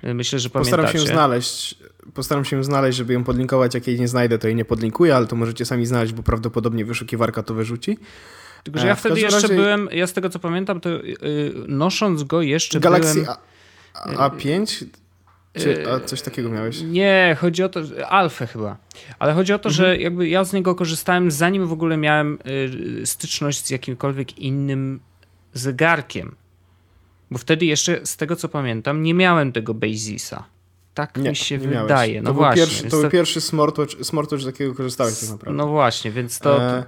Myślę, 0.03 0.39
że 0.39 0.51
pamiętacie. 0.51 0.77
Postaram 0.77 1.07
się 1.07 1.13
znaleźć, 1.13 1.75
postaram 2.15 2.45
się 2.45 2.65
znaleźć, 2.65 2.99
żeby 2.99 3.13
ją 3.13 3.25
podlinkować. 3.25 3.75
Jak 3.75 3.87
jej 3.87 4.01
nie 4.01 4.09
znajdę, 4.09 4.39
to 4.39 4.47
jej 4.47 4.57
nie 4.57 4.65
podlinkuję, 4.65 5.17
ale 5.17 5.27
to 5.27 5.37
możecie 5.37 5.65
sami 5.65 5.87
znaleźć, 5.87 6.13
bo 6.13 6.23
prawdopodobnie 6.23 6.85
wyszukiwarka 6.85 7.43
to 7.43 7.55
wyrzuci. 7.55 7.99
Tylko, 8.65 8.81
że 8.81 8.87
ja 8.87 8.93
e, 8.93 8.97
wtedy 8.97 9.21
jeszcze 9.21 9.41
razie... 9.41 9.55
byłem, 9.55 9.89
ja 9.93 10.07
z 10.07 10.13
tego 10.13 10.31
co 10.31 10.39
pamiętam, 10.39 10.81
to 10.81 10.89
yy, 10.89 11.17
nosząc 11.69 12.23
go 12.23 12.43
jeszcze 12.43 12.81
Galaxy 12.81 13.21
byłem... 13.21 13.37
A, 13.95 14.29
A5? 14.29 14.85
Czy 15.53 15.85
a 15.93 16.01
coś 16.01 16.23
takiego 16.23 16.49
miałeś? 16.49 16.81
Nie, 16.81 17.37
chodzi 17.41 17.63
o 17.63 17.69
to, 17.69 17.81
Alfę 18.09 18.47
chyba. 18.47 18.77
Ale 19.19 19.35
chodzi 19.35 19.53
o 19.53 19.59
to, 19.59 19.69
mhm. 19.69 19.75
że 19.75 19.99
jakby 19.99 20.29
ja 20.29 20.45
z 20.45 20.53
niego 20.53 20.75
korzystałem 20.75 21.31
zanim 21.31 21.67
w 21.67 21.73
ogóle 21.73 21.97
miałem 21.97 22.39
y, 23.03 23.07
styczność 23.07 23.67
z 23.67 23.71
jakimkolwiek 23.71 24.39
innym 24.39 25.01
zegarkiem. 25.55 26.35
Bo 27.31 27.39
wtedy 27.39 27.67
jeszcze, 27.67 28.07
z 28.07 28.17
tego 28.17 28.37
co 28.37 28.49
pamiętam, 28.49 29.03
nie 29.03 29.15
miałem 29.15 29.53
tego 29.53 29.75
Basisa. 29.75 30.45
Tak 30.95 31.17
nie, 31.17 31.31
mi 31.31 31.37
się 31.37 31.59
wydaje. 31.59 32.23
No 32.23 32.31
to 32.31 32.35
właśnie. 32.35 32.63
Był 32.63 32.67
pierwszy, 32.67 32.89
to 32.89 33.01
był 33.01 33.11
pierwszy 33.11 33.41
smartwatch, 33.41 33.95
smartwatch, 34.03 34.43
z 34.43 34.47
jakiego 34.47 34.75
korzystałeś 34.75 35.21
tak 35.21 35.29
naprawdę. 35.29 35.57
No 35.57 35.67
właśnie, 35.67 36.11
więc 36.11 36.39
to, 36.39 36.63
e... 36.63 36.85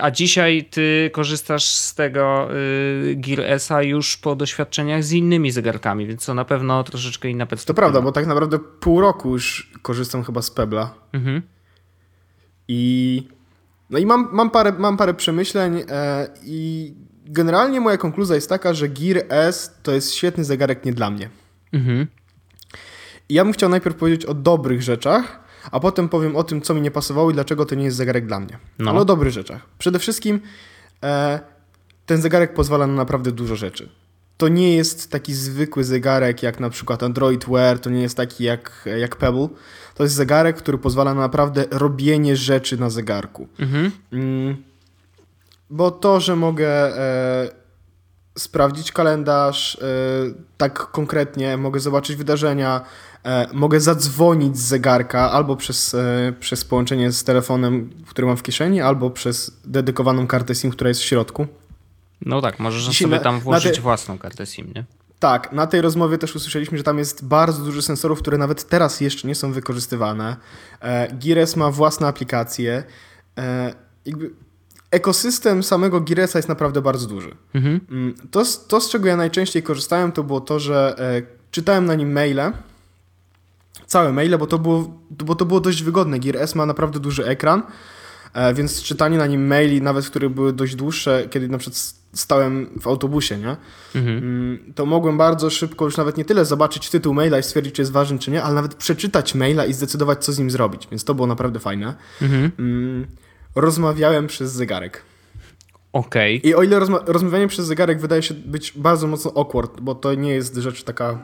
A 0.00 0.10
dzisiaj 0.10 0.64
ty 0.64 1.10
korzystasz 1.12 1.64
z 1.64 1.94
tego 1.94 2.48
y, 2.54 3.14
Gear 3.16 3.40
S-a 3.40 3.82
już 3.82 4.16
po 4.16 4.36
doświadczeniach 4.36 5.04
z 5.04 5.12
innymi 5.12 5.50
zegarkami, 5.50 6.06
więc 6.06 6.26
to 6.26 6.34
na 6.34 6.44
pewno 6.44 6.84
troszeczkę 6.84 7.30
inna 7.30 7.46
perspektywa. 7.46 7.74
To 7.74 7.80
prawda, 7.80 8.00
bo 8.00 8.12
tak 8.12 8.26
naprawdę 8.26 8.58
pół 8.58 9.00
roku 9.00 9.32
już 9.32 9.72
korzystam 9.82 10.24
chyba 10.24 10.42
z 10.42 10.50
Pebla. 10.50 10.94
Mhm. 11.12 11.42
I 12.68 13.22
no 13.90 13.98
i 13.98 14.06
mam, 14.06 14.28
mam, 14.32 14.50
parę, 14.50 14.72
mam 14.78 14.96
parę 14.96 15.14
przemyśleń 15.14 15.82
e, 15.88 16.28
i 16.44 16.94
generalnie 17.30 17.80
moja 17.80 17.96
konkluzja 17.96 18.34
jest 18.34 18.48
taka, 18.48 18.74
że 18.74 18.88
Gear 18.88 19.24
S 19.28 19.74
to 19.82 19.92
jest 19.92 20.14
świetny 20.14 20.44
zegarek 20.44 20.84
nie 20.84 20.92
dla 20.92 21.10
mnie. 21.10 21.30
Mhm. 21.72 22.06
I 23.28 23.34
ja 23.34 23.44
bym 23.44 23.52
chciał 23.52 23.68
najpierw 23.68 23.96
powiedzieć 23.96 24.26
o 24.26 24.34
dobrych 24.34 24.82
rzeczach, 24.82 25.40
a 25.70 25.80
potem 25.80 26.08
powiem 26.08 26.36
o 26.36 26.44
tym, 26.44 26.62
co 26.62 26.74
mi 26.74 26.80
nie 26.80 26.90
pasowało 26.90 27.30
i 27.30 27.34
dlaczego 27.34 27.66
to 27.66 27.74
nie 27.74 27.84
jest 27.84 27.96
zegarek 27.96 28.26
dla 28.26 28.40
mnie. 28.40 28.58
No. 28.78 28.90
Ale 28.90 29.00
o 29.00 29.04
dobrych 29.04 29.32
rzeczach. 29.32 29.66
Przede 29.78 29.98
wszystkim 29.98 30.40
e, 31.02 31.40
ten 32.06 32.22
zegarek 32.22 32.54
pozwala 32.54 32.86
na 32.86 32.94
naprawdę 32.94 33.32
dużo 33.32 33.56
rzeczy. 33.56 33.88
To 34.36 34.48
nie 34.48 34.76
jest 34.76 35.10
taki 35.10 35.34
zwykły 35.34 35.84
zegarek 35.84 36.42
jak 36.42 36.60
na 36.60 36.70
przykład 36.70 37.02
Android 37.02 37.44
Wear, 37.44 37.78
to 37.78 37.90
nie 37.90 38.02
jest 38.02 38.16
taki 38.16 38.44
jak, 38.44 38.88
jak 39.00 39.16
Pebble. 39.16 39.48
To 39.94 40.02
jest 40.02 40.14
zegarek, 40.14 40.56
który 40.56 40.78
pozwala 40.78 41.14
na 41.14 41.20
naprawdę 41.20 41.64
robienie 41.70 42.36
rzeczy 42.36 42.80
na 42.80 42.90
zegarku. 42.90 43.48
Mhm. 43.58 43.90
Mm, 44.12 44.56
bo 45.70 45.90
to, 45.90 46.20
że 46.20 46.36
mogę 46.36 46.68
e, 46.68 47.50
sprawdzić 48.38 48.92
kalendarz 48.92 49.74
e, 49.74 49.86
tak 50.56 50.78
konkretnie, 50.78 51.56
mogę 51.56 51.80
zobaczyć 51.80 52.16
wydarzenia, 52.16 52.80
e, 53.24 53.46
mogę 53.52 53.80
zadzwonić 53.80 54.58
z 54.58 54.62
zegarka 54.62 55.30
albo 55.30 55.56
przez, 55.56 55.96
przez 56.40 56.64
połączenie 56.64 57.12
z 57.12 57.24
telefonem, 57.24 57.90
który 58.08 58.26
mam 58.26 58.36
w 58.36 58.42
kieszeni, 58.42 58.80
albo 58.80 59.10
przez 59.10 59.60
dedykowaną 59.64 60.26
kartę 60.26 60.54
SIM, 60.54 60.70
która 60.70 60.88
jest 60.88 61.00
w 61.00 61.04
środku. 61.04 61.46
No 62.20 62.40
tak, 62.40 62.58
możesz 62.58 62.82
Dzisiaj 62.82 63.08
sobie 63.08 63.20
tam 63.20 63.40
włożyć 63.40 63.74
te... 63.74 63.80
własną 63.80 64.18
kartę 64.18 64.46
SIM, 64.46 64.72
nie? 64.74 64.84
Tak, 65.18 65.52
na 65.52 65.66
tej 65.66 65.80
rozmowie 65.80 66.18
też 66.18 66.36
usłyszeliśmy, 66.36 66.78
że 66.78 66.84
tam 66.84 66.98
jest 66.98 67.24
bardzo 67.24 67.64
dużo 67.64 67.82
sensorów, 67.82 68.18
które 68.18 68.38
nawet 68.38 68.68
teraz 68.68 69.00
jeszcze 69.00 69.28
nie 69.28 69.34
są 69.34 69.52
wykorzystywane. 69.52 70.36
Gires 71.18 71.56
ma 71.56 71.70
własne 71.70 72.06
aplikacje. 72.06 72.84
Jakby 74.04 74.30
ekosystem 74.90 75.62
samego 75.62 76.00
Giresa 76.00 76.38
jest 76.38 76.48
naprawdę 76.48 76.82
bardzo 76.82 77.06
duży. 77.06 77.34
Mhm. 77.54 77.80
Mm, 77.90 78.14
to, 78.30 78.42
to, 78.68 78.80
z 78.80 78.90
czego 78.90 79.08
ja 79.08 79.16
najczęściej 79.16 79.62
korzystałem, 79.62 80.12
to 80.12 80.22
było 80.22 80.40
to, 80.40 80.60
że 80.60 80.94
e, 80.98 81.22
czytałem 81.50 81.84
na 81.84 81.94
nim 81.94 82.12
maile, 82.12 82.52
całe 83.86 84.12
maile, 84.12 84.38
bo 84.38 84.46
to 84.46 84.58
było, 84.58 85.00
bo 85.10 85.34
to 85.34 85.44
było 85.46 85.60
dość 85.60 85.82
wygodne. 85.82 86.18
Gear 86.18 86.36
S 86.36 86.54
ma 86.54 86.66
naprawdę 86.66 87.00
duży 87.00 87.26
ekran, 87.26 87.62
e, 88.34 88.54
więc 88.54 88.82
czytanie 88.82 89.18
na 89.18 89.26
nim 89.26 89.46
maili, 89.46 89.82
nawet 89.82 90.06
które 90.06 90.30
były 90.30 90.52
dość 90.52 90.74
dłuższe, 90.74 91.26
kiedy 91.30 91.48
na 91.48 91.58
przykład 91.58 92.00
stałem 92.12 92.70
w 92.80 92.86
autobusie, 92.86 93.38
nie? 93.38 93.56
Mhm. 93.94 94.18
Mm, 94.18 94.72
to 94.74 94.86
mogłem 94.86 95.18
bardzo 95.18 95.50
szybko 95.50 95.84
już 95.84 95.96
nawet 95.96 96.16
nie 96.16 96.24
tyle 96.24 96.44
zobaczyć 96.44 96.90
tytuł 96.90 97.14
maila 97.14 97.38
i 97.38 97.42
stwierdzić, 97.42 97.74
czy 97.74 97.82
jest 97.82 97.92
ważny, 97.92 98.18
czy 98.18 98.30
nie, 98.30 98.42
ale 98.42 98.54
nawet 98.54 98.74
przeczytać 98.74 99.34
maila 99.34 99.64
i 99.64 99.72
zdecydować, 99.72 100.24
co 100.24 100.32
z 100.32 100.38
nim 100.38 100.50
zrobić, 100.50 100.88
więc 100.90 101.04
to 101.04 101.14
było 101.14 101.26
naprawdę 101.26 101.60
fajne. 101.60 101.94
Mhm. 102.22 102.50
Rozmawiałem 103.54 104.26
przez 104.26 104.52
zegarek. 104.52 105.02
Okej. 105.92 106.38
Okay. 106.38 106.50
I 106.50 106.54
o 106.54 106.62
ile 106.62 106.78
rozma 106.78 106.98
rozmawianie 107.06 107.48
przez 107.48 107.66
zegarek 107.66 108.00
wydaje 108.00 108.22
się 108.22 108.34
być 108.34 108.72
bardzo 108.76 109.06
mocno 109.06 109.32
awkward, 109.36 109.80
bo 109.80 109.94
to 109.94 110.14
nie 110.14 110.34
jest 110.34 110.56
rzecz 110.56 110.82
taka 110.82 111.18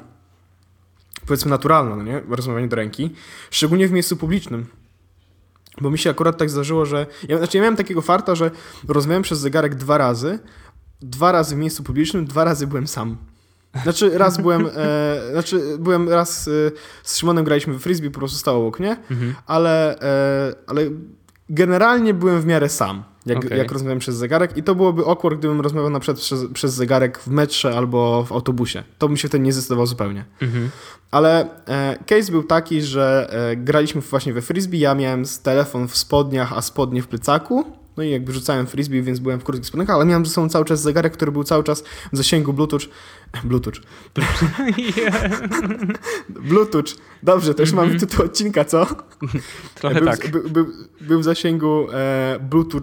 powiedzmy 1.27 1.51
naturalna, 1.51 1.97
no 1.97 2.03
nie? 2.03 2.23
Rozmawianie 2.29 2.69
do 2.69 2.77
ręki. 2.77 3.11
Szczególnie 3.51 3.89
w 3.89 3.93
miejscu 3.93 4.17
publicznym. 4.17 4.67
Bo 5.81 5.91
mi 5.91 5.99
się 5.99 6.11
akurat 6.11 6.39
tak 6.39 6.51
zdarzyło, 6.51 6.87
że... 6.87 7.07
Ja, 7.29 7.39
znaczy 7.39 7.57
ja 7.57 7.62
miałem 7.62 7.77
takiego 7.77 8.03
farta, 8.03 8.35
że 8.35 8.51
rozmawiałem 8.89 9.23
przez 9.23 9.39
zegarek 9.39 9.75
dwa 9.75 9.99
razy. 9.99 10.39
Dwa 11.01 11.33
razy 11.33 11.55
w 11.55 11.59
miejscu 11.59 11.83
publicznym, 11.83 12.27
dwa 12.27 12.45
razy 12.45 12.66
byłem 12.66 12.87
sam. 12.87 13.16
Znaczy 13.83 14.18
raz 14.18 14.37
byłem, 14.37 14.66
e, 14.77 15.33
znaczy 15.33 15.79
byłem 15.79 16.09
raz 16.09 16.49
e, 16.49 16.51
z 17.03 17.18
Szymonem 17.18 17.45
graliśmy 17.45 17.74
w 17.74 17.83
frisbee, 17.83 18.11
po 18.11 18.18
prostu 18.18 18.39
stał 18.39 18.61
obok 18.61 18.81
mnie, 18.81 18.97
Mhm. 19.11 19.35
ale, 19.47 20.01
e, 20.01 20.55
ale 20.66 20.83
generalnie 21.49 22.14
byłem 22.14 22.40
w 22.40 22.47
miarę 22.47 22.68
sam, 22.68 23.05
jak, 23.26 23.38
Okej. 23.38 23.59
jak 23.59 23.72
rozmawiałem 23.72 23.99
przez 23.99 24.16
zegarek 24.16 24.57
i 24.57 24.62
to 24.62 24.74
byłoby 24.74 25.03
awkward, 25.07 25.38
gdybym 25.38 25.61
rozmawiał 25.61 25.90
na 25.90 26.01
przykład 26.01 26.18
przez, 26.18 26.44
przez 26.53 26.74
zegarek 26.74 27.18
w 27.18 27.28
metrze 27.28 27.76
albo 27.76 28.24
w 28.24 28.32
autobusie. 28.32 28.82
To 28.99 29.09
bym 29.09 29.16
się 29.16 29.28
wtedy 29.28 29.44
nie 29.44 29.53
zdecydował 29.53 29.86
zupełnie. 29.86 30.24
Mhm. 30.42 30.70
Ale 31.11 31.49
e, 31.68 31.99
case 32.07 32.32
był 32.32 32.42
taki, 32.42 32.82
że 32.82 33.28
e, 33.30 33.57
graliśmy 33.57 34.01
właśnie 34.01 34.32
we 34.32 34.42
frisbee, 34.42 34.78
ja 34.78 34.94
miałem 34.94 35.26
z 35.26 35.40
telefon 35.40 35.88
w 35.88 35.97
spodniach, 35.97 36.53
a 36.53 36.62
spodnie 36.62 37.03
w 37.03 37.09
plecaku. 37.09 37.64
No 37.97 38.03
i 38.03 38.11
jakby 38.11 38.32
rzucałem 38.32 38.66
frisbee, 38.66 39.03
więc 39.03 39.18
byłem 39.18 39.40
w 39.40 39.44
krótkich 39.44 39.66
spodniach, 39.66 39.90
ale 39.90 40.05
miałem 40.05 40.26
ze 40.26 40.32
sobą 40.32 40.49
cały 40.49 40.64
czas 40.64 40.82
zegarek, 40.82 41.12
który 41.12 41.32
był 41.32 41.44
cały 41.44 41.64
czas 41.64 41.84
w 42.12 42.16
zasięgu 42.16 42.53
Bluetooth. 42.53 42.80
Bluetooth. 43.45 43.81
Bluetooth. 46.49 46.97
Dobrze, 47.22 47.55
już 47.59 47.72
mamy 47.72 47.99
tytuł 47.99 48.24
odcinka, 48.24 48.64
co? 48.64 48.87
Trochę 49.74 49.95
był, 49.95 50.05
tak. 50.05 50.31
Był, 50.31 50.51
był, 50.51 50.66
był 51.01 51.20
w 51.20 51.24
zasięgu 51.24 51.87
e, 51.93 52.39
Bluetooth, 52.41 52.83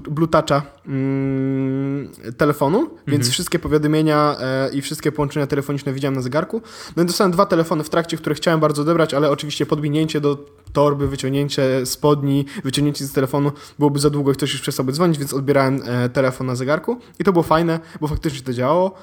mm, 0.87 2.09
telefonu, 2.37 2.89
więc 3.07 3.29
wszystkie 3.29 3.59
powiadomienia 3.59 4.35
e, 4.39 4.69
i 4.73 4.81
wszystkie 4.81 5.11
połączenia 5.11 5.47
telefoniczne 5.47 5.93
widziałem 5.93 6.15
na 6.15 6.21
zegarku. 6.21 6.61
No 6.95 7.03
i 7.03 7.05
dostałem 7.05 7.31
dwa 7.31 7.45
telefony 7.45 7.83
w 7.83 7.89
trakcie, 7.89 8.17
które 8.17 8.35
chciałem 8.35 8.59
bardzo 8.59 8.81
odebrać, 8.81 9.13
ale 9.13 9.29
oczywiście 9.29 9.65
podwinięcie 9.65 10.21
do 10.21 10.45
torby, 10.73 11.07
wyciągnięcie 11.07 11.85
spodni, 11.85 12.45
wyciągnięcie 12.63 13.05
z 13.05 13.11
telefonu 13.13 13.51
byłoby 13.79 13.99
za 13.99 14.09
długo 14.09 14.31
i 14.31 14.35
ktoś 14.35 14.51
już 14.51 14.61
przestałby 14.61 14.91
dzwonić, 14.91 15.17
więc 15.17 15.33
odbierałem 15.33 15.81
e, 15.85 16.09
telefon 16.09 16.47
na 16.47 16.55
zegarku 16.55 16.99
i 17.19 17.23
to 17.23 17.33
było 17.33 17.43
fajne, 17.43 17.79
bo 18.01 18.07
faktycznie 18.07 18.41
to 18.41 18.53
działało 18.53 18.95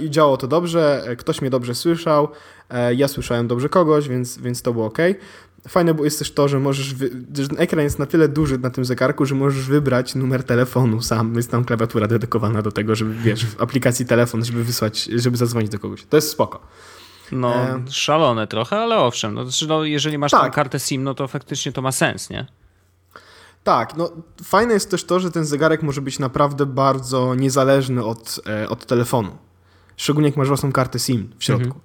i 0.00 0.10
działało 0.10 0.36
to 0.36 0.48
dobrze, 0.48 1.02
e, 1.06 1.16
ktoś 1.16 1.40
mnie 1.40 1.50
dobrze 1.50 1.74
słyszał, 1.74 2.28
e, 2.70 2.94
ja 2.94 3.08
słyszałem 3.08 3.48
dobrze 3.48 3.68
kogoś, 3.68 4.08
więc, 4.08 4.38
więc 4.38 4.62
to 4.62 4.72
było 4.72 4.86
ok. 4.86 4.98
Fajne 5.68 5.94
jest 6.02 6.18
też 6.18 6.32
to, 6.32 6.48
że 6.48 6.58
możesz, 6.60 6.94
wy... 6.94 7.10
że 7.34 7.48
ekran 7.56 7.84
jest 7.84 7.98
na 7.98 8.06
tyle 8.06 8.28
duży 8.28 8.58
na 8.58 8.70
tym 8.70 8.84
zegarku, 8.84 9.24
że 9.26 9.34
możesz 9.34 9.64
wybrać 9.64 10.14
numer 10.14 10.44
telefonu 10.44 11.02
sam. 11.02 11.34
Jest 11.36 11.50
tam 11.50 11.64
klawiatura 11.64 12.06
dedykowana 12.06 12.62
do 12.62 12.72
tego, 12.72 12.94
żeby, 12.94 13.14
wiesz, 13.14 13.46
w 13.46 13.62
aplikacji 13.62 14.06
telefon, 14.06 14.44
żeby 14.44 14.64
wysłać, 14.64 15.04
żeby 15.04 15.36
zadzwonić 15.36 15.68
do 15.70 15.78
kogoś. 15.78 16.04
To 16.04 16.16
jest 16.16 16.30
spoko. 16.30 16.60
No, 17.32 17.54
E. 17.54 17.82
szalone 17.90 18.46
trochę, 18.46 18.76
ale 18.76 18.96
owszem. 18.98 19.34
No, 19.34 19.44
znaczy, 19.44 19.66
no, 19.66 19.84
jeżeli 19.84 20.18
masz 20.18 20.30
tam 20.30 20.40
Tak. 20.40 20.54
kartę 20.54 20.78
SIM, 20.80 21.02
no 21.02 21.14
to 21.14 21.28
faktycznie 21.28 21.72
to 21.72 21.82
ma 21.82 21.92
sens, 21.92 22.30
nie? 22.30 22.46
Tak, 23.64 23.96
no 23.96 24.10
fajne 24.44 24.74
jest 24.74 24.90
też 24.90 25.04
to, 25.04 25.20
że 25.20 25.30
ten 25.30 25.44
zegarek 25.44 25.82
może 25.82 26.00
być 26.00 26.18
naprawdę 26.18 26.66
bardzo 26.66 27.34
niezależny 27.34 28.04
od, 28.04 28.40
e, 28.46 28.68
od 28.68 28.86
telefonu. 28.86 29.30
Szczególnie 29.98 30.28
jak 30.28 30.36
masz 30.36 30.48
własną 30.48 30.72
kartę 30.72 30.98
SIM 30.98 31.30
w 31.38 31.44
środku. 31.44 31.80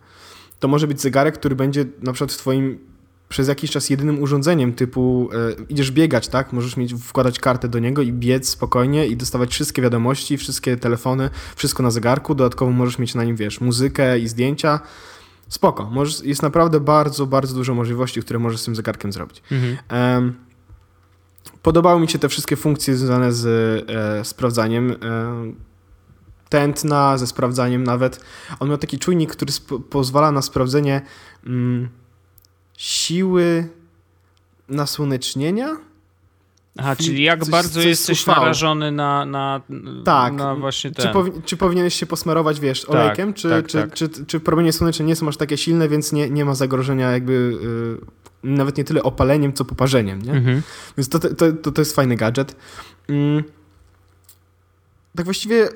To 0.59 0.67
może 0.67 0.87
być 0.87 1.01
zegarek, 1.01 1.35
który 1.35 1.55
będzie 1.55 1.85
na 2.01 2.13
przykład 2.13 2.37
twoim 2.37 2.79
przez 3.29 3.47
jakiś 3.47 3.71
czas 3.71 3.89
jedynym 3.89 4.21
urządzeniem 4.21 4.73
typu 4.73 5.29
e, 5.59 5.63
idziesz 5.69 5.91
biegać, 5.91 6.27
tak? 6.27 6.53
Możesz 6.53 6.77
mieć, 6.77 6.93
wkładać 6.93 7.39
kartę 7.39 7.67
do 7.67 7.79
niego 7.79 8.01
i 8.01 8.13
biec 8.13 8.49
spokojnie 8.49 9.07
i 9.07 9.17
dostawać 9.17 9.51
wszystkie 9.51 9.81
wiadomości, 9.81 10.37
wszystkie 10.37 10.77
telefony, 10.77 11.29
wszystko 11.55 11.83
na 11.83 11.91
zegarku. 11.91 12.35
Dodatkowo 12.35 12.71
możesz 12.71 12.99
mieć 12.99 13.15
na 13.15 13.23
nim, 13.23 13.35
wiesz, 13.35 13.61
muzykę 13.61 14.19
i 14.19 14.27
zdjęcia. 14.27 14.79
Spoko. 15.49 15.89
Możesz, 15.89 16.23
jest 16.23 16.41
naprawdę 16.41 16.79
bardzo, 16.79 17.25
bardzo 17.27 17.55
dużo 17.55 17.73
możliwości, 17.73 18.21
które 18.21 18.39
możesz 18.39 18.59
z 18.59 18.65
tym 18.65 18.75
zegarkiem 18.75 19.13
zrobić. 19.13 19.43
Mhm. 19.51 19.77
Em, 19.89 20.33
Podobały 21.61 22.01
mi 22.01 22.07
się 22.07 22.19
te 22.19 22.29
wszystkie 22.29 22.55
funkcje 22.55 22.95
związane 22.95 23.33
z 23.33 23.45
e, 23.89 24.25
sprawdzaniem 24.25 24.91
e, 24.91 24.95
tętna, 26.53 27.17
ze 27.17 27.27
sprawdzaniem 27.27 27.83
nawet. 27.83 28.23
On 28.59 28.69
miał 28.69 28.77
taki 28.77 28.99
czujnik, 28.99 29.31
który 29.31 29.51
pozwala 29.89 30.31
na 30.31 30.41
sprawdzenie 30.41 31.01
mm, 31.45 31.89
siły 32.77 33.69
nasłonecznienia. 34.69 35.77
Aha, 36.77 36.95
czyli 36.95 37.23
jak 37.23 37.39
coś- 37.39 37.49
bardzo 37.49 37.73
coś 37.73 37.85
jesteś 37.85 38.27
UV. 38.27 38.35
narażony 38.35 38.91
na, 38.91 39.25
na, 39.25 39.61
Tak. 40.05 40.33
na 40.33 40.55
właśnie 40.55 40.91
Czy, 40.91 41.01
ten. 41.03 41.13
powi- 41.13 41.43
czy 41.45 41.57
powinieneś 41.57 41.93
się 41.95 42.05
posmarować, 42.05 42.59
wiesz, 42.59 42.85
olejkiem, 42.89 43.33
czy, 43.33 43.49
tak, 43.49 43.67
czy, 43.67 43.81
tak. 43.81 43.93
Czy, 43.93 44.09
czy, 44.27 44.39
promienie 44.39 44.73
słoneczne 44.73 45.05
nie 45.05 45.15
są 45.15 45.27
aż 45.27 45.37
takie 45.37 45.57
silne, 45.57 45.89
więc 45.89 46.11
nie, 46.11 46.29
nie 46.29 46.45
ma 46.45 46.55
zagrożenia 46.55 47.11
jakby 47.11 47.33
y, 48.43 48.47
nawet 48.47 48.77
nie 48.77 48.83
tyle 48.83 49.03
opaleniem, 49.03 49.53
co 49.53 49.65
poparzeniem, 49.65 50.21
nie? 50.21 50.31
Mhm. 50.31 50.61
Więc 50.97 51.09
to, 51.09 51.19
to, 51.19 51.29
to, 51.61 51.71
to 51.71 51.81
jest 51.81 51.95
fajny 51.95 52.15
gadżet. 52.15 52.55
Mm. 53.09 53.43
Tak 55.15 55.25
właściwie 55.25 55.69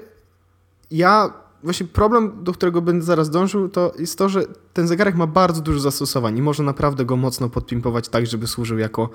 ja, 0.91 1.33
właśnie 1.63 1.85
problem, 1.85 2.43
do 2.43 2.53
którego 2.53 2.81
będę 2.81 3.05
zaraz 3.05 3.29
dążył, 3.29 3.69
to 3.69 3.93
jest 3.99 4.17
to, 4.17 4.29
że 4.29 4.43
ten 4.73 4.88
zegarek 4.88 5.15
ma 5.15 5.27
bardzo 5.27 5.61
dużo 5.61 5.79
zastosowań 5.79 6.38
i 6.38 6.41
można 6.41 6.65
naprawdę 6.65 7.05
go 7.05 7.17
mocno 7.17 7.49
podpimpować 7.49 8.09
tak, 8.09 8.27
żeby 8.27 8.47
służył 8.47 8.77
jako 8.77 9.09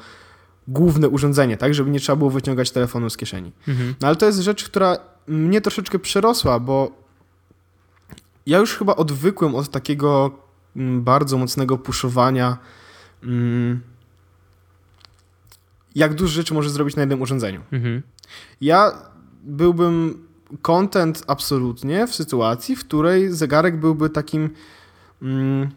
główne 0.68 1.08
urządzenie, 1.08 1.56
tak, 1.56 1.74
żeby 1.74 1.90
nie 1.90 2.00
trzeba 2.00 2.16
było 2.16 2.30
wyciągać 2.30 2.70
telefonu 2.70 3.10
z 3.10 3.16
kieszeni. 3.16 3.52
Mhm. 3.68 3.94
No 4.00 4.08
ale 4.08 4.16
to 4.16 4.26
jest 4.26 4.38
rzecz, 4.38 4.64
która 4.64 4.96
mnie 5.26 5.60
troszeczkę 5.60 5.98
przerosła, 5.98 6.60
bo 6.60 7.02
ja 8.46 8.58
już 8.58 8.76
chyba 8.76 8.96
odwykłem 8.96 9.54
od 9.54 9.68
takiego 9.68 10.30
mm, 10.76 11.02
bardzo 11.02 11.38
mocnego 11.38 11.78
puszowania, 11.78 12.58
mm, 13.22 13.80
jak 15.94 16.14
dużo 16.14 16.32
rzeczy 16.32 16.54
może 16.54 16.70
zrobić 16.70 16.96
na 16.96 17.02
jednym 17.02 17.22
urządzeniu. 17.22 17.60
Mhm. 17.72 18.02
Ja 18.60 18.92
byłbym 19.42 20.26
content 20.62 21.24
absolutnie 21.26 22.06
w 22.06 22.14
sytuacji, 22.14 22.76
w 22.76 22.80
której 22.80 23.32
zegarek 23.32 23.76
byłby 23.76 24.10
takim. 24.10 24.50
Mm, 25.22 25.68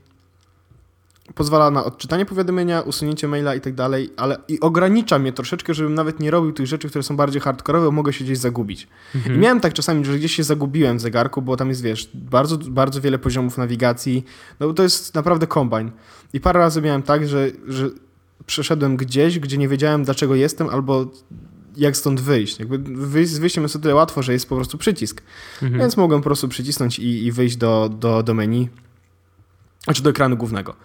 pozwala 1.36 1.72
na 1.72 1.86
odczytanie 1.86 2.26
powiadomienia, 2.26 2.82
usunięcie 2.82 3.28
maila 3.28 3.56
i 3.56 3.62
tak 3.62 3.74
dalej, 3.74 4.10
ale 4.18 4.38
i 4.48 4.60
ogranicza 4.60 5.20
mnie 5.20 5.34
troszeczkę, 5.34 5.74
żebym 5.74 5.94
nawet 5.94 6.20
nie 6.20 6.32
robił 6.32 6.52
tych 6.52 6.68
rzeczy, 6.68 6.90
które 6.90 7.04
są 7.04 7.16
bardziej 7.18 7.42
hardkorowe, 7.42 7.86
bo 7.86 7.92
mogę 7.92 8.14
się 8.14 8.24
gdzieś 8.24 8.38
zagubić. 8.38 8.88
Mhm. 9.16 9.36
I 9.36 9.40
miałem 9.40 9.60
tak 9.60 9.74
czasami, 9.74 10.06
że 10.06 10.18
gdzieś 10.18 10.36
się 10.36 10.44
zagubiłem 10.44 10.98
w 10.98 11.02
zegarku, 11.02 11.42
bo 11.42 11.58
tam 11.58 11.70
jest, 11.70 11.82
wiesz, 11.82 12.10
bardzo, 12.14 12.58
bardzo 12.58 13.02
wiele 13.02 13.20
poziomów 13.20 13.58
nawigacji. 13.58 14.26
No 14.60 14.68
bo 14.68 14.74
to 14.74 14.84
jest 14.84 15.16
naprawdę 15.16 15.48
kombajn. 15.48 15.92
I 16.34 16.40
parę 16.40 16.60
razy 16.60 16.82
miałem 16.82 17.02
tak, 17.02 17.28
że, 17.28 17.48
że 17.68 17.90
przeszedłem 18.46 18.98
gdzieś, 18.98 19.40
gdzie 19.40 19.58
nie 19.58 19.68
wiedziałem, 19.68 20.04
dlaczego 20.04 20.36
jestem, 20.36 20.70
albo 20.70 21.06
jak 21.78 21.98
stąd 21.98 22.22
wyjść. 22.22 22.60
Jakby 22.60 22.78
wyjść 23.08 23.32
z 23.32 23.38
wyjściem 23.38 23.64
jest 23.64 23.76
o 23.76 23.80
tyle 23.80 23.96
łatwo, 23.96 24.24
że 24.24 24.34
jest 24.34 24.50
po 24.50 24.56
prostu 24.56 24.78
przycisk. 24.78 25.22
Mhm. 25.62 25.82
Więc 25.82 25.98
mogłem 25.98 26.22
po 26.22 26.24
prostu 26.24 26.48
przycisnąć 26.48 27.00
i, 27.00 27.26
i 27.26 27.32
wyjść 27.32 27.56
do, 27.56 27.90
do, 28.00 28.24
do 28.24 28.34
menu, 28.34 28.70
znaczy 29.84 30.04
do 30.04 30.10
ekranu 30.10 30.38
głównego. 30.38 30.76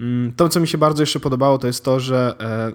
Mm, 0.00 0.32
To, 0.32 0.48
co 0.48 0.60
mi 0.60 0.68
się 0.68 0.78
bardzo 0.78 1.02
jeszcze 1.02 1.20
podobało, 1.20 1.58
to 1.58 1.66
jest 1.66 1.84
to, 1.84 2.00
że 2.00 2.34
e, 2.40 2.72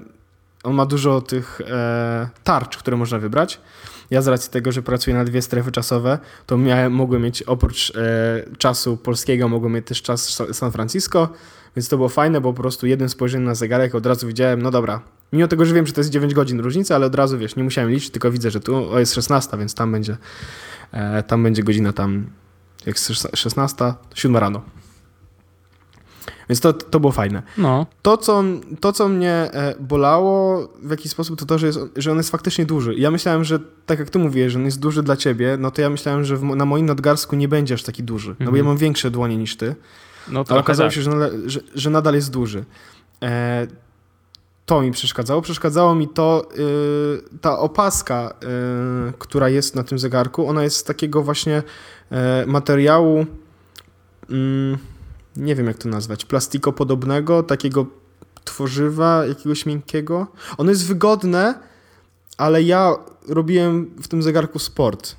on 0.64 0.74
ma 0.76 0.86
dużo 0.86 1.22
tych 1.22 1.62
e, 1.62 2.30
tarcz, 2.44 2.78
które 2.78 2.98
można 2.98 3.20
wybrać. 3.20 3.60
Ja 4.12 4.22
z 4.22 4.28
racji 4.28 4.52
tego, 4.52 4.72
że 4.72 4.82
pracuję 4.82 5.16
na 5.16 5.26
dwie 5.26 5.42
strefy 5.42 5.72
czasowe, 5.72 6.20
to 6.46 6.58
miałem, 6.58 6.94
mogłem 6.94 7.22
mieć 7.22 7.44
oprócz 7.44 7.94
e, 7.96 8.46
czasu 8.58 8.98
polskiego, 8.98 9.48
mogłem 9.48 9.74
mieć 9.74 9.88
też 9.88 10.02
czas 10.02 10.30
Sa- 10.40 10.54
San 10.54 10.72
Francisco, 10.72 11.30
więc 11.76 11.90
to 11.90 11.98
było 11.98 12.10
fajne, 12.10 12.42
bo 12.42 12.54
po 12.54 12.62
prostu 12.62 12.88
jednym 12.88 13.10
spojrzeniem 13.10 13.46
na 13.46 13.56
zegarek 13.56 13.96
od 13.96 14.06
razu 14.06 14.28
widziałem, 14.28 14.62
no 14.62 14.72
dobra, 14.72 15.02
mimo 15.34 15.48
tego, 15.48 15.66
że 15.66 15.74
wiem, 15.74 15.88
że 15.88 15.94
to 15.94 16.02
jest 16.02 16.10
9 16.10 16.34
godzin 16.34 16.60
różnicy, 16.60 16.96
ale 16.96 17.06
od 17.06 17.16
razu, 17.16 17.38
wiesz, 17.38 17.56
nie 17.56 17.64
musiałem 17.64 17.90
liczyć, 17.92 18.10
tylko 18.10 18.32
widzę, 18.32 18.52
że 18.52 18.60
tu 18.60 18.76
o, 18.92 19.00
jest 19.00 19.14
16, 19.14 19.58
więc 19.58 19.76
tam 19.76 19.92
będzie, 19.92 20.18
e, 20.92 21.24
tam 21.24 21.44
będzie 21.44 21.64
godzina 21.64 21.94
tam, 21.94 22.26
jak 22.86 22.96
jest 22.96 23.12
16, 23.36 23.94
7 24.16 24.38
rano. 24.38 24.62
Więc 26.50 26.60
to, 26.60 26.74
to 26.74 27.00
było 27.00 27.12
fajne. 27.12 27.44
No. 27.58 27.86
To 28.02 28.18
co, 28.18 28.44
to, 28.80 28.94
co 28.94 29.10
mnie 29.10 29.32
e, 29.32 29.76
bolało 29.80 30.68
w 30.84 30.90
jakiś 30.92 31.12
sposób, 31.12 31.40
to 31.40 31.46
to, 31.46 31.58
że, 31.58 31.68
jest, 31.68 31.80
że 31.96 32.12
on 32.12 32.18
jest 32.18 32.30
faktycznie 32.30 32.66
duży. 32.66 32.96
Ja 32.96 33.12
myślałem, 33.12 33.44
że 33.44 33.60
tak 33.86 34.00
jak 34.00 34.10
ty 34.10 34.20
mówiłeś, 34.20 34.52
że 34.54 34.60
on 34.60 34.66
jest 34.66 34.80
duży 34.80 35.04
dla 35.04 35.18
ciebie, 35.18 35.58
no 35.60 35.72
to 35.72 35.82
ja 35.82 35.90
myślałem, 35.90 36.24
że 36.24 36.38
w, 36.38 36.44
na 36.44 36.66
moim 36.66 36.86
nadgarstku 36.86 37.36
nie 37.36 37.48
będzie 37.48 37.74
aż 37.74 37.84
taki 37.84 38.04
duży. 38.04 38.30
No 38.30 38.36
bo 38.40 38.44
Mhm. 38.44 38.58
ja 38.58 38.64
mam 38.64 38.78
większe 38.78 39.12
dłonie 39.12 39.38
niż 39.38 39.58
ty, 39.58 39.76
No 40.30 40.44
ale 40.50 40.60
okazało 40.60 40.90
tak. 40.90 40.96
się, 40.96 41.02
że 41.02 41.10
nadal, 41.12 41.32
że, 41.46 41.60
że 41.76 41.90
nadal 41.90 42.14
jest 42.16 42.32
duży. 42.32 42.66
E, 43.24 43.68
to 44.66 44.82
mi 44.82 44.92
przeszkadzało. 44.92 45.42
Przeszkadzało 45.42 45.96
mi 45.96 46.08
to, 46.08 46.50
y, 47.36 47.40
ta 47.42 47.60
opaska, 47.60 48.34
y, 49.10 49.14
która 49.20 49.50
jest 49.50 49.76
na 49.76 49.84
tym 49.84 50.00
zegarku, 50.00 50.48
ona 50.48 50.64
jest 50.64 50.78
z 50.78 50.84
takiego 50.84 51.22
właśnie 51.24 51.64
e, 52.12 52.46
materiału, 52.48 53.26
mm, 54.30 54.78
nie 55.38 55.56
wiem 55.56 55.68
jak 55.68 55.78
to 55.78 55.90
nazwać, 55.90 56.26
plastikopodobnego, 56.26 57.44
takiego 57.44 57.86
tworzywa, 58.44 59.26
jakiegoś 59.26 59.66
miękkiego. 59.66 60.28
Ono 60.58 60.70
jest 60.70 60.88
wygodne, 60.88 61.60
ale 62.38 62.64
ja 62.64 62.96
robiłem 63.28 63.92
w 64.02 64.08
tym 64.08 64.24
zegarku 64.24 64.60
sport. 64.60 65.16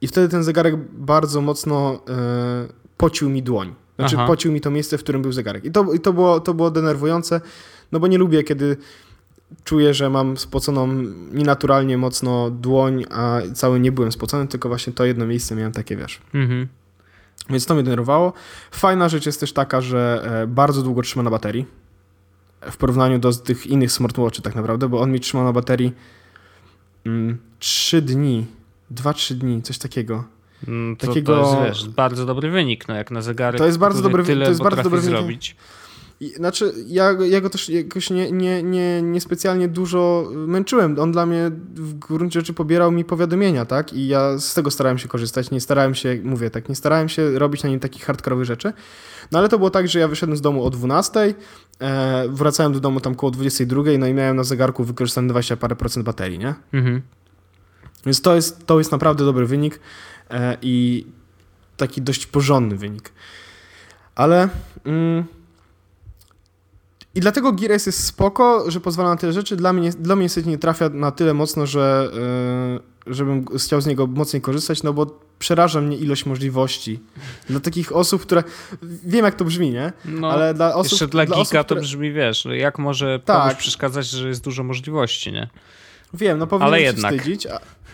I 0.00 0.06
wtedy 0.06 0.28
ten 0.28 0.44
zegarek 0.44 0.76
bardzo 0.92 1.40
mocno 1.40 2.00
e, 2.08 2.68
pocił 2.96 3.30
mi 3.30 3.42
dłoń. 3.42 3.74
Znaczy 3.98 4.16
Aha. 4.16 4.26
pocił 4.26 4.52
mi 4.52 4.60
to 4.60 4.70
miejsce, 4.70 4.98
w 4.98 5.02
którym 5.02 5.22
był 5.22 5.32
zegarek. 5.32 5.64
I 5.64 5.70
to, 5.72 5.92
i 5.92 6.00
to, 6.00 6.12
było, 6.12 6.40
to 6.40 6.54
było 6.54 6.70
denerwujące, 6.70 7.40
no 7.92 8.00
bo 8.00 8.06
nie 8.06 8.18
lubię, 8.18 8.44
kiedy 8.44 8.76
czuję, 9.64 9.94
że 9.94 10.10
mam 10.10 10.36
spoconą 10.36 10.86
nienaturalnie 11.32 11.98
mocno 11.98 12.50
dłoń, 12.50 13.04
a 13.10 13.40
cały 13.54 13.80
nie 13.80 13.92
byłem 13.92 14.12
spocony, 14.12 14.46
tylko 14.46 14.68
właśnie 14.68 14.92
to 14.92 15.04
jedno 15.04 15.26
miejsce 15.26 15.56
miałem 15.56 15.72
takie, 15.72 15.96
wiesz. 15.96 16.20
Mhm. 16.34 16.68
Więc 17.50 17.66
to 17.66 17.74
mnie 17.74 17.82
denerwowało. 17.82 18.32
Fajna 18.70 19.08
rzecz 19.08 19.26
jest 19.26 19.40
też 19.40 19.52
taka, 19.52 19.80
że 19.80 20.22
e, 20.42 20.46
bardzo 20.46 20.82
długo 20.82 21.02
trzyma 21.02 21.22
na 21.22 21.30
baterii. 21.30 21.66
W 22.70 22.76
porównaniu 22.76 23.18
do 23.18 23.32
tych 23.32 23.66
innych 23.66 23.92
smartwatchy 23.92 24.42
tak 24.42 24.54
naprawdę, 24.54 24.88
bo 24.88 25.00
on 25.00 25.12
mi 25.12 25.20
trzyma 25.20 25.44
na 25.44 25.52
baterii 25.52 25.92
mm, 27.06 27.38
3 27.58 28.02
dni, 28.02 28.46
2-3 28.94 29.34
dni, 29.34 29.62
coś 29.62 29.78
takiego. 29.78 30.24
Mm, 30.68 30.96
To, 30.96 31.06
Takiego- 31.06 31.34
to 31.42 31.64
jest 31.66 31.80
wiesz, 31.82 31.88
bardzo 31.94 32.26
dobry 32.26 32.50
wynik, 32.50 32.88
no 32.88 32.94
jak 32.94 33.10
na 33.10 33.22
zegarek. 33.22 33.58
To 33.58 33.66
jest 33.66 33.78
bardzo 33.78 34.02
dobry 34.02 34.24
tyle 34.24 34.44
to 34.44 34.50
jest 34.50 34.62
bardzo 34.62 34.82
dobry 34.82 35.00
wynik. 35.00 35.18
zrobić. 35.18 35.56
Znaczy, 36.20 36.72
ja, 36.86 37.12
ja 37.12 37.40
go 37.40 37.50
też 37.50 37.68
jakoś 37.68 38.10
nie, 38.10 38.32
nie, 38.32 38.62
nie, 38.62 39.02
nie 39.02 39.20
specjalnie 39.20 39.68
dużo 39.68 40.30
męczyłem. 40.34 40.98
On 40.98 41.12
dla 41.12 41.26
mnie 41.26 41.50
w 41.74 41.94
gruncie 41.94 42.40
rzeczy 42.40 42.52
pobierał 42.52 42.92
mi 42.92 43.04
powiadomienia, 43.04 43.64
tak? 43.64 43.92
I 43.92 44.08
ja 44.08 44.38
z 44.38 44.54
tego 44.54 44.70
starałem 44.70 44.98
się 44.98 45.08
korzystać. 45.08 45.50
Nie 45.50 45.60
starałem 45.60 45.94
się, 45.94 46.18
mówię 46.24 46.50
tak, 46.50 46.68
nie 46.68 46.74
starałem 46.74 47.08
się 47.08 47.38
robić 47.38 47.62
na 47.62 47.68
nim 47.68 47.80
takich 47.80 48.04
hardkorowych 48.04 48.44
rzeczy. 48.44 48.72
No 49.32 49.38
ale 49.38 49.48
to 49.48 49.58
było 49.58 49.70
tak, 49.70 49.88
że 49.88 49.98
ja 49.98 50.08
wyszedłem 50.08 50.36
z 50.36 50.40
domu 50.40 50.64
o 50.64 50.70
12, 50.70 51.34
e, 51.80 52.28
wracałem 52.28 52.72
do 52.72 52.80
domu 52.80 53.00
tam 53.00 53.14
koło 53.14 53.30
22, 53.30 53.82
no 53.98 54.06
i 54.06 54.14
miałem 54.14 54.36
na 54.36 54.44
zegarku 54.44 54.84
wykorzystane 54.84 55.28
20 55.28 55.56
parę 55.56 55.76
procent 55.76 56.06
baterii, 56.06 56.38
nie? 56.38 56.54
Mhm. 56.72 57.02
Więc 58.06 58.22
to 58.22 58.34
jest, 58.34 58.66
to 58.66 58.78
jest 58.78 58.92
naprawdę 58.92 59.24
dobry 59.24 59.46
wynik 59.46 59.80
e, 60.30 60.56
i 60.62 61.06
taki 61.76 62.02
dość 62.02 62.26
porządny 62.26 62.76
wynik. 62.76 63.12
Ale. 64.14 64.48
Mm, 64.84 65.24
I 67.14 67.20
dlatego 67.20 67.52
Gear 67.52 67.72
S 67.72 67.86
jest 67.86 68.04
spoko, 68.04 68.70
że 68.70 68.80
pozwala 68.80 69.08
na 69.08 69.16
tyle 69.16 69.32
rzeczy. 69.32 69.56
Dla 69.56 69.72
mnie, 69.72 69.90
dla 69.90 70.16
mnie 70.16 70.22
niestety 70.22 70.48
nie 70.48 70.58
trafia 70.58 70.88
na 70.88 71.10
tyle 71.10 71.34
mocno, 71.34 71.66
że 71.66 72.10
e, 73.06 73.12
żebym 73.14 73.44
chciał 73.58 73.80
z 73.80 73.86
niego 73.86 74.06
mocniej 74.06 74.42
korzystać, 74.42 74.82
no 74.82 74.92
bo 74.92 75.18
przeraża 75.38 75.80
mnie 75.80 75.96
ilość 75.96 76.26
możliwości. 76.26 77.00
Dla 77.48 77.60
takich 77.60 77.96
osób, 77.96 78.22
które. 78.22 78.42
Wiem, 78.82 79.24
jak 79.24 79.34
to 79.34 79.44
brzmi, 79.44 79.70
nie? 79.70 79.92
No, 80.04 80.30
Ale 80.30 80.54
dla 80.54 80.74
osób. 80.74 80.92
jeszcze 80.92 81.08
dla, 81.08 81.26
dla 81.26 81.36
osób, 81.36 81.58
to 81.66 81.76
brzmi, 81.76 82.12
wiesz, 82.12 82.48
jak 82.56 82.78
może 82.78 83.20
Tak. 83.24 83.56
przeszkadzać, 83.56 84.06
że 84.06 84.28
jest 84.28 84.44
dużo 84.44 84.64
możliwości, 84.64 85.32
nie? 85.32 85.48
Wiem, 86.14 86.38
no 86.38 86.46
powinien 86.46 86.68
Ale 86.68 86.78
się 86.78 86.84
jednak. 86.84 87.14
wstydzić, 87.14 87.46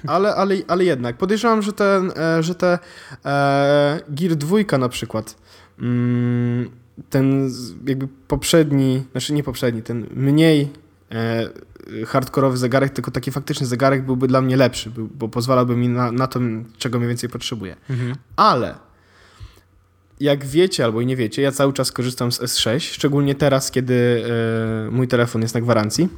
ale, 0.06 0.34
ale, 0.34 0.56
ale 0.68 0.84
jednak. 0.84 1.16
Podejrzewam, 1.16 1.62
że, 1.62 1.72
ten, 1.72 2.12
e, 2.16 2.42
że 2.42 2.54
te 2.54 2.78
e, 3.24 4.00
Gear 4.08 4.36
2 4.36 4.78
na 4.78 4.88
przykład, 4.88 5.36
mm, 5.78 6.70
ten 7.10 7.50
jakby 7.86 8.08
poprzedni, 8.28 9.04
znaczy 9.12 9.32
nie 9.32 9.42
poprzedni, 9.42 9.82
ten 9.82 10.06
mniej 10.14 10.70
e, 11.12 11.50
hardkorowy 12.06 12.56
zegarek, 12.56 12.92
tylko 12.92 13.10
taki 13.10 13.30
faktyczny 13.30 13.66
zegarek 13.66 14.02
byłby 14.02 14.28
dla 14.28 14.40
mnie 14.40 14.56
lepszy, 14.56 14.90
bo 15.14 15.28
pozwalałby 15.28 15.76
mi 15.76 15.88
na, 15.88 16.12
na 16.12 16.26
to, 16.26 16.40
czego 16.78 16.98
mniej 16.98 17.08
więcej 17.08 17.30
potrzebuję. 17.30 17.76
Mhm. 17.90 18.14
Ale 18.36 18.74
jak 20.20 20.44
wiecie 20.44 20.84
albo 20.84 21.00
i 21.00 21.06
nie 21.06 21.16
wiecie, 21.16 21.42
ja 21.42 21.52
cały 21.52 21.72
czas 21.72 21.92
korzystam 21.92 22.32
z 22.32 22.40
S6, 22.40 22.80
szczególnie 22.80 23.34
teraz, 23.34 23.70
kiedy 23.70 24.24
e, 24.86 24.90
mój 24.90 25.08
telefon 25.08 25.42
jest 25.42 25.54
na 25.54 25.60
gwarancji 25.60 26.08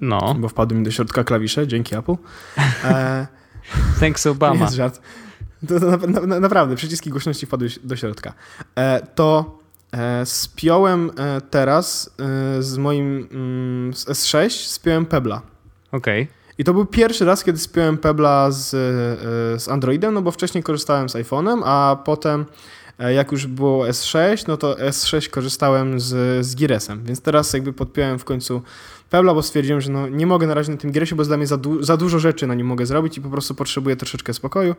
No, 0.00 0.34
bo 0.38 0.48
wpadły 0.48 0.78
mi 0.78 0.84
do 0.84 0.90
środka 0.90 1.24
klawisze, 1.24 1.66
dzięki 1.66 1.96
Apple. 1.96 2.14
E, 2.84 3.26
thanks 4.00 4.24
nie 4.26 4.30
Obama. 4.30 4.64
jest 4.64 4.74
żart. 4.74 5.00
To, 5.68 5.80
to 5.80 6.06
na, 6.06 6.20
na, 6.20 6.40
naprawdę, 6.40 6.76
przyciski 6.76 7.10
głośności 7.10 7.46
wpadły 7.46 7.68
do 7.84 7.96
środka. 7.96 8.32
E, 8.76 9.06
to 9.14 9.58
spiąłem 10.24 11.10
e, 11.18 11.40
teraz 11.40 12.10
e, 12.58 12.62
z 12.62 12.78
moim 12.78 13.28
mm, 13.32 13.94
z 13.94 14.04
S6, 14.06 14.66
spiąłem 14.66 15.06
Pebla. 15.06 15.42
Okej. 15.92 16.28
I 16.58 16.64
to 16.64 16.72
był 16.72 16.86
pierwszy 16.86 17.24
raz, 17.24 17.44
kiedy 17.44 17.58
spiąłem 17.58 17.98
Pebla 17.98 18.50
z, 18.50 18.74
e, 18.74 19.60
z 19.60 19.68
Androidem, 19.68 20.14
no 20.14 20.22
bo 20.22 20.30
wcześniej 20.30 20.64
korzystałem 20.64 21.08
z 21.08 21.14
iPhone'em, 21.14 21.62
a 21.64 21.96
potem 22.04 22.46
e, 22.98 23.14
jak 23.14 23.32
już 23.32 23.46
było 23.46 23.86
S6, 23.86 24.44
no 24.48 24.56
to 24.56 24.74
S6 24.74 25.28
korzystałem 25.28 26.00
z, 26.00 26.46
z 26.46 26.56
Giresem, 26.56 27.04
więc 27.04 27.20
teraz 27.20 27.52
jakby 27.52 27.72
podpiąłem 27.72 28.18
w 28.18 28.24
końcu 28.24 28.62
Pebla, 29.12 29.34
bo 29.34 29.42
stwierdziłem, 29.42 29.80
że 29.80 29.92
no 29.92 30.08
nie 30.08 30.26
mogę 30.26 30.46
na 30.46 30.54
razie 30.54 30.72
na 30.72 30.78
tym 30.78 30.92
Giresie, 30.92 31.16
bo 31.16 31.20
jest 31.22 31.30
dla 31.30 31.36
mnie 31.36 31.46
za, 31.46 31.56
du- 31.56 31.82
za 31.82 31.96
dużo 31.96 32.18
rzeczy 32.18 32.46
na 32.46 32.54
nim 32.54 32.66
mogę 32.66 32.86
zrobić 32.86 33.18
i 33.18 33.20
po 33.20 33.28
prostu 33.28 33.54
potrzebuję 33.54 33.96
troszeczkę 33.96 34.34
spokoju. 34.34 34.74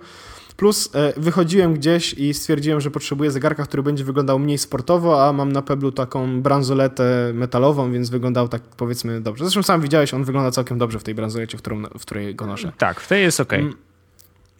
Plus 0.58 0.90
e, 0.96 1.14
wychodziłem 1.18 1.74
gdzieś 1.74 2.14
i 2.14 2.34
stwierdziłem, 2.34 2.82
że 2.82 2.92
potrzebuję 2.92 3.32
zegarka, 3.32 3.64
który 3.66 3.84
będzie 3.84 4.04
wyglądał 4.04 4.40
mniej 4.40 4.58
sportowo, 4.58 5.28
a 5.28 5.34
mam 5.34 5.52
na 5.52 5.62
Peblu 5.62 5.92
taką 5.92 6.42
bransoletę 6.42 7.32
metalową, 7.34 7.92
więc 7.92 8.10
wyglądał 8.10 8.48
tak 8.48 8.62
powiedzmy 8.62 9.22
dobrze. 9.22 9.46
Zresztą 9.46 9.64
sam 9.64 9.82
widziałeś, 9.82 10.14
on 10.14 10.24
wygląda 10.24 10.52
całkiem 10.52 10.78
dobrze 10.78 11.00
w 11.00 11.04
tej 11.04 11.16
bransolecie, 11.16 11.58
w, 11.58 11.62
którą, 11.62 11.84
w 11.84 12.02
której 12.02 12.36
go 12.36 12.46
noszę. 12.46 12.72
Tak, 12.78 13.00
w 13.00 13.08
tej 13.08 13.24
jest 13.24 13.40
okej. 13.40 13.60
Mm, 13.60 13.76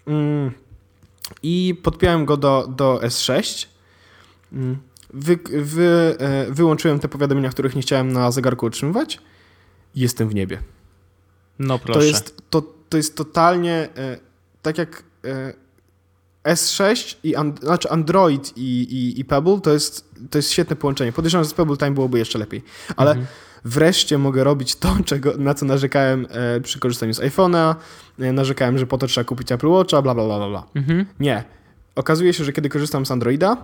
mm, 0.08 0.52
I 1.44 1.80
podpiąłem 1.84 2.26
go 2.26 2.38
do, 2.38 2.68
do 2.76 3.00
S6. 3.04 3.68
Mm, 4.54 4.78
Wy, 5.14 5.40
wy, 5.54 6.16
e, 6.20 6.46
wyłączyłem 6.52 7.00
te 7.00 7.08
powiadomienia, 7.08 7.50
których 7.50 7.76
nie 7.76 7.82
chciałem 7.82 8.14
na 8.14 8.32
zegarku 8.32 8.66
otrzymywać. 8.66 9.20
Jestem 9.96 10.30
w 10.30 10.36
niebie. 10.36 10.60
No 11.60 11.80
proszę. 11.80 12.00
To 12.00 12.06
jest, 12.06 12.42
to, 12.50 12.62
to 12.90 12.98
jest 12.98 13.18
totalnie 13.18 13.90
e, 13.98 14.18
tak 14.62 14.78
jak 14.78 15.04
e, 15.26 15.54
S6 16.44 17.16
i 17.24 17.36
and, 17.36 17.60
znaczy 17.60 17.90
Android 17.90 18.58
i, 18.58 18.82
i, 18.82 19.20
i 19.20 19.26
Pebble 19.26 19.62
to 19.62 19.74
jest, 19.74 20.10
to 20.30 20.38
jest 20.38 20.52
świetne 20.52 20.76
połączenie. 20.76 21.12
Podejrzewam, 21.12 21.44
że 21.44 21.50
z 21.50 21.54
Pebble 21.54 21.78
Time 21.78 21.92
byłoby 21.92 22.20
jeszcze 22.20 22.40
lepiej. 22.40 22.64
Ale 22.96 23.12
Mhm. 23.12 23.28
wreszcie 23.66 24.18
mogę 24.18 24.44
robić 24.44 24.76
to, 24.76 24.98
czego, 25.06 25.34
na 25.38 25.54
co 25.54 25.66
narzekałem 25.66 26.28
e, 26.30 26.62
przy 26.62 26.80
korzystaniu 26.80 27.14
z 27.14 27.20
iPhone'a. 27.20 27.76
E, 28.20 28.34
narzekałem, 28.34 28.78
że 28.78 28.88
po 28.88 28.98
to 28.98 29.08
trzeba 29.08 29.26
kupić 29.26 29.52
Apple 29.52 29.68
Watcha, 29.68 30.02
bla 30.02 30.14
bla 30.16 30.26
bla 30.26 30.50
bla. 30.50 30.64
Mhm. 30.76 31.06
Nie. 31.20 31.44
Okazuje 31.96 32.34
się, 32.34 32.44
że 32.44 32.54
kiedy 32.54 32.70
korzystam 32.70 33.06
z 33.06 33.12
Androida, 33.12 33.58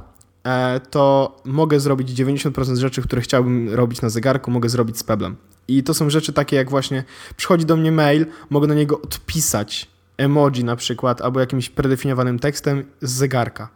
to 0.89 1.35
mogę 1.45 1.79
zrobić 1.79 2.09
90% 2.09 2.75
rzeczy, 2.75 3.01
które 3.01 3.21
chciałbym 3.21 3.69
robić 3.69 4.01
na 4.01 4.09
zegarku, 4.09 4.51
mogę 4.51 4.69
zrobić 4.69 4.97
z 4.97 5.03
Peblem. 5.03 5.35
I 5.67 5.83
to 5.83 5.93
są 5.93 6.09
rzeczy 6.09 6.33
takie 6.33 6.55
jak 6.55 6.69
właśnie 6.69 7.03
przychodzi 7.37 7.65
do 7.65 7.77
mnie 7.77 7.91
mail, 7.91 8.25
mogę 8.49 8.67
na 8.67 8.73
niego 8.73 9.01
odpisać 9.01 9.87
emoji 10.17 10.63
na 10.63 10.75
przykład, 10.75 11.21
albo 11.21 11.39
jakimś 11.39 11.69
predefiniowanym 11.69 12.39
tekstem 12.39 12.83
z 13.01 13.11
zegarka. 13.11 13.69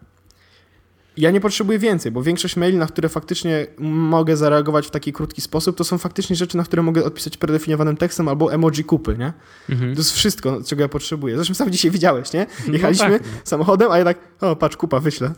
Ja 1.18 1.32
nie 1.32 1.42
potrzebuję 1.42 1.80
więcej, 1.80 2.12
bo 2.12 2.24
większość 2.24 2.56
maili, 2.56 2.78
na 2.78 2.88
które 2.88 3.10
faktycznie 3.10 3.68
mogę 3.80 4.38
zareagować 4.38 4.88
w 4.88 4.92
taki 4.92 5.14
krótki 5.14 5.42
sposób, 5.42 5.78
to 5.78 5.84
są 5.84 5.98
faktycznie 5.98 6.36
rzeczy, 6.36 6.58
na 6.58 6.64
które 6.64 6.84
mogę 6.84 7.04
odpisać 7.04 7.38
predefiniowanym 7.38 7.98
tekstem 7.98 8.28
albo 8.28 8.54
emoji 8.54 8.84
kupy, 8.84 9.16
nie? 9.18 9.34
Mhm. 9.70 9.94
To 9.96 10.00
jest 10.00 10.12
wszystko, 10.12 10.62
czego 10.66 10.82
ja 10.82 10.90
potrzebuję. 10.90 11.36
Zresztą 11.36 11.54
sam 11.54 11.72
dzisiaj 11.72 11.92
widziałeś, 11.92 12.34
nie? 12.34 12.46
Jechaliśmy 12.68 13.20
tak, 13.20 13.22
no. 13.22 13.42
samochodem, 13.44 13.92
a 13.92 13.98
ja 13.98 14.04
tak, 14.04 14.18
o 14.42 14.56
patrz, 14.56 14.78
kupa, 14.78 15.00
wyślę. 15.00 15.34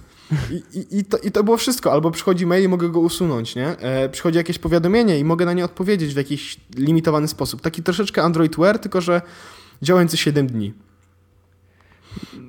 I, 0.52 0.80
i, 0.80 1.00
i, 1.00 1.06
to, 1.06 1.18
I 1.18 1.32
to 1.32 1.44
było 1.44 1.58
wszystko. 1.58 1.92
Albo 1.92 2.12
przychodzi 2.12 2.46
mail 2.46 2.64
i 2.66 2.68
mogę 2.68 2.90
go 2.90 3.00
usunąć, 3.00 3.56
nie? 3.56 3.68
E, 3.68 4.10
przychodzi 4.10 4.38
jakieś 4.38 4.60
powiadomienie 4.60 5.20
i 5.20 5.24
mogę 5.24 5.46
na 5.46 5.54
nie 5.54 5.66
odpowiedzieć 5.66 6.14
w 6.14 6.18
jakiś 6.18 6.58
limitowany 6.76 7.28
sposób. 7.28 7.62
Taki 7.62 7.84
troszeczkę 7.84 8.24
Android 8.24 8.56
Wear, 8.58 8.80
tylko 8.80 9.02
że 9.02 9.22
działający 9.82 10.18
7 10.18 10.48
dni. 10.48 10.74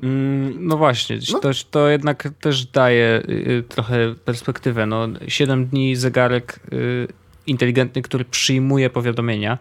Mm, 0.03 0.67
No 0.67 0.77
właśnie, 0.77 1.19
No. 1.33 1.39
To, 1.39 1.51
to 1.71 1.89
jednak 1.89 2.29
też 2.41 2.67
daje 2.67 3.23
y, 3.29 3.33
y, 3.33 3.63
trochę 3.69 4.15
perspektywę. 4.25 4.87
No, 4.87 5.09
7 5.29 5.67
dni 5.67 5.97
zegarek 5.97 6.61
y, 6.73 7.09
inteligentny, 7.47 8.03
który 8.03 8.25
przyjmuje 8.25 8.91
powiadomienia, 8.91 9.59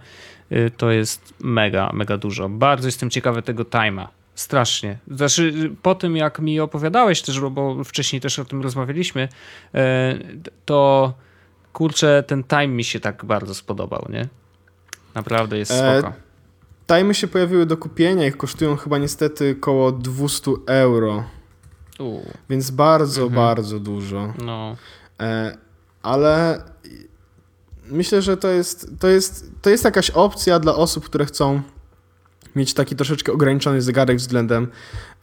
to 0.77 0.91
jest 0.91 1.33
mega, 1.39 1.91
mega 1.93 2.17
dużo. 2.17 2.49
Bardzo 2.49 2.87
jestem 2.87 3.09
ciekawy 3.09 3.41
tego 3.41 3.63
time'a. 3.63 4.07
Strasznie. 4.35 4.97
Znaczy, 5.11 5.71
po 5.81 5.95
tym 5.95 6.15
jak 6.17 6.39
mi 6.39 6.59
opowiadałeś 6.59 7.21
też, 7.21 7.39
bo 7.39 7.83
wcześniej 7.83 8.21
też 8.21 8.39
o 8.39 8.45
tym 8.45 8.61
rozmawialiśmy, 8.61 9.23
y, 9.75 9.79
to 10.65 11.13
kurczę, 11.73 12.23
ten 12.27 12.43
time 12.43 12.67
mi 12.67 12.83
się 12.83 12.99
tak 12.99 13.25
bardzo 13.25 13.55
spodobał, 13.55 14.05
nie? 14.09 14.27
Naprawdę 15.15 15.57
jest 15.57 15.71
E, 15.71 15.99
spoko. 15.99 16.13
Tajmy 16.87 17.13
się 17.13 17.27
pojawiły 17.27 17.65
do 17.65 17.77
kupienia, 17.77 18.27
ich 18.27 18.37
kosztują 18.37 18.75
chyba 18.75 18.97
niestety 18.97 19.55
około 19.59 19.91
200 19.91 20.51
euro, 20.67 21.23
U, 21.99 22.19
więc 22.49 22.71
bardzo, 22.71 23.21
Mhm. 23.23 23.35
bardzo 23.35 23.79
dużo. 23.79 24.33
no. 24.45 24.75
E, 25.19 25.57
ale 26.03 26.63
myślę, 27.87 28.21
że 28.21 28.37
to 28.37 28.47
jest, 28.47 28.89
to, 28.99 29.07
jest, 29.07 29.51
to 29.61 29.69
jest 29.69 29.85
jakaś 29.85 30.09
opcja 30.09 30.59
dla 30.59 30.75
osób, 30.75 31.05
które 31.05 31.25
chcą 31.25 31.61
mieć 32.55 32.73
taki 32.73 32.95
troszeczkę 32.95 33.31
ograniczony 33.31 33.81
zegarek 33.81 34.17
względem 34.17 34.67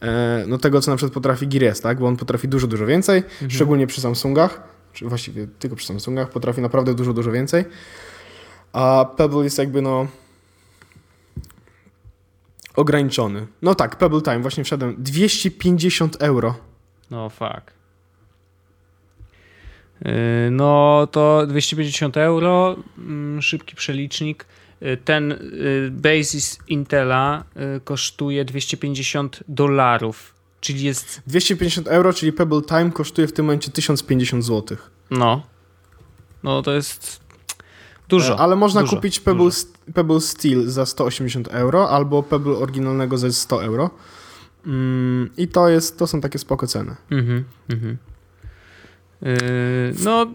e, 0.01 0.43
no 0.47 0.57
tego, 0.57 0.81
co 0.81 0.91
na 0.91 0.97
przykład 0.97 1.13
potrafi 1.13 1.47
Gear 1.47 1.63
S, 1.63 1.81
tak? 1.81 1.99
bo 1.99 2.07
on 2.07 2.17
potrafi 2.17 2.47
dużo, 2.47 2.67
dużo 2.67 2.85
więcej, 2.85 3.17
Mhm. 3.17 3.51
szczególnie 3.51 3.87
przy 3.87 4.01
Samsungach, 4.01 4.63
czy 4.93 5.05
właściwie 5.09 5.47
tylko 5.59 5.75
przy 5.75 5.87
Samsungach, 5.87 6.29
potrafi 6.29 6.61
naprawdę 6.61 6.93
dużo, 6.93 7.13
dużo 7.13 7.31
więcej. 7.31 7.65
A 8.73 9.05
Pebble 9.17 9.43
jest 9.43 9.57
jakby 9.57 9.81
no 9.81 10.07
ograniczony. 12.75 13.47
No 13.61 13.75
tak, 13.75 13.95
Pebble 13.95 14.21
Time, 14.21 14.39
właśnie 14.39 14.63
wszedłem. 14.63 14.95
250 14.97 16.15
euro. 16.19 16.55
No 17.11 17.29
fuck. 17.29 17.73
Yy, 20.01 20.11
No 20.51 21.07
to 21.11 21.47
250 21.47 22.17
euro, 22.17 22.75
mm, 22.97 23.41
szybki 23.41 23.75
przelicznik. 23.75 24.45
Ten 25.05 25.29
yy, 25.29 25.91
Basis 25.91 26.59
Intela 26.67 27.43
yy, 27.55 27.81
kosztuje 27.83 28.45
250 28.45 29.43
dolarów, 29.47 30.33
Czyli 30.63 30.83
jest... 30.83 31.21
250 31.27 31.87
euro, 31.87 32.13
czyli 32.13 32.33
Pebble 32.33 32.61
Time 32.61 32.91
kosztuje 32.91 33.27
w 33.27 33.33
tym 33.33 33.45
momencie 33.45 33.71
1050 33.71 34.45
zł. 34.45 34.77
No. 35.11 35.41
No 36.43 36.61
to 36.61 36.73
jest 36.73 37.19
dużo. 38.09 38.33
E, 38.33 38.37
Ale 38.37 38.55
można 38.55 38.81
dużo, 38.81 38.95
kupić 38.95 39.19
Pebble. 39.19 39.49
Pebble 39.93 40.21
Steel 40.21 40.67
za 40.67 40.85
180 40.85 41.47
euro 41.47 41.89
albo 41.89 42.23
Pebble 42.23 42.53
oryginalnego 42.53 43.17
za 43.17 43.31
100 43.31 43.63
euro. 43.63 43.89
Mm, 44.65 45.29
I 45.37 45.47
to, 45.47 45.69
jest, 45.69 45.97
to 45.97 46.07
są 46.07 46.21
takie 46.21 46.39
spoko 46.39 46.67
ceny. 46.67 46.95
Mhm, 47.11 47.43
mhm. 47.69 47.97
No 50.05 50.25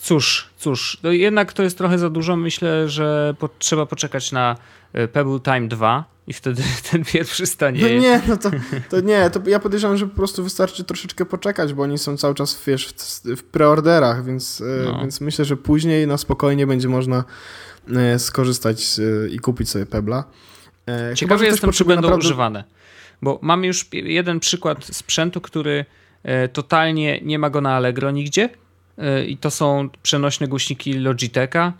cóż, 0.00 0.48
cóż, 0.58 0.98
no 1.02 1.12
jednak 1.12 1.52
to 1.52 1.62
jest 1.62 1.78
trochę 1.78 1.98
za 1.98 2.10
dużo. 2.10 2.36
Myślę, 2.36 2.88
że 2.88 3.34
po, 3.38 3.48
trzeba 3.58 3.86
poczekać 3.86 4.32
na 4.32 4.56
y, 4.98 5.08
Pebble 5.08 5.40
Time 5.40 5.68
2 5.68 6.04
i 6.26 6.32
wtedy 6.32 6.62
ten 6.90 7.04
pierwszy 7.04 7.42
No 7.42 7.46
stanie. 7.46 8.00
nie, 8.00 8.20
no 8.28 8.36
to, 8.36 8.50
to 8.90 9.00
nie, 9.00 9.30
to 9.30 9.40
ja 9.46 9.58
podejrzewam, 9.58 9.96
że 9.96 10.06
po 10.06 10.16
prostu 10.16 10.44
wystarczy 10.44 10.84
troszeczkę 10.84 11.24
poczekać, 11.24 11.74
bo 11.74 11.82
oni 11.82 11.98
są 11.98 12.16
cały 12.16 12.34
czas 12.34 12.62
wiesz, 12.66 12.86
w, 12.88 13.36
w 13.36 13.42
preorderach, 13.42 14.24
więc, 14.24 14.60
e, 14.60 14.84
No. 14.84 15.00
więc 15.00 15.20
myślę, 15.20 15.44
że 15.44 15.56
później 15.56 16.06
na 16.06 16.16
spokojnie 16.18 16.66
będzie 16.66 16.88
można 16.88 17.24
skorzystać 18.18 18.84
i 19.30 19.38
kupić 19.38 19.70
sobie 19.70 19.86
Pebla. 19.86 20.24
Ciekawy 21.14 21.46
jestem, 21.46 21.72
czy 21.72 21.84
będą 21.84 22.02
naprawdę- 22.02 22.26
używane. 22.26 22.64
Bo 23.22 23.38
mamy 23.42 23.66
już 23.66 23.86
jeden 23.92 24.40
przykład 24.40 24.84
sprzętu, 24.84 25.40
który 25.40 25.84
totalnie 26.52 27.20
nie 27.22 27.38
ma 27.38 27.50
go 27.50 27.60
na 27.60 27.76
Allegro 27.76 28.10
nigdzie. 28.10 28.48
E, 28.98 29.24
I 29.24 29.36
to 29.36 29.50
są 29.50 29.88
przenośne 30.02 30.48
głośniki 30.48 30.92
Logitecha, 30.92 31.72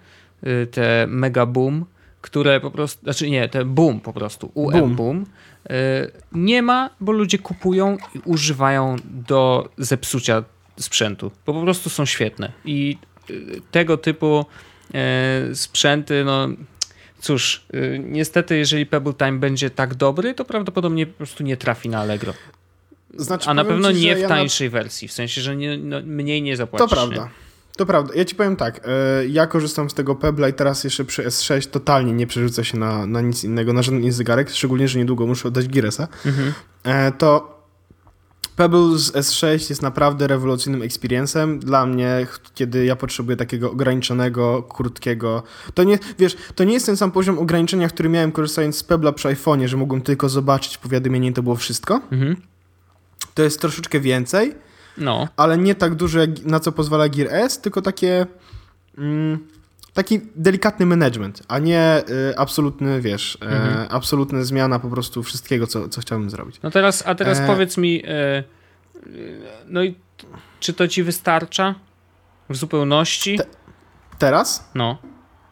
e, 0.43 0.67
te 0.67 1.07
Mega 1.07 1.47
Boom, 1.47 1.85
które 2.21 2.61
po 2.61 2.71
prostu, 2.71 3.03
znaczy 3.03 3.31
nie, 3.31 3.49
te 3.49 3.65
Boom 3.65 4.01
po 4.01 4.13
prostu, 4.13 4.51
UM 4.55 4.73
Boom. 4.73 4.95
Boom. 4.95 5.27
E, 5.71 6.11
Nie 6.33 6.63
ma, 6.63 6.91
bo 7.01 7.13
ludzie 7.13 7.39
kupują 7.39 7.97
i 8.15 8.19
używają 8.25 8.97
do 9.05 9.69
zepsucia 9.79 10.45
sprzętu, 10.77 11.31
bo 11.47 11.53
po 11.55 11.63
prostu 11.63 11.91
są 11.91 12.07
świetne. 12.07 12.53
I 12.65 12.99
e, 13.31 13.33
tego 13.71 13.97
typu 13.97 14.47
e, 14.95 15.55
sprzęty, 15.55 16.25
no 16.25 16.49
cóż, 17.21 17.67
niestety, 17.99 18.57
jeżeli 18.57 18.87
Pebble 18.87 19.15
Time 19.15 19.33
będzie 19.33 19.71
tak 19.71 19.95
dobry, 19.95 20.35
to 20.35 20.45
prawdopodobnie 20.45 21.07
po 21.07 21.17
prostu 21.17 21.43
nie 21.43 21.57
trafi 21.57 21.89
na 21.89 22.01
Allegro. 22.01 22.35
Znaczy, 23.17 23.51
A 23.51 23.55
na 23.55 23.65
pewno 23.65 23.93
ci, 23.93 24.01
nie 24.01 24.17
w 24.17 24.19
ja 24.19 24.29
na- 24.29 24.35
tańszej 24.35 24.71
wersji, 24.71 25.09
w 25.09 25.13
sensie, 25.13 25.41
że 25.41 25.57
nie, 25.57 25.79
no, 25.79 25.97
mniej 26.05 26.43
nie 26.43 26.53
To 26.53 26.57
zapłacisz. 26.57 26.91
prawda. 26.91 27.29
To 27.77 27.87
prawda. 27.87 28.15
Ja 28.15 28.25
ci 28.25 28.35
powiem 28.35 28.57
tak, 28.57 28.81
e, 28.85 29.27
ja 29.27 29.47
korzystam 29.47 29.91
z 29.91 29.95
tego 29.95 30.15
Pebla 30.15 30.49
i 30.49 30.53
teraz 30.53 30.85
jeszcze 30.85 31.05
przy 31.05 31.23
S6 31.25 31.67
totalnie 31.71 32.13
nie 32.13 32.27
przerzucę 32.27 32.65
się 32.65 32.79
na, 32.79 33.07
na 33.07 33.21
nic 33.21 33.45
innego, 33.45 33.73
na 33.73 33.83
żaden 33.83 34.01
inny 34.01 34.13
zegarek, 34.13 34.51
szczególnie, 34.51 34.89
że 34.89 34.99
niedługo 34.99 35.27
muszę 35.27 35.49
oddać 35.49 35.69
Giresa. 35.69 36.09
Mhm. 36.27 36.53
E, 36.85 37.13
to 37.13 37.53
Pebble 38.57 38.99
z 38.99 39.13
S6 39.13 39.71
jest 39.71 39.83
naprawdę 39.83 40.27
rewolucyjnym 40.27 40.81
experience'em 40.83 41.59
dla 41.59 41.87
mnie, 41.87 42.27
kiedy 42.55 42.85
ja 42.85 42.97
potrzebuję 42.97 43.37
takiego 43.37 43.71
ograniczonego, 43.71 44.63
krótkiego. 44.63 45.43
To 45.75 45.85
nie, 45.85 45.99
wiesz, 46.19 46.37
to 46.55 46.65
nie 46.65 46.73
jest 46.73 46.87
ten 46.87 46.97
sam 46.97 47.13
poziom 47.13 47.39
ograniczenia, 47.39 47.89
który 47.89 48.09
miałem 48.09 48.33
korzystając 48.33 48.77
z 48.77 48.83
Pebla 48.85 49.13
przy 49.13 49.29
iPhone'ie, 49.29 49.67
że 49.67 49.77
mogłem 49.77 50.01
tylko 50.03 50.29
zobaczyć 50.29 50.79
powiadomienie 50.79 51.29
i 51.29 51.33
to 51.33 51.43
było 51.43 51.57
wszystko. 51.57 52.01
Mhm. 52.13 52.37
To 53.35 53.43
jest 53.43 53.61
troszeczkę 53.61 54.01
więcej, 54.01 54.55
No, 54.99 55.29
ale 55.37 55.59
nie 55.59 55.75
tak 55.75 55.95
duże, 55.95 56.19
jak, 56.21 56.45
na 56.45 56.61
co 56.61 56.73
pozwala 56.73 57.09
Gear 57.09 57.29
S, 57.35 57.61
tylko 57.61 57.83
takie. 57.83 58.27
Mm, 58.99 59.49
taki 59.95 60.21
delikatny 60.37 60.87
management, 60.87 61.43
a 61.49 61.59
nie 61.59 62.03
y, 62.31 62.39
absolutny, 62.39 63.01
wiesz, 63.01 63.39
Mhm. 63.41 63.79
e, 63.79 63.89
absolutna 63.89 64.45
zmiana 64.45 64.79
po 64.79 64.89
prostu 64.89 65.23
wszystkiego, 65.23 65.67
co, 65.67 65.89
co 65.89 66.01
chciałbym 66.01 66.31
zrobić. 66.31 66.61
no 66.63 66.71
teraz, 66.71 67.03
a 67.07 67.15
teraz 67.15 67.39
E. 67.39 67.47
powiedz 67.47 67.77
mi, 67.77 68.03
e, 68.07 68.45
no 69.67 69.83
i 69.83 69.95
czy 70.61 70.73
to 70.73 70.89
ci 70.89 71.03
wystarcza 71.03 71.75
w 72.51 72.57
zupełności? 72.57 73.39
Te- 73.39 73.45
Teraz 74.19 74.71
No, 74.75 74.99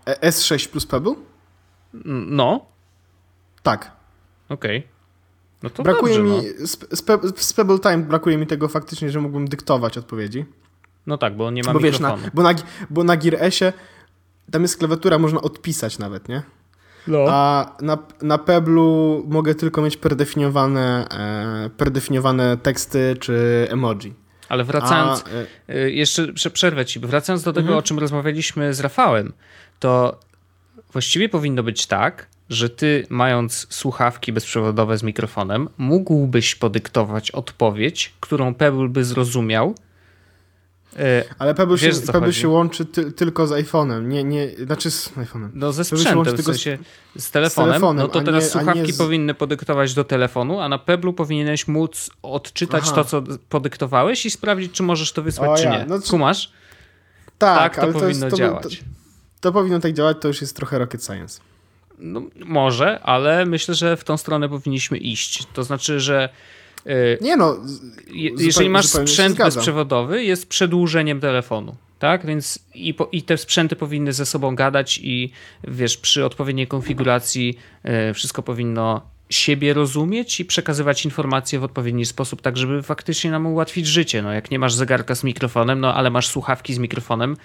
e, 0.07 0.29
S6 0.31 0.69
plus 0.69 0.87
Pebble? 0.87 1.15
No, 2.27 2.67
Tak. 3.63 3.91
okej. 4.49 4.87
No 5.63 5.71
to 5.71 5.83
brakuje 5.83 6.15
dobrze, 6.19 6.31
mi, 6.31 6.37
no. 6.61 6.67
z, 6.67 6.71
z, 6.99 7.03
Pe- 7.07 7.33
z 7.37 7.53
Pebble 7.53 7.79
Time 7.79 7.99
brakuje 7.99 8.39
mi 8.39 8.47
tego 8.47 8.69
faktycznie, 8.69 9.11
że 9.11 9.21
mógłbym 9.21 9.49
dyktować 9.49 9.99
odpowiedzi. 9.99 10.45
no 11.07 11.19
tak, 11.19 11.37
bo 11.37 11.51
nie 11.51 11.63
ma 11.63 11.73
Bo 11.73 11.79
wiesz, 11.81 11.95
mikrofonu. 12.01 12.23
na, 12.23 12.31
bo, 12.35 12.43
na, 12.43 12.55
bo 12.91 13.05
na 13.05 13.17
Gear 13.17 13.37
S-ie 13.39 13.73
tam 14.53 14.63
jest 14.63 14.77
klawiatura, 14.79 15.19
można 15.19 15.41
odpisać 15.41 15.99
nawet, 15.99 16.29
nie? 16.29 16.43
no. 17.07 17.19
A 17.29 17.77
na, 17.81 17.99
na 18.23 18.39
Peblu 18.39 19.23
mogę 19.29 19.55
tylko 19.55 19.83
mieć 19.83 19.97
predefiniowane, 19.97 21.09
e, 21.11 21.71
predefiniowane 21.77 22.57
teksty 22.57 23.17
czy 23.21 23.67
emoji. 23.71 24.15
Ale 24.49 24.65
wracając, 24.65 25.25
A, 25.27 25.73
e, 25.73 25.77
Y, 25.87 25.93
Jeszcze 25.93 26.33
prze- 26.33 26.51
przerwę 26.51 26.85
ci. 26.87 27.01
Wracając 27.01 27.43
do 27.43 27.53
tego, 27.53 27.61
Mhm. 27.67 27.79
o 27.79 27.83
czym 27.83 27.99
rozmawialiśmy 27.99 28.75
z 28.75 28.81
Rafałem, 28.81 29.33
to 29.79 30.21
właściwie 30.93 31.29
powinno 31.29 31.63
być 31.63 31.87
tak, 31.87 32.27
że 32.51 32.71
ty, 32.71 33.07
mając 33.11 33.67
słuchawki 33.71 34.33
bezprzewodowe 34.33 34.99
z 34.99 35.03
mikrofonem, 35.03 35.69
mógłbyś 35.79 36.55
podyktować 36.55 37.31
odpowiedź, 37.31 38.15
którą 38.21 38.55
Pebble 38.55 38.89
by 38.89 39.05
zrozumiał. 39.05 39.75
Y, 40.99 40.99
ale 41.39 41.55
Pebble, 41.55 41.77
wiesz, 41.77 41.97
się, 42.07 42.13
Pebble 42.13 42.33
się 42.33 42.49
łączy 42.49 42.85
ty, 42.85 43.13
tylko 43.13 43.47
z 43.47 43.51
iPhone'em, 43.51 44.07
nie, 44.07 44.25
nie, 44.25 44.49
znaczy 44.65 44.91
z 44.91 45.09
iPhone'em. 45.13 45.49
No 45.55 45.73
ze 45.73 45.85
sprzętem, 45.85 46.25
w 46.25 46.37
tylko 46.37 46.43
z- 46.43 46.47
sensie 46.63 46.79
z 47.17 47.31
telefonem, 47.31 47.71
telefonem, 47.71 48.03
no 48.03 48.09
to 48.09 48.21
teraz 48.21 48.45
nie- 48.45 48.51
słuchawki 48.51 48.93
z- 48.93 48.99
powinny 48.99 49.35
podyktować 49.35 49.95
do 49.95 50.05
telefonu, 50.05 50.61
a 50.61 50.69
na 50.69 50.79
Peblu 50.79 51.13
powinieneś 51.13 51.69
móc 51.69 52.11
odczytać 52.23 52.83
Aha. 52.87 52.95
to, 52.95 53.05
co 53.05 53.23
podyktowałeś 53.49 54.27
i 54.27 54.31
sprawdzić, 54.31 54.73
czy 54.73 54.83
możesz 54.83 55.13
to 55.13 55.23
wysłać, 55.23 55.51
O 55.51 55.57
czy 55.57 55.63
ja, 55.65 55.79
nie. 55.79 55.87
no 55.89 56.01
czy- 56.03 56.11
Kumasz? 56.11 56.53
Tak, 57.39 57.59
Tak, 57.59 57.77
to 57.77 57.83
ale 57.83 57.93
powinno 57.93 58.09
jest, 58.27 58.31
to, 58.31 58.37
działać. 58.37 58.79
To, 58.79 58.85
to 59.41 59.53
powinno 59.53 59.81
tak 59.81 59.93
działać, 59.93 60.17
to 60.21 60.29
już 60.29 60.41
jest 60.41 60.57
trochę 60.57 60.79
rocket 60.79 61.05
science. 61.05 61.41
No, 62.01 62.23
może, 62.45 63.01
ale 63.01 63.47
myślę, 63.47 63.75
że 63.75 63.97
w 63.97 64.05
tą 64.05 64.17
stronę 64.17 64.49
powinniśmy 64.49 64.99
iść. 64.99 65.47
To 65.55 65.65
znaczy, 65.65 66.01
że 66.01 66.29
y, 66.87 67.19
Nie 67.21 67.37
no, 67.37 67.47
je, 67.47 67.57
zupełnie- 68.31 68.45
jeżeli 68.45 68.71
masz 68.71 68.87
sprzęt 68.87 69.39
bezprzewodowy, 69.39 70.25
jest 70.25 70.49
przedłużeniem 70.49 71.21
telefonu. 71.21 71.77
Tak, 71.99 72.27
więc 72.27 72.59
i, 72.75 72.95
po, 72.95 73.09
i 73.13 73.23
te 73.23 73.37
sprzęty 73.37 73.77
powinny 73.77 74.13
ze 74.13 74.27
sobą 74.27 74.55
gadać, 74.55 75.01
i 75.03 75.31
wiesz, 75.69 75.97
przy 75.97 76.25
odpowiedniej 76.25 76.67
konfiguracji 76.67 77.59
y, 78.11 78.15
wszystko 78.15 78.43
powinno 78.43 79.01
siebie 79.31 79.75
rozumieć 79.75 80.41
i 80.41 80.45
przekazywać 80.45 81.05
informacje 81.05 81.59
w 81.59 81.65
odpowiedni 81.65 82.07
sposób, 82.07 82.43
tak 82.43 82.57
żeby 82.57 82.83
faktycznie 82.83 83.31
nam 83.31 83.47
ułatwić 83.47 83.87
życie. 83.87 84.23
No, 84.23 84.33
jak 84.33 84.51
nie 84.51 84.59
masz 84.59 84.75
zegarka 84.75 85.15
z 85.15 85.25
mikrofonem, 85.25 85.81
no 85.81 85.95
ale 85.95 86.11
masz 86.11 86.27
słuchawki 86.29 86.75
z 86.75 86.79
mikrofonem, 86.79 87.37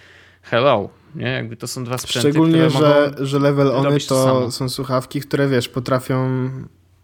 hello. 0.42 0.90
Nie? 1.16 1.32
Jakby 1.32 1.58
to 1.58 1.68
są 1.68 1.84
dwa 1.84 1.98
sprzęty, 1.98 2.30
Szczególnie, 2.30 2.70
że, 2.70 3.14
że 3.20 3.40
level 3.40 3.72
ony 3.72 4.00
to 4.00 4.08
to 4.08 4.52
są 4.52 4.70
słuchawki, 4.70 5.22
które 5.22 5.48
wiesz, 5.48 5.70
potrafią 5.70 6.26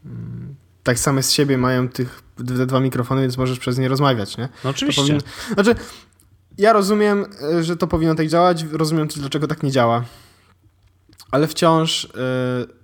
mm, 0.05 0.55
tak 0.83 0.99
same 0.99 1.23
z 1.23 1.31
siebie 1.31 1.57
mają 1.57 1.89
tych 1.89 2.23
dwa 2.37 2.79
mikrofony, 2.79 3.21
więc 3.21 3.37
możesz 3.37 3.59
przez 3.59 3.77
nie 3.77 3.87
rozmawiać, 3.87 4.37
nie? 4.37 4.49
No 4.63 4.69
oczywiście. 4.69 5.01
powinno, 5.01 5.21
znaczy, 5.53 5.75
ja 6.57 6.73
rozumiem, 6.73 7.25
y, 7.59 7.63
że 7.63 7.77
to 7.77 7.87
powinno 7.87 8.15
tak 8.15 8.27
działać, 8.27 8.65
rozumiem 8.71 9.07
też, 9.07 9.19
dlaczego 9.19 9.47
tak 9.47 9.63
nie 9.63 9.71
działa, 9.71 10.03
ale 11.31 11.47
wciąż, 11.47 12.05
y, 12.05 12.09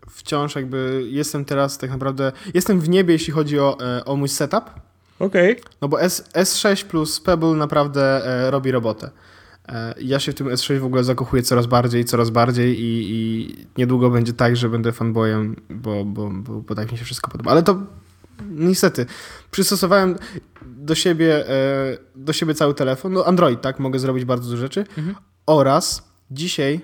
wciąż 0.09 0.55
jakby 0.55 1.03
jestem 1.07 1.45
teraz 1.45 1.77
tak 1.77 1.89
naprawdę, 1.89 2.31
jestem 2.53 2.79
w 2.79 2.89
niebie, 2.89 3.13
jeśli 3.13 3.33
chodzi 3.33 3.59
o, 3.59 3.77
y, 3.99 4.05
o 4.05 4.15
mój 4.15 4.29
setup, 4.29 4.63
Okej. 5.19 5.61
no 5.81 5.87
bo 5.87 6.01
S, 6.01 6.29
S6 6.33 6.85
plus 6.85 7.19
Pebble 7.19 7.53
naprawdę 7.53 8.25
e, 8.25 8.51
robi 8.51 8.71
robotę. 8.71 9.09
E, 9.67 9.93
ja 10.01 10.19
się 10.19 10.31
w 10.31 10.35
tym 10.35 10.47
S6 10.47 10.79
w 10.79 10.85
ogóle 10.85 11.03
zakochuję 11.03 11.43
coraz 11.43 11.65
bardziej, 11.65 12.05
coraz 12.05 12.29
bardziej 12.29 12.79
i, 12.81 13.05
i 13.09 13.55
niedługo 13.77 14.09
będzie 14.09 14.33
tak, 14.33 14.57
że 14.57 14.69
będę 14.69 14.91
fanboyem, 14.91 15.55
bo, 15.69 16.05
bo, 16.05 16.29
bo, 16.29 16.61
bo 16.61 16.75
tak 16.75 16.91
mi 16.91 16.97
się 16.97 17.05
wszystko 17.05 17.31
podoba. 17.31 17.51
Ale 17.51 17.63
to 17.63 17.79
niestety 18.49 19.05
przystosowałem 19.51 20.15
do 20.61 20.95
siebie, 20.95 21.49
e, 21.49 21.97
do 22.15 22.33
siebie 22.33 22.53
cały 22.53 22.73
telefon. 22.73 23.13
No 23.13 23.25
Android, 23.25 23.61
tak, 23.61 23.79
mogę 23.79 23.99
zrobić 23.99 24.25
bardzo 24.25 24.49
dużo 24.49 24.61
rzeczy. 24.61 24.85
Mhm. 24.97 25.15
Oraz 25.45 26.07
dzisiaj, 26.31 26.81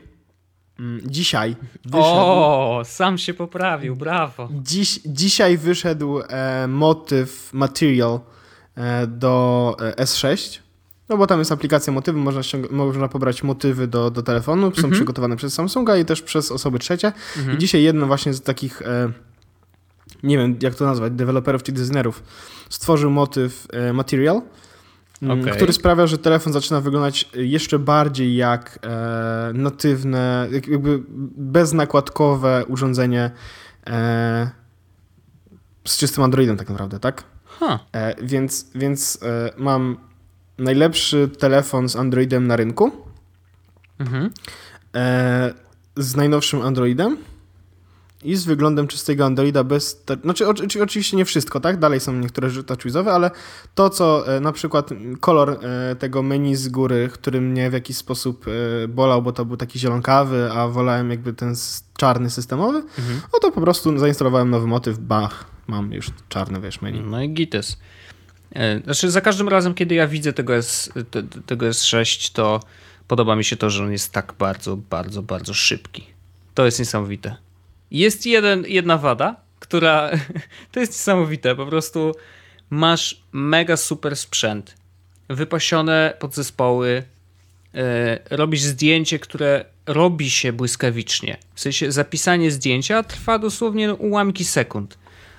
mm, 0.80 1.02
dzisiaj 1.06 1.56
wyszedł, 1.86 2.04
O, 2.04 2.82
sam 2.86 3.18
się 3.18 3.34
poprawił, 3.34 3.96
brawo. 3.96 4.50
Dziś, 4.52 5.00
dzisiaj 5.06 5.58
wyszedł 5.58 6.20
e, 6.30 6.68
motyw 6.68 7.54
Material 7.54 8.20
e, 8.76 9.08
do 9.08 9.76
e, 9.80 10.04
S6. 10.04 10.63
No 11.10 11.18
bo 11.18 11.28
tam 11.28 11.40
jest 11.40 11.52
aplikacja 11.52 11.94
motywy, 11.94 12.20
można, 12.20 12.42
można 12.72 13.08
pobrać 13.08 13.44
motywy 13.44 13.88
do, 13.88 14.12
do 14.12 14.24
telefonu, 14.24 14.62
są 14.72 14.78
Mhm. 14.78 14.94
przygotowane 14.94 15.36
przez 15.36 15.54
Samsunga 15.54 15.98
i 15.98 16.06
też 16.06 16.22
przez 16.22 16.52
osoby 16.52 16.80
trzecie. 16.80 17.12
Mhm. 17.38 17.58
I 17.58 17.60
dzisiaj 17.60 17.84
jedno 17.84 18.06
właśnie 18.08 18.34
z 18.34 18.42
takich, 18.42 18.82
e, 18.82 19.12
nie 20.24 20.38
wiem 20.38 20.56
jak 20.62 20.76
to 20.76 20.86
nazwać, 20.86 21.14
deweloperów 21.14 21.64
czy 21.64 21.72
designerów, 21.72 22.24
stworzył 22.70 23.12
motyw 23.12 23.68
e, 23.74 23.94
Material, 23.94 24.42
m, 25.22 25.32
Okej. 25.42 25.54
który 25.54 25.74
sprawia, 25.74 26.08
że 26.08 26.18
telefon 26.18 26.54
zaczyna 26.54 26.82
wyglądać 26.82 27.30
jeszcze 27.36 27.80
bardziej 27.80 28.36
jak 28.36 28.80
e, 28.84 29.52
natywne, 29.54 30.48
jak- 30.52 30.68
jakby 30.68 31.04
beznakładkowe 31.38 32.66
urządzenie 32.68 33.32
e, 33.88 34.50
z 35.88 35.98
czystym 35.98 36.24
Androidem 36.24 36.58
tak 36.58 36.70
naprawdę, 36.70 37.00
tak? 37.00 37.24
Huh. 37.46 37.80
E, 37.94 38.16
więc 38.26 38.66
więc 38.76 39.20
e, 39.24 39.50
mam 39.58 39.98
najlepszy 40.58 41.30
telefon 41.40 41.90
z 41.90 41.96
Androidem 41.96 42.48
na 42.48 42.56
rynku. 42.56 42.92
Mhm. 44.00 44.30
E, 44.96 45.54
z 45.98 46.16
najnowszym 46.16 46.62
Androidem 46.62 47.18
i 48.24 48.36
z 48.36 48.46
wyglądem 48.46 48.88
czystego 48.88 49.26
Androida 49.26 49.64
bez... 49.64 50.04
Znaczy 50.24 50.48
oczy- 50.48 50.84
oczywiście 50.84 51.18
nie 51.18 51.26
wszystko, 51.26 51.60
tak? 51.60 51.80
Dalej 51.80 52.00
są 52.00 52.14
niektóre 52.14 52.50
rzeczy 52.50 52.64
touchwizowe, 52.64 53.14
ale 53.14 53.32
to, 53.76 53.90
co 53.90 54.36
e, 54.36 54.40
na 54.40 54.52
przykład 54.52 54.90
kolor 55.20 55.50
e, 55.66 55.96
tego 55.96 56.24
menu 56.24 56.56
z 56.56 56.68
góry, 56.70 57.10
który 57.14 57.42
mnie 57.42 57.70
w 57.70 57.74
jakiś 57.74 57.98
sposób 57.98 58.46
e, 58.84 58.88
bolał, 58.88 59.22
bo 59.22 59.32
to 59.32 59.46
był 59.46 59.58
taki 59.58 59.80
zielonkawy, 59.80 60.52
a 60.52 60.68
wolałem 60.68 61.10
jakby 61.10 61.34
ten 61.34 61.54
czarny 61.98 62.30
systemowy, 62.30 62.78
Mhm. 62.78 63.22
no 63.34 63.40
to 63.42 63.52
po 63.52 63.62
prostu 63.62 63.98
zainstalowałem 64.00 64.50
nowy 64.50 64.68
motyw, 64.68 64.98
bach, 65.00 65.46
mam 65.68 65.92
już 65.94 66.08
czarne, 66.30 66.62
wiesz, 66.62 66.82
menu. 66.82 67.02
No 67.02 67.22
i 67.22 67.34
gites. 67.34 67.78
E, 68.54 68.80
Znaczy 68.80 69.12
za 69.12 69.22
każdym 69.22 69.50
razem, 69.50 69.74
kiedy 69.74 69.96
ja 69.96 70.08
widzę 70.08 70.34
tego, 70.34 70.56
S, 70.56 70.92
te- 71.12 71.24
tego 71.46 71.66
S6, 71.66 72.32
to 72.34 72.60
podoba 73.08 73.36
mi 73.36 73.44
się 73.44 73.56
to, 73.58 73.70
że 73.70 73.84
on 73.84 73.92
jest 73.92 74.12
tak 74.12 74.34
bardzo, 74.40 74.78
bardzo, 74.78 75.22
bardzo 75.22 75.54
szybki. 75.54 76.04
To 76.54 76.66
jest 76.66 76.80
niesamowite. 76.80 77.36
Jest 77.92 78.26
jeden, 78.26 78.64
jedna 78.68 78.98
wada, 78.98 79.36
która 79.60 80.12
to 80.72 80.80
jest 80.80 80.92
niesamowite. 80.92 81.56
Po 81.56 81.66
prostu 81.66 82.16
masz 82.70 83.22
mega 83.32 83.78
super 83.78 84.16
sprzęt, 84.16 84.76
wypasione 85.30 86.14
podzespoły, 86.20 87.04
e, 87.76 88.20
robisz 88.30 88.62
zdjęcie, 88.62 89.20
które 89.20 89.66
robi 89.86 90.30
się 90.30 90.54
błyskawicznie. 90.54 91.38
W 91.56 91.60
sensie 91.62 91.92
zapisanie 91.92 92.52
zdjęcia 92.52 93.04
trwa 93.04 93.40
dosłownie 93.40 93.94
ułamki 93.94 94.46
sekund. 94.46 94.98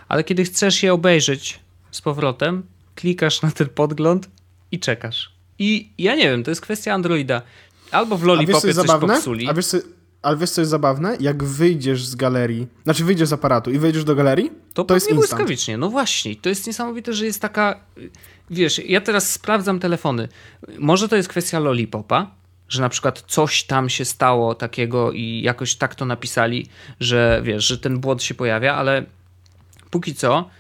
Ale 0.09 0.25
kiedy 0.25 0.45
chcesz 0.45 0.83
je 0.83 0.93
obejrzeć 0.93 1.61
z 1.91 2.01
powrotem, 2.01 2.63
klikasz 2.95 3.43
na 3.43 3.51
ten 3.51 3.69
podgląd 3.69 4.29
i 4.73 4.81
czekasz. 4.81 5.33
I 5.59 5.91
ja 5.99 6.15
nie 6.15 6.31
wiem, 6.31 6.45
to 6.45 6.51
jest 6.51 6.61
kwestia 6.61 6.95
Androida. 6.95 7.43
Albo 7.91 8.17
w 8.17 8.21
A 8.21 8.23
wiesz, 8.23 8.27
co 8.27 8.27
Lollipopie 8.35 8.67
jest 8.69 8.79
coś 8.79 8.87
zabawne? 8.87 9.15
popsuli. 9.15 9.49
A 9.49 9.55
wiesz, 9.55 9.67
co, 9.67 9.77
ale 10.23 10.37
wiesz, 10.37 10.51
co 10.51 10.61
jest 10.61 10.71
zabawne? 10.71 11.17
Jak 11.21 11.45
wyjdziesz 11.45 12.05
z 12.07 12.15
galerii, 12.15 12.67
znaczy 12.85 13.05
wyjdziesz 13.05 13.29
z 13.29 13.33
aparatu 13.33 13.71
i 13.71 13.79
wejdziesz 13.79 14.05
do 14.05 14.15
galerii, 14.15 14.51
To, 14.75 14.85
to 14.85 14.95
jest 14.95 15.07
instant. 15.11 15.31
błyskawicznie. 15.31 15.77
No 15.79 15.91
właśnie, 15.91 16.37
to 16.37 16.49
jest 16.49 16.67
niesamowite, 16.67 17.13
że 17.13 17.25
jest 17.27 17.41
taka. 17.43 17.81
Wiesz, 18.51 18.79
ja 18.79 19.01
teraz 19.01 19.31
sprawdzam 19.33 19.81
telefony. 19.81 20.29
Może 20.79 21.09
to 21.09 21.17
jest 21.17 21.29
kwestia 21.29 21.59
Lollipopa, 21.59 22.31
że 22.69 22.81
na 22.81 22.89
przykład 22.89 23.25
coś 23.27 23.65
tam 23.65 23.89
się 23.89 24.05
stało 24.05 24.55
takiego 24.55 25.13
i 25.13 25.43
jakoś 25.43 25.75
tak 25.75 25.95
to 25.95 26.05
napisali, 26.05 26.67
że 27.01 27.41
wiesz, 27.45 27.65
że 27.65 27.79
ten 27.79 27.99
błąd 27.99 28.23
się 28.23 28.35
pojawia, 28.35 28.75
ale 28.75 29.07
póki 29.91 30.15
co, 30.15 30.51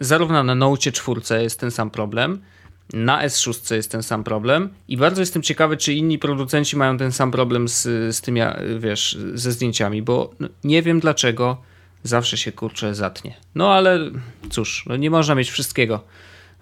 zarówno 0.00 0.44
na 0.44 0.54
Note 0.54 0.92
4 0.92 1.20
jest 1.42 1.60
ten 1.60 1.70
sam 1.70 1.90
problem, 1.90 2.40
na 2.92 3.26
S6 3.26 3.74
jest 3.74 3.90
ten 3.90 4.02
sam 4.02 4.24
problem 4.24 4.68
i 4.88 4.96
bardzo 4.96 5.22
jestem 5.22 5.42
ciekawy, 5.42 5.76
czy 5.76 5.94
inni 5.94 6.18
producenci 6.18 6.76
mają 6.76 6.98
ten 6.98 7.12
sam 7.12 7.30
problem 7.30 7.68
z, 7.68 7.82
z 8.16 8.20
tymi, 8.20 8.40
e, 8.40 8.56
wiesz, 8.78 9.18
ze 9.34 9.52
zdjęciami, 9.52 10.02
bo 10.02 10.30
no, 10.40 10.48
nie 10.64 10.82
wiem 10.82 11.00
dlaczego 11.00 11.62
zawsze 12.02 12.36
się 12.36 12.52
kurczę 12.52 12.94
zatnie. 12.94 13.34
No 13.54 13.72
ale 13.72 14.10
cóż, 14.50 14.84
no 14.86 14.96
nie 14.96 15.10
można 15.10 15.34
mieć 15.34 15.50
wszystkiego. 15.50 16.04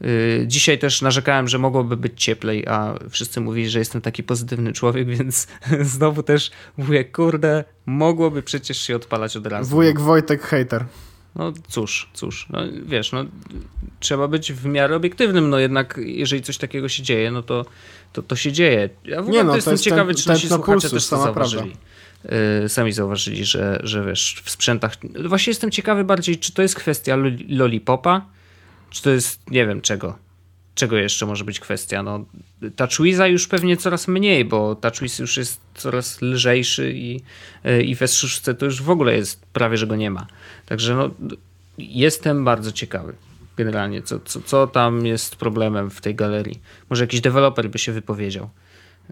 Yy, 0.00 0.44
Dzisiaj 0.46 0.78
też 0.78 1.02
narzekałem, 1.02 1.48
że 1.48 1.58
mogłoby 1.58 1.96
być 1.96 2.24
cieplej, 2.24 2.66
a 2.66 2.94
wszyscy 3.10 3.40
mówili, 3.40 3.70
że 3.70 3.78
jestem 3.78 4.00
taki 4.00 4.22
pozytywny 4.22 4.72
człowiek, 4.72 5.08
więc 5.16 5.46
znowu 5.80 6.22
też 6.22 6.50
mówię, 6.76 7.04
kurde, 7.04 7.64
mogłoby 7.86 8.42
przecież 8.42 8.78
się 8.78 8.96
odpalać 8.96 9.36
od 9.36 9.46
razu. 9.46 9.70
Wujek 9.70 10.00
Wojtek 10.00 10.42
hater. 10.42 10.84
No 11.36 11.52
cóż, 11.68 12.08
cóż, 12.14 12.46
no 12.50 12.58
wiesz, 12.86 13.12
no 13.12 13.24
trzeba 14.00 14.28
być 14.28 14.52
w 14.52 14.66
miarę 14.66 14.96
obiektywnym, 14.96 15.50
no 15.50 15.58
jednak 15.58 16.00
jeżeli 16.04 16.42
coś 16.42 16.58
takiego 16.58 16.88
się 16.88 17.02
dzieje, 17.02 17.30
no 17.30 17.42
to 17.42 17.64
to, 18.12 18.22
to 18.22 18.36
się 18.36 18.52
dzieje. 18.52 18.88
Ja 19.04 19.16
w 19.16 19.24
ogóle 19.24 19.36
Nie 19.38 19.44
no, 19.44 19.50
to 19.50 19.56
jestem 19.56 19.72
jest 19.72 19.84
ciekawy, 19.84 20.14
ten- 20.14 20.22
czy 20.22 20.28
nasi 20.28 20.40
tętno 20.40 20.56
słuchacze 20.56 20.72
pulsu, 20.80 20.96
też 20.96 21.06
to 21.06 21.16
sama 21.16 21.32
prawda. 21.32 21.50
zauważyli. 21.50 21.76
Yy, 22.62 22.68
sami 22.68 22.92
zauważyli, 22.92 23.44
że, 23.44 23.80
że 23.82 24.04
wiesz, 24.04 24.40
w 24.44 24.50
sprzętach... 24.50 24.96
Właśnie 25.24 25.50
jestem 25.50 25.70
ciekawy 25.70 26.04
bardziej, 26.04 26.38
czy 26.38 26.52
to 26.52 26.62
jest 26.62 26.74
kwestia 26.74 27.16
lo- 27.16 27.30
Lollipopa, 27.48 28.26
czy 28.90 29.02
to 29.02 29.10
jest, 29.10 29.50
nie 29.50 29.66
wiem, 29.66 29.80
czego. 29.80 30.18
Czego 30.76 30.96
jeszcze 30.96 31.26
może 31.26 31.44
być 31.44 31.60
kwestia? 31.60 32.02
No, 32.02 32.24
TouchWiza 32.76 33.26
już 33.26 33.48
pewnie 33.48 33.76
coraz 33.76 34.08
mniej, 34.08 34.44
bo 34.44 34.74
TouchWiz 34.74 35.18
już 35.18 35.36
jest 35.36 35.60
coraz 35.74 36.22
lżejszy 36.22 36.92
i, 36.92 37.20
yy, 37.64 37.82
i 37.82 37.94
w 37.94 38.00
S6 38.00 38.54
to 38.54 38.64
już 38.64 38.82
w 38.82 38.90
ogóle 38.90 39.16
jest, 39.16 39.46
prawie 39.46 39.76
że 39.76 39.86
go 39.86 39.96
nie 39.96 40.10
ma. 40.10 40.26
Także 40.66 40.94
no, 40.94 41.10
jestem 41.78 42.44
bardzo 42.44 42.72
ciekawy 42.72 43.14
generalnie, 43.56 44.02
co, 44.02 44.20
co, 44.20 44.40
co 44.40 44.66
tam 44.66 45.06
jest 45.06 45.36
problemem 45.36 45.90
w 45.90 46.00
tej 46.00 46.14
galerii. 46.14 46.60
Może 46.90 47.04
jakiś 47.04 47.20
deweloper 47.20 47.70
by 47.70 47.78
się 47.78 47.92
wypowiedział, 47.92 48.50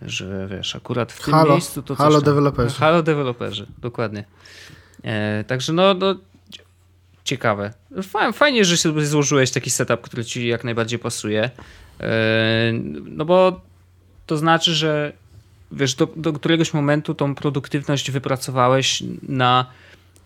że 0.03 0.49
wiesz, 0.51 0.77
akurat 0.77 1.13
w 1.13 1.25
tym 1.25 1.35
Halo, 1.35 1.53
miejscu 1.53 1.83
to 1.83 1.89
coś 1.89 1.99
halo 1.99 2.15
tam. 2.15 2.25
deweloperzy. 2.25 2.77
Halo 2.77 3.03
deweloperzy, 3.03 3.67
dokładnie. 3.79 4.25
E, 5.03 5.45
także 5.45 5.73
no, 5.73 5.95
no, 5.95 6.15
ciekawe. 7.25 7.73
Fa- 8.03 8.33
Fajnie, 8.33 8.65
że 8.65 8.77
sobie 8.77 9.07
złożyłeś 9.07 9.51
taki 9.51 9.71
setup, 9.71 10.01
który 10.01 10.25
ci 10.25 10.47
jak 10.47 10.65
najbardziej 10.65 10.99
pasuje. 10.99 11.51
E, 12.01 12.73
no 13.05 13.25
bo 13.25 13.61
to 14.27 14.37
znaczy, 14.37 14.75
że 14.75 15.13
wiesz, 15.73 15.95
do, 15.95 16.09
do 16.17 16.33
któregoś 16.33 16.75
momentu 16.75 17.15
tą 17.15 17.35
produktywność 17.35 18.11
wypracowałeś 18.11 19.03
na 19.23 19.67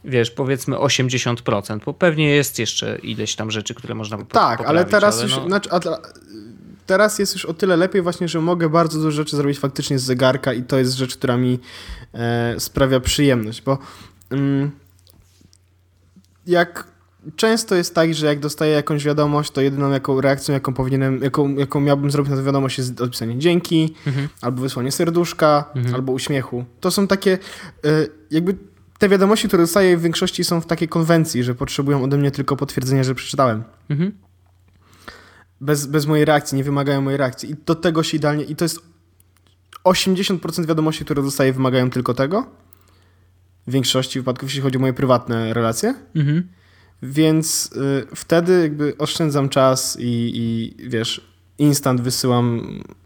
wiesz, 0.05 0.31
powiedzmy 0.31 0.77
80%, 0.77 1.81
bo 1.85 1.93
pewnie 1.95 2.31
jest 2.31 2.59
jeszcze 2.59 2.99
ileś 3.03 3.35
tam 3.35 3.51
rzeczy, 3.51 3.75
które 3.75 3.95
można 3.95 4.19
Tak, 4.25 4.61
ale 4.61 4.85
teraz 4.85 5.23
już, 5.23 5.37
no, 5.37 5.47
znaczy, 5.47 5.71
a, 5.73 5.81
teraz 6.87 7.19
jest 7.19 7.35
już 7.35 7.45
o 7.45 7.55
tyle 7.55 7.77
lepiej 7.77 8.03
właśnie, 8.03 8.29
że 8.29 8.41
mogę 8.41 8.69
bardzo 8.69 8.99
dużo 8.99 9.11
rzeczy 9.11 9.37
zrobić 9.37 9.59
faktycznie 9.59 9.99
z 9.99 10.03
zegarka 10.03 10.53
i 10.53 10.63
to 10.63 10.79
jest 10.79 10.95
rzecz, 10.95 11.17
która 11.17 11.37
mi 11.37 11.59
e, 12.15 12.55
sprawia 12.61 13.01
przyjemność, 13.01 13.63
bo 13.63 13.79
mm, 14.31 14.71
jak 16.49 16.87
często 17.37 17.75
jest 17.75 17.95
tak, 17.95 18.15
że 18.15 18.27
jak 18.27 18.39
dostaję 18.41 18.73
jakąś 18.73 19.05
wiadomość, 19.05 19.51
to 19.51 19.61
jedyną 19.61 19.91
jaką 19.91 20.21
reakcją, 20.21 20.55
jaką 20.55 20.75
powinienem, 20.75 21.23
jaką, 21.23 21.55
jaką 21.57 21.81
miałbym 21.81 22.11
zrobić 22.11 22.31
na 22.31 22.37
tę 22.37 22.43
wiadomość 22.43 22.79
jest 22.79 23.01
odpisanie 23.01 23.39
dzięki, 23.39 23.95
Mhm. 24.07 24.29
albo 24.43 24.63
wysłanie 24.63 24.93
serduszka, 24.93 25.65
Mhm. 25.75 25.95
albo 25.95 26.13
uśmiechu. 26.13 26.65
To 26.81 26.91
są 26.91 27.07
takie, 27.07 27.39
e, 27.85 27.89
jakby 28.31 28.57
te 28.99 29.09
wiadomości, 29.09 29.49
które 29.49 29.63
dostaję 29.63 29.97
w 29.97 30.03
większości 30.03 30.45
są 30.45 30.61
w 30.61 30.67
takiej 30.67 30.89
konwencji, 30.89 31.43
że 31.45 31.55
potrzebują 31.55 32.05
ode 32.05 32.17
mnie 32.19 32.31
tylko 32.31 32.57
potwierdzenia, 32.57 33.05
że 33.05 33.15
przeczytałem 33.15 33.65
Mhm. 33.91 34.13
bez, 35.61 35.87
bez 35.87 36.07
mojej 36.07 36.25
reakcji, 36.25 36.57
nie 36.57 36.65
wymagają 36.65 37.01
mojej 37.01 37.17
reakcji. 37.19 37.51
I 37.51 37.55
do 37.67 37.75
tego 37.75 38.03
się 38.03 38.17
idealnie. 38.17 38.45
I 38.45 38.57
to 38.57 38.65
jest 38.65 38.81
80% 39.85 40.67
wiadomości, 40.67 41.05
które 41.05 41.23
dostaję, 41.23 41.53
wymagają 41.53 41.91
tylko 41.91 42.15
tego. 42.15 42.47
W 43.69 43.71
większości 43.71 44.21
wypadków, 44.21 44.49
jeśli 44.49 44.61
chodzi 44.63 44.77
o 44.77 44.81
moje 44.81 44.93
prywatne 44.93 45.55
relacje. 45.55 45.95
Mhm. 46.17 46.49
Więc 47.03 47.71
y, 47.77 48.07
wtedy 48.15 48.63
jakby 48.63 48.95
oszczędzam 48.99 49.49
czas 49.49 49.97
i, 50.01 50.33
i 50.35 50.75
wiesz, 50.89 51.29
instant 51.59 52.01
wysyłam 52.01 52.63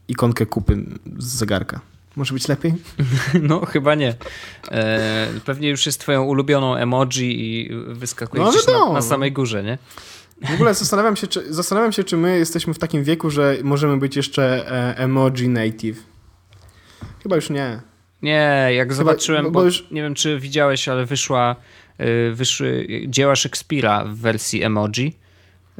ikonkę 0.08 0.46
kupy 0.46 0.84
z 1.18 1.26
zegarka. 1.26 1.80
Może 2.16 2.34
być 2.34 2.48
lepiej? 2.48 2.74
No, 3.42 3.66
chyba 3.66 3.94
nie. 3.94 4.14
E, 4.70 5.28
pewnie 5.44 5.68
już 5.68 5.86
jest 5.86 6.00
twoją 6.00 6.22
ulubioną 6.22 6.74
emoji 6.76 7.40
i 7.40 7.70
wyskakuje 7.86 8.44
No, 8.44 8.52
na, 8.86 8.92
na 8.92 9.02
samej 9.02 9.32
górze, 9.32 9.62
nie? 9.62 9.78
W 10.48 10.54
ogóle 10.54 10.74
zastanawiam 10.74 11.16
się, 11.16 11.26
czy, 11.26 11.54
zastanawiam 11.54 11.92
się, 11.92 12.04
czy 12.04 12.16
my 12.16 12.38
jesteśmy 12.38 12.74
w 12.74 12.78
takim 12.78 13.04
wieku, 13.04 13.30
że 13.30 13.56
możemy 13.62 13.96
być 13.96 14.16
jeszcze 14.16 14.72
e, 14.72 14.98
emoji 14.98 15.48
native. 15.48 16.02
Chyba 17.22 17.36
już 17.36 17.50
nie. 17.50 17.80
Nie, 18.22 18.68
jak 18.74 18.92
zobaczyłem, 18.92 19.44
bo- 19.44 19.50
bo, 19.50 19.64
już- 19.64 19.84
nie 19.90 20.02
wiem 20.02 20.14
czy 20.14 20.40
widziałeś, 20.40 20.88
ale 20.88 21.06
wyszła, 21.06 21.56
y, 22.00 22.34
wyszły 22.34 22.86
dzieła 23.08 23.36
Szekspira 23.36 24.04
w 24.04 24.16
wersji 24.16 24.62
emoji. 24.62 25.16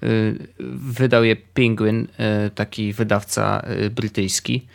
Y, 0.02 0.38
Wydał 0.76 1.24
je 1.24 1.36
Penguin, 1.36 2.00
y, 2.46 2.50
taki 2.50 2.92
wydawca 2.92 3.66
brytyjski. 3.90 4.66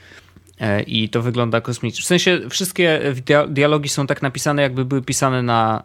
E, 0.61 0.81
I 0.83 1.09
to 1.09 1.21
wygląda 1.21 1.61
kosmicznie. 1.61 2.01
W 2.03 2.05
sensie 2.05 2.39
wszystkie 2.49 3.01
dia- 3.25 3.47
dialogi 3.47 3.89
są 3.89 4.07
tak 4.07 4.21
napisane, 4.21 4.61
jakby 4.61 4.85
były 4.85 5.01
pisane 5.01 5.41
na, 5.43 5.83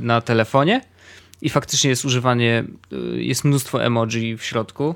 na 0.00 0.20
telefonie. 0.20 0.80
I 1.42 1.48
faktycznie 1.50 1.90
jest 1.90 2.04
używanie, 2.04 2.64
jest 3.14 3.44
mnóstwo 3.44 3.84
emoji 3.84 4.36
w 4.36 4.44
środku. 4.44 4.94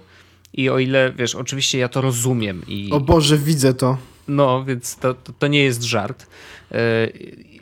I 0.53 0.71
o 0.71 0.79
ile, 0.79 1.13
wiesz, 1.13 1.35
oczywiście 1.35 1.79
ja 1.79 1.89
to 1.89 2.01
rozumiem 2.01 2.63
i, 2.69 2.89
O 2.93 3.01
Boże, 3.01 3.39
widzę 3.39 3.75
to. 3.75 3.99
No, 4.29 4.65
więc 4.65 4.97
to, 4.97 5.15
to, 5.15 5.33
to 5.33 5.47
nie 5.47 5.65
jest 5.65 5.83
żart. 5.83 6.27
E, 6.73 6.77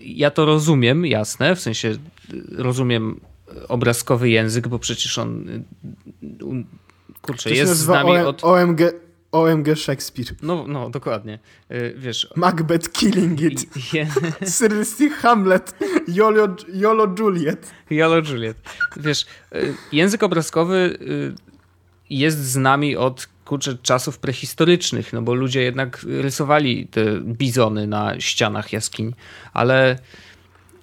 Ja 0.01 0.31
to 0.31 0.45
rozumiem, 0.45 1.07
jasne, 1.07 1.57
w 1.57 1.61
sensie 1.61 1.89
e, 1.89 1.97
rozumiem 2.51 3.21
obrazkowy 3.69 4.31
język, 4.31 4.69
bo 4.69 4.79
przecież 4.79 5.19
on 5.19 5.49
e, 5.49 6.65
kurczę, 7.23 7.51
jest 7.51 7.77
z 7.77 7.89
nami 7.89 8.11
OM, 8.11 8.27
od... 8.27 8.45
OMG, 8.45 8.81
OMG 9.33 9.77
Shakespeare. 9.77 10.29
No, 10.43 10.65
no, 10.69 10.91
dokładnie. 10.91 11.39
Wiesz... 11.97 12.29
Macbeth 12.37 12.93
killing 12.93 13.41
it. 13.41 13.67
je- 13.95 14.07
Seriously 14.51 15.11
Hamlet. 15.11 15.75
Yolo, 16.09 16.49
Yolo 16.75 17.15
Juliet. 17.19 17.71
Yellow 17.91 18.29
Juliet. 18.29 18.57
Wiesz, 18.97 19.27
język 19.93 20.23
obrazkowy 20.23 20.99
jest 22.11 22.39
z 22.39 22.57
nami 22.57 22.97
od 22.97 23.29
kurczę, 23.45 23.77
czasów 23.83 24.19
prehistorycznych, 24.19 25.13
no 25.13 25.23
bo 25.23 25.35
ludzie 25.35 25.63
jednak 25.63 26.07
rysowali 26.09 26.87
te 26.87 27.21
bizony 27.21 27.87
na 27.87 28.21
ścianach 28.21 28.73
jaskiń, 28.73 29.15
ale 29.53 29.99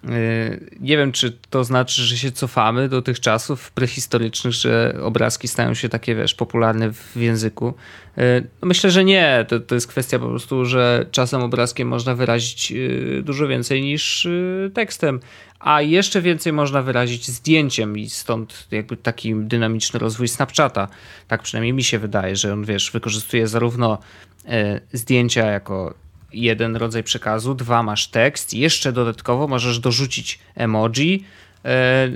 y, 0.06 0.70
nie 0.80 0.98
wiem, 0.98 1.12
czy 1.12 1.38
to 1.50 1.64
znaczy, 1.64 2.02
że 2.02 2.18
się 2.18 2.32
cofamy 2.32 2.90
do 2.90 3.02
tych 3.02 3.20
czasów 3.20 3.72
prehistorycznych, 3.72 4.54
że 4.54 4.96
obrazki 5.02 5.48
stają 5.48 5.74
się 5.74 5.90
takie, 5.90 6.16
wiesz, 6.16 6.34
popularne 6.34 6.94
w 6.94 7.16
języku. 7.16 7.74
Y, 8.18 8.48
no 8.62 8.68
myślę, 8.68 8.92
że 8.92 9.04
nie. 9.04 9.46
To, 9.48 9.60
to 9.60 9.76
jest 9.76 9.88
kwestia 9.88 10.20
po 10.20 10.28
prostu, 10.28 10.66
że 10.66 11.06
czasem 11.12 11.42
obrazkiem 11.42 11.88
można 11.88 12.16
wyrazić 12.16 12.72
y, 12.72 13.22
dużo 13.26 13.48
więcej 13.48 13.82
niż 13.82 14.28
tekstem 14.74 15.20
a 15.64 15.82
jeszcze 15.82 16.22
więcej 16.22 16.54
można 16.54 16.82
wyrazić 16.82 17.28
zdjęciem 17.28 17.98
i 17.98 18.10
stąd 18.10 18.68
jakby 18.72 18.98
taki 18.98 19.36
dynamiczny 19.36 20.00
rozwój 20.00 20.28
Snapchata. 20.28 20.88
Tak 21.28 21.42
przynajmniej 21.42 21.74
mi 21.74 21.84
się 21.84 22.00
wydaje, 22.00 22.36
że 22.36 22.54
on, 22.54 22.66
wiesz, 22.66 22.92
wykorzystuje 22.92 23.48
zarówno 23.48 23.98
e, 24.46 24.82
zdjęcia 24.94 25.46
jako 25.46 25.94
jeden 26.34 26.76
rodzaj 26.76 27.04
przekazu, 27.04 27.56
dwa 27.56 27.84
masz 27.84 28.08
tekst, 28.08 28.54
jeszcze 28.54 28.92
dodatkowo 28.92 29.48
możesz 29.48 29.80
dorzucić 29.80 30.40
emoji 30.56 31.26
e, 31.66 32.08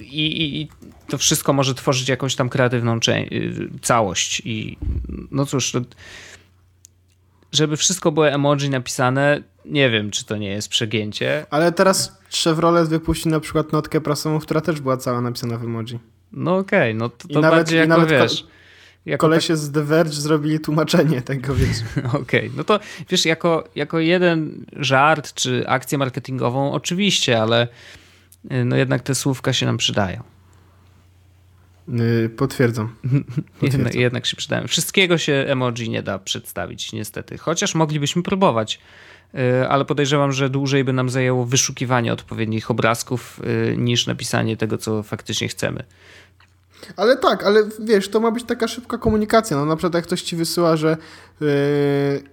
i, 0.00 0.60
i 0.60 0.68
to 1.08 1.18
wszystko 1.18 1.52
może 1.52 1.74
tworzyć 1.74 2.08
jakąś 2.08 2.34
tam 2.34 2.48
kreatywną 2.48 2.98
całość 3.82 4.42
i 4.44 4.76
no 5.30 5.46
cóż, 5.46 5.72
żeby 7.54 7.76
wszystko 7.76 8.12
było 8.12 8.28
emoji 8.28 8.70
napisane, 8.70 9.42
nie 9.64 9.90
wiem, 9.90 10.10
czy 10.10 10.24
to 10.24 10.36
nie 10.36 10.50
jest 10.50 10.68
przegięcie. 10.68 11.46
Ale 11.50 11.72
teraz 11.72 12.18
Chevrolet 12.44 12.88
wypuści 12.88 13.28
na 13.28 13.40
przykład 13.40 13.72
notkę 13.72 14.00
prasową, 14.00 14.38
która 14.38 14.60
też 14.60 14.80
była 14.80 14.96
cała 14.96 15.20
napisana 15.20 15.58
w 15.58 15.64
emoji. 15.64 15.98
No 16.32 16.56
okej, 16.56 16.90
okay, 16.90 16.94
no 16.94 17.08
to, 17.08 17.28
to 17.28 17.40
nawet, 17.40 17.58
bardziej 17.58 17.78
jako, 17.78 17.88
nawet 17.88 18.10
wiesz... 18.10 18.46
Jako 19.06 19.26
kolesie 19.26 19.54
tak... 19.54 19.56
z 19.56 19.72
The 19.72 19.82
Verge 19.82 20.12
zrobili 20.12 20.60
tłumaczenie 20.60 21.22
tego, 21.22 21.54
wiesz. 21.54 21.76
Okej, 22.08 22.20
okay, 22.20 22.50
no 22.56 22.64
to 22.64 22.80
wiesz, 23.10 23.24
jako, 23.24 23.64
jako 23.74 23.98
jeden 23.98 24.64
żart 24.76 25.34
czy 25.34 25.68
akcję 25.68 25.98
marketingową 25.98 26.72
oczywiście, 26.72 27.42
ale 27.42 27.68
y, 28.52 28.64
no 28.64 28.76
jednak 28.76 29.02
te 29.02 29.14
słówka 29.14 29.52
się 29.52 29.66
nam 29.66 29.76
przydają. 29.76 30.33
Yy, 31.88 32.28
potwierdzam. 32.28 32.88
potwierdzam. 33.02 33.62
Jednak, 33.62 33.94
jednak 33.94 34.26
się 34.26 34.36
przydają. 34.36 34.66
Wszystkiego 34.66 35.18
się 35.18 35.32
emoji 35.32 35.90
nie 35.90 36.02
da 36.02 36.18
przedstawić, 36.18 36.92
niestety. 36.92 37.38
Chociaż 37.38 37.74
moglibyśmy 37.74 38.22
próbować. 38.22 38.80
Y, 39.34 39.68
ale 39.68 39.84
podejrzewam, 39.84 40.32
że 40.32 40.50
dłużej 40.50 40.84
by 40.84 40.92
nam 40.92 41.10
zajęło 41.10 41.44
wyszukiwanie 41.44 42.12
odpowiednich 42.12 42.70
obrazków 42.70 43.40
y, 43.72 43.76
niż 43.76 44.06
napisanie 44.06 44.56
tego, 44.56 44.78
co 44.78 45.02
faktycznie 45.02 45.48
chcemy. 45.48 45.84
Ale 46.96 47.16
tak, 47.16 47.44
ale 47.44 47.62
wiesz, 47.80 48.08
to 48.08 48.20
ma 48.20 48.30
być 48.30 48.44
taka 48.44 48.68
szybka 48.68 48.98
komunikacja. 48.98 49.56
No 49.56 49.66
na 49.66 49.76
przykład 49.76 49.94
jak 49.94 50.04
ktoś 50.04 50.22
ci 50.22 50.36
wysyła, 50.36 50.76
że 50.76 50.96
yy, 51.40 51.48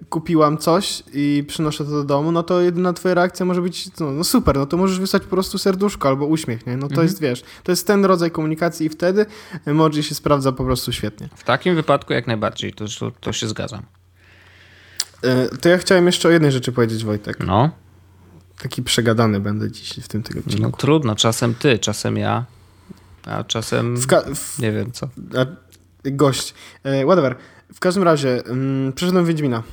kupiłam 0.10 0.58
coś 0.58 1.04
i 1.14 1.43
przynoszę 1.47 1.86
to 1.86 1.91
do 1.91 2.04
domu, 2.04 2.32
no 2.32 2.43
to 2.43 2.62
jedyna 2.62 2.93
twoja 2.93 3.14
reakcja 3.14 3.45
może 3.45 3.62
być, 3.62 3.99
no, 3.99 4.12
no 4.12 4.24
super, 4.24 4.56
no 4.58 4.66
to 4.66 4.78
możesz 4.78 4.99
wysłać 4.99 5.24
po 5.24 5.30
prostu 5.30 5.58
serduszko 5.58 6.08
albo 6.08 6.26
uśmiech, 6.26 6.68
nie? 6.68 6.78
No 6.78 6.88
to 6.88 6.93
mhm. 6.93 7.08
jest, 7.08 7.22
wiesz, 7.22 7.43
to 7.64 7.72
jest 7.72 7.88
ten 7.88 8.06
rodzaj 8.06 8.32
komunikacji 8.32 8.86
i 8.86 8.89
wtedy 8.89 9.26
emoji 9.66 10.04
się 10.04 10.16
sprawdza 10.16 10.52
po 10.52 10.64
prostu 10.64 10.91
świetnie. 10.91 11.30
W 11.36 11.43
takim 11.43 11.76
wypadku 11.76 12.14
jak 12.14 12.28
najbardziej, 12.28 12.74
to, 12.74 12.86
to, 12.99 13.12
to 13.12 13.34
się 13.34 13.47
zgadzam. 13.47 13.82
E, 15.24 15.47
to 15.58 15.70
ja 15.70 15.78
chciałem 15.78 16.06
jeszcze 16.06 16.28
o 16.28 16.32
jednej 16.32 16.52
rzeczy 16.52 16.72
powiedzieć, 16.72 17.04
Wojtek. 17.04 17.39
No. 17.39 17.70
Taki 18.62 18.84
przegadany 18.84 19.39
będę 19.39 19.72
dziś 19.72 19.93
w 20.04 20.08
tym 20.08 20.24
tygodniu. 20.24 20.58
No 20.60 20.72
trudno, 20.72 21.16
czasem 21.16 21.56
ty, 21.56 21.80
czasem 21.80 22.18
ja, 22.18 22.45
a 23.26 23.43
czasem 23.43 23.97
w 23.97 24.59
nie 24.59 24.72
wiem 24.72 24.91
co. 24.91 25.09
A, 25.38 25.45
gość. 26.03 26.53
E, 26.84 27.03
whatever. 27.05 27.36
W 27.74 27.80
każdym 27.80 28.03
razie, 28.03 28.45
mm, 28.45 28.93
przeszedłem 28.93 29.26
Wiedźmina. 29.26 29.63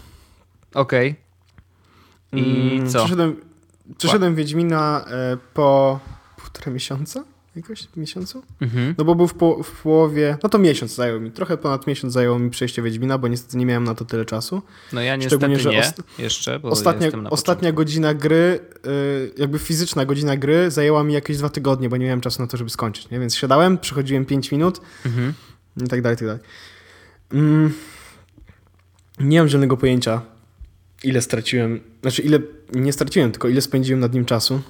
Okej. 0.74 1.10
Okay. 2.30 2.44
I 2.44 2.70
mm, 2.76 2.90
co? 2.90 2.98
Przeszedłem, 2.98 3.40
przeszedłem 3.98 4.34
Wiedźmina 4.34 5.04
e, 5.10 5.36
po 5.54 6.00
półtora 6.36 6.72
miesiąca 6.72 7.24
jakoś 7.56 7.88
miesiącu? 7.96 8.42
Mhm. 8.60 8.94
No 8.98 9.04
bo 9.04 9.14
był 9.14 9.28
w, 9.28 9.34
po, 9.34 9.62
w, 9.62 9.82
połowie, 9.82 10.38
no 10.42 10.48
to 10.48 10.58
miesiąc 10.58 10.94
zajął 10.94 11.20
mi, 11.20 11.30
trochę 11.30 11.56
ponad 11.56 11.86
miesiąc 11.86 12.12
zajęło 12.12 12.38
mi 12.38 12.50
przejście 12.50 12.82
Wiedźmina, 12.82 13.18
bo 13.18 13.28
niestety 13.28 13.56
nie 13.56 13.66
miałem 13.66 13.84
na 13.84 13.94
to 13.94 14.04
tyle 14.04 14.24
czasu. 14.24 14.62
No 14.92 15.00
ja 15.00 15.16
niestety 15.16 15.58
że 15.58 15.70
nie, 15.70 15.92
jeszcze, 16.18 16.58
bo 16.58 16.68
ostatnia, 16.68 17.08
ostatnia 17.30 17.72
godzina 17.72 18.14
gry, 18.14 18.60
y, 18.86 19.32
jakby 19.38 19.58
fizyczna 19.58 20.04
godzina 20.04 20.36
gry 20.36 20.70
zajęła 20.70 21.04
mi 21.04 21.14
jakieś 21.14 21.38
dwa 21.38 21.48
tygodnie, 21.48 21.88
bo 21.88 21.96
nie 21.96 22.04
miałem 22.04 22.20
czasu 22.20 22.42
na 22.42 22.48
to, 22.48 22.56
żeby 22.56 22.70
skończyć, 22.70 23.10
nie? 23.10 23.20
Więc 23.20 23.36
siadałem, 23.36 23.78
przechodziłem 23.78 24.24
5 24.24 24.52
minut 24.52 24.80
mhm. 25.06 25.34
i 25.84 25.88
tak 25.88 26.02
dalej, 26.02 26.16
i 26.16 26.18
tak 26.18 26.28
dalej. 26.28 26.42
Mm, 27.32 27.72
nie 29.20 29.38
mam 29.38 29.48
żadnego 29.48 29.76
pojęcia, 29.76 30.20
ile 31.04 31.22
straciłem, 31.22 31.80
znaczy 32.00 32.22
ile, 32.22 32.38
nie 32.72 32.92
straciłem, 32.92 33.32
tylko 33.32 33.48
ile 33.48 33.60
spędziłem 33.60 34.00
nad 34.00 34.14
nim 34.14 34.24
czasu. 34.24 34.60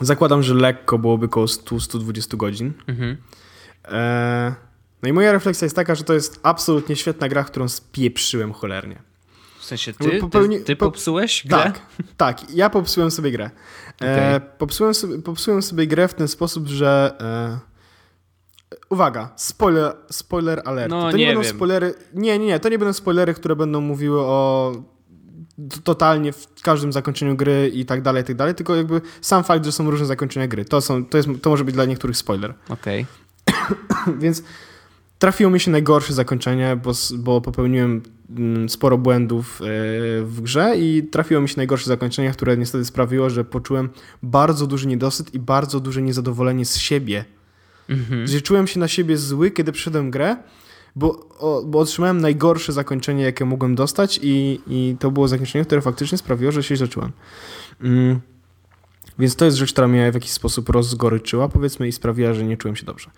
Zakładam, 0.00 0.42
że 0.42 0.54
lekko 0.54 0.98
byłoby 0.98 1.26
około 1.26 1.46
100-120 1.46 2.36
godzin. 2.36 2.72
Mhm. 2.86 3.16
E, 3.84 4.54
no 5.02 5.08
i 5.08 5.12
moja 5.12 5.32
refleksja 5.32 5.66
jest 5.66 5.76
taka, 5.76 5.94
że 5.94 6.04
to 6.04 6.14
jest 6.14 6.40
absolutnie 6.42 6.96
świetna 6.96 7.28
gra, 7.28 7.44
którą 7.44 7.68
spieprzyłem 7.68 8.52
cholernie. 8.52 9.02
W 9.58 9.64
sensie 9.64 9.92
ty, 9.92 10.18
Popełni... 10.18 10.58
ty, 10.58 10.64
ty 10.64 10.76
popsułeś 10.76 11.46
grę? 11.46 11.58
Tak, 11.58 11.80
tak, 12.16 12.54
ja 12.54 12.70
popsułem 12.70 13.10
sobie 13.10 13.30
grę. 13.30 13.50
E, 14.02 14.36
okay. 14.36 14.50
popsułem, 14.58 14.94
sobie, 14.94 15.22
popsułem 15.22 15.62
sobie 15.62 15.86
grę 15.86 16.08
w 16.08 16.14
ten 16.14 16.28
sposób, 16.28 16.66
że... 16.68 17.16
E, 17.20 17.70
Uwaga, 18.90 19.32
spoiler, 19.36 19.96
spoiler 20.10 20.62
alert. 20.64 20.90
No, 20.90 21.10
to 21.10 21.16
nie, 21.16 21.24
nie 21.24 21.26
będą 21.26 21.42
wiem. 21.42 21.56
spoilery. 21.56 21.94
Nie, 22.14 22.38
nie, 22.38 22.46
nie, 22.46 22.60
to 22.60 22.68
nie 22.68 22.78
będą 22.78 22.92
spoilery, 22.92 23.34
które 23.34 23.56
będą 23.56 23.80
mówiły 23.80 24.20
o 24.20 24.72
totalnie 25.84 26.32
w 26.32 26.62
każdym 26.62 26.92
zakończeniu 26.92 27.36
gry 27.36 27.70
i 27.74 27.84
tak 27.84 28.02
dalej, 28.02 28.22
i 28.22 28.26
tak 28.26 28.36
dalej, 28.36 28.54
tylko 28.54 28.76
jakby 28.76 29.00
sam 29.20 29.44
fakt, 29.44 29.64
że 29.64 29.72
są 29.72 29.90
różne 29.90 30.06
zakończenia 30.06 30.48
gry. 30.48 30.64
To, 30.64 30.80
są, 30.80 31.04
to, 31.04 31.16
jest, 31.16 31.28
to 31.42 31.50
może 31.50 31.64
być 31.64 31.74
dla 31.74 31.84
niektórych 31.84 32.16
spoiler. 32.16 32.54
Okej. 32.68 33.06
Okay. 33.46 34.16
Więc 34.22 34.42
trafiło 35.18 35.50
mi 35.50 35.60
się 35.60 35.70
najgorsze 35.70 36.14
zakończenie, 36.14 36.76
bo, 36.84 36.92
bo 37.18 37.40
popełniłem 37.40 38.02
mm, 38.30 38.68
sporo 38.68 38.98
błędów 38.98 39.60
e, 39.62 39.64
w 40.22 40.40
grze 40.40 40.74
i 40.78 41.02
trafiło 41.02 41.40
mi 41.40 41.48
się 41.48 41.54
najgorsze 41.56 41.86
zakończenie, 41.86 42.30
które 42.30 42.56
niestety 42.56 42.84
sprawiło, 42.84 43.30
że 43.30 43.44
poczułem 43.44 43.88
bardzo 44.22 44.66
duży 44.66 44.86
niedosyt 44.86 45.34
i 45.34 45.38
bardzo 45.38 45.80
duże 45.80 46.02
niezadowolenie 46.02 46.64
z 46.64 46.76
siebie. 46.76 47.24
Mhm. 47.88 48.26
Że 48.26 48.40
czułem 48.40 48.66
się 48.66 48.80
na 48.80 48.88
siebie 48.88 49.16
zły, 49.16 49.50
kiedy 49.50 49.72
przyszedłem 49.72 50.10
grę 50.10 50.36
bo, 50.96 51.28
o, 51.38 51.62
bo 51.66 51.78
otrzymałem 51.78 52.20
najgorsze 52.20 52.72
zakończenie, 52.72 53.24
jakie 53.24 53.44
mogłem 53.44 53.74
dostać 53.74 54.20
i, 54.22 54.60
i 54.66 54.96
to 54.98 55.10
było 55.10 55.28
zakończenie, 55.28 55.64
które 55.64 55.80
faktycznie 55.80 56.18
sprawiło, 56.18 56.52
że 56.52 56.62
się 56.62 56.76
źle 56.76 56.88
czułem. 56.88 57.12
Mm. 57.80 58.20
Więc 59.18 59.36
to 59.36 59.44
jest 59.44 59.56
rzecz, 59.56 59.72
która 59.72 59.88
mnie 59.88 60.10
w 60.10 60.14
jakiś 60.14 60.30
sposób 60.30 60.68
rozgoryczyła, 60.68 61.48
powiedzmy, 61.48 61.88
i 61.88 61.92
sprawiła, 61.92 62.34
że 62.34 62.44
nie 62.44 62.56
czułem 62.56 62.76
się 62.76 62.86
dobrze. 62.86 63.10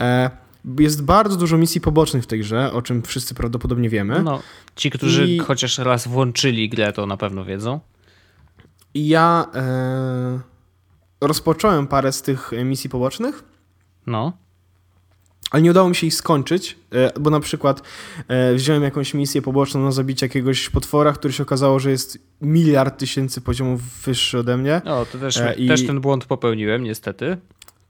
E, 0.00 0.30
jest 0.78 1.04
bardzo 1.04 1.36
dużo 1.36 1.58
misji 1.58 1.80
pobocznych 1.80 2.22
w 2.22 2.26
tej 2.26 2.40
grze, 2.40 2.72
o 2.72 2.82
czym 2.82 3.02
wszyscy 3.02 3.34
prawdopodobnie 3.34 3.88
wiemy. 3.88 4.22
No, 4.22 4.42
ci, 4.76 4.90
którzy 4.90 5.28
I... 5.28 5.38
chociaż 5.38 5.78
raz 5.78 6.08
włączyli 6.08 6.68
grę, 6.68 6.92
to 6.92 7.06
na 7.06 7.16
pewno 7.16 7.44
wiedzą. 7.44 7.80
Ja 8.94 9.46
e, 9.54 10.40
rozpocząłem 11.20 11.86
parę 11.86 12.12
z 12.12 12.22
tych 12.22 12.50
misji 12.64 12.90
pobocznych. 12.90 13.44
No 14.06 14.41
ale 15.52 15.62
nie 15.62 15.70
udało 15.70 15.88
mi 15.88 15.96
się 15.96 16.06
ich 16.06 16.14
skończyć, 16.14 16.78
e, 16.92 17.20
bo 17.20 17.30
na 17.30 17.40
przykład 17.40 17.82
e, 18.28 18.54
wziąłem 18.54 18.82
jakąś 18.82 19.14
misję 19.14 19.42
poboczną 19.42 19.82
na 19.82 19.92
zabicie 19.92 20.26
jakiegoś 20.26 20.70
potwora, 20.70 21.12
który 21.12 21.32
się 21.32 21.42
okazało, 21.42 21.78
że 21.78 21.90
jest 21.90 22.18
miliard 22.40 22.98
tysięcy 22.98 23.40
poziomów 23.40 23.82
wyższy 23.82 24.38
ode 24.38 24.56
mnie. 24.56 24.82
O, 24.84 25.06
to 25.12 25.18
też, 25.18 25.36
e, 25.36 25.54
I... 25.54 25.68
też 25.68 25.86
ten 25.86 26.00
błąd 26.00 26.24
popełniłem, 26.24 26.82
niestety. 26.82 27.36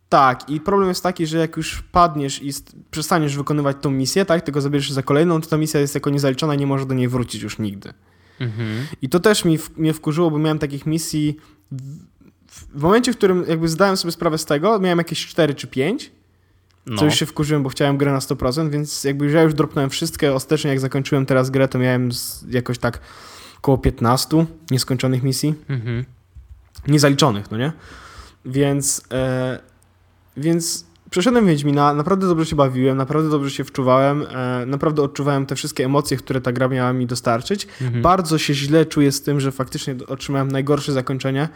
Tak, 0.08 0.50
i 0.50 0.60
problem 0.60 0.88
jest 0.88 1.02
taki, 1.02 1.26
że 1.26 1.38
jak 1.38 1.56
już 1.56 1.82
padniesz 1.92 2.42
i 2.42 2.50
przestaniesz 2.90 3.36
wykonywać 3.36 3.76
tą 3.80 3.90
misję, 3.90 4.24
tak, 4.24 4.42
tylko 4.42 4.60
zabierzesz 4.60 4.92
za 4.92 5.02
kolejną, 5.02 5.40
to 5.40 5.48
ta 5.48 5.58
misja 5.58 5.80
jest 5.80 5.94
jako 5.94 6.10
niezaliczona 6.10 6.54
i 6.54 6.58
nie 6.58 6.66
może 6.66 6.86
do 6.86 6.94
niej 6.94 7.08
wrócić 7.08 7.42
już 7.42 7.58
nigdy. 7.58 7.92
Mhm. 8.40 8.86
I 9.02 9.08
to 9.08 9.20
też 9.20 9.44
mi, 9.44 9.58
mnie 9.76 9.92
wkurzyło, 9.92 10.30
bo 10.30 10.38
miałem 10.38 10.58
takich 10.58 10.86
misji 10.86 11.36
w, 11.72 12.78
w 12.78 12.82
momencie, 12.82 13.12
w 13.12 13.16
którym 13.16 13.44
jakby 13.48 13.68
zdałem 13.68 13.96
sobie 13.96 14.12
sprawę 14.12 14.38
z 14.38 14.44
tego, 14.44 14.78
miałem 14.78 14.98
jakieś 14.98 15.26
4 15.26 15.54
czy 15.54 15.66
5 15.66 16.10
no. 16.86 16.98
Co 16.98 17.04
już 17.04 17.14
się 17.14 17.26
wkurzyłem, 17.26 17.62
bo 17.62 17.68
chciałem 17.68 17.96
grę 17.96 18.12
na 18.12 18.18
100%, 18.18 18.70
więc 18.70 19.04
jakby 19.04 19.30
ja 19.30 19.42
już 19.42 19.54
dropnąłem 19.54 19.90
wszystkie. 19.90 20.34
Ostatecznie 20.34 20.70
jak 20.70 20.80
zakończyłem 20.80 21.26
teraz 21.26 21.50
grę, 21.50 21.68
to 21.68 21.78
miałem 21.78 22.10
jakoś 22.48 22.78
tak 22.78 23.00
około 23.58 23.78
15 23.78 24.46
nieskończonych 24.70 25.22
misji. 25.22 25.54
Mhm. 25.68 26.04
Niezaliczonych, 26.88 27.50
no 27.50 27.58
nie? 27.58 27.72
Więc, 28.44 29.02
e, 29.12 29.58
więc 30.36 30.84
Przeszedłem 31.12 31.46
Wiedźmina, 31.46 31.94
naprawdę 31.94 32.26
dobrze 32.26 32.46
się 32.46 32.56
bawiłem, 32.56 32.96
naprawdę 32.96 33.30
dobrze 33.30 33.50
się 33.50 33.64
wczuwałem, 33.64 34.26
e, 34.30 34.66
naprawdę 34.66 35.02
odczuwałem 35.02 35.46
te 35.46 35.54
wszystkie 35.54 35.84
emocje, 35.84 36.16
które 36.16 36.40
ta 36.40 36.52
gra 36.52 36.68
miała 36.68 36.92
mi 36.92 37.06
dostarczyć. 37.06 37.68
Mhm. 37.80 38.02
Bardzo 38.02 38.38
się 38.38 38.54
źle 38.54 38.86
czuję 38.86 39.12
z 39.12 39.22
tym, 39.22 39.40
że 39.40 39.52
faktycznie 39.52 39.94
otrzymałem 40.08 40.52
najgorsze 40.52 40.92
zakończenie, 40.92 41.48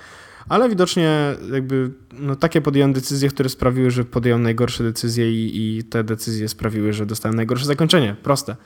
ale 0.49 0.69
widocznie 0.69 1.35
jakby 1.53 1.91
no, 2.13 2.37
takie 2.37 2.61
podjąłem 2.61 2.93
decyzje, 2.93 3.29
które 3.29 3.49
sprawiły, 3.49 3.91
że 3.91 4.05
podjąłem 4.05 4.43
najgorsze 4.43 4.85
decyzje 4.85 5.33
i, 5.33 5.77
i 5.79 5.85
te 5.85 6.05
decyzje 6.05 6.49
sprawiły, 6.49 6.93
że 6.93 7.07
dostałem 7.07 7.37
najgorsze 7.37 7.67
zakończenie. 7.67 8.17
Proste. 8.23 8.57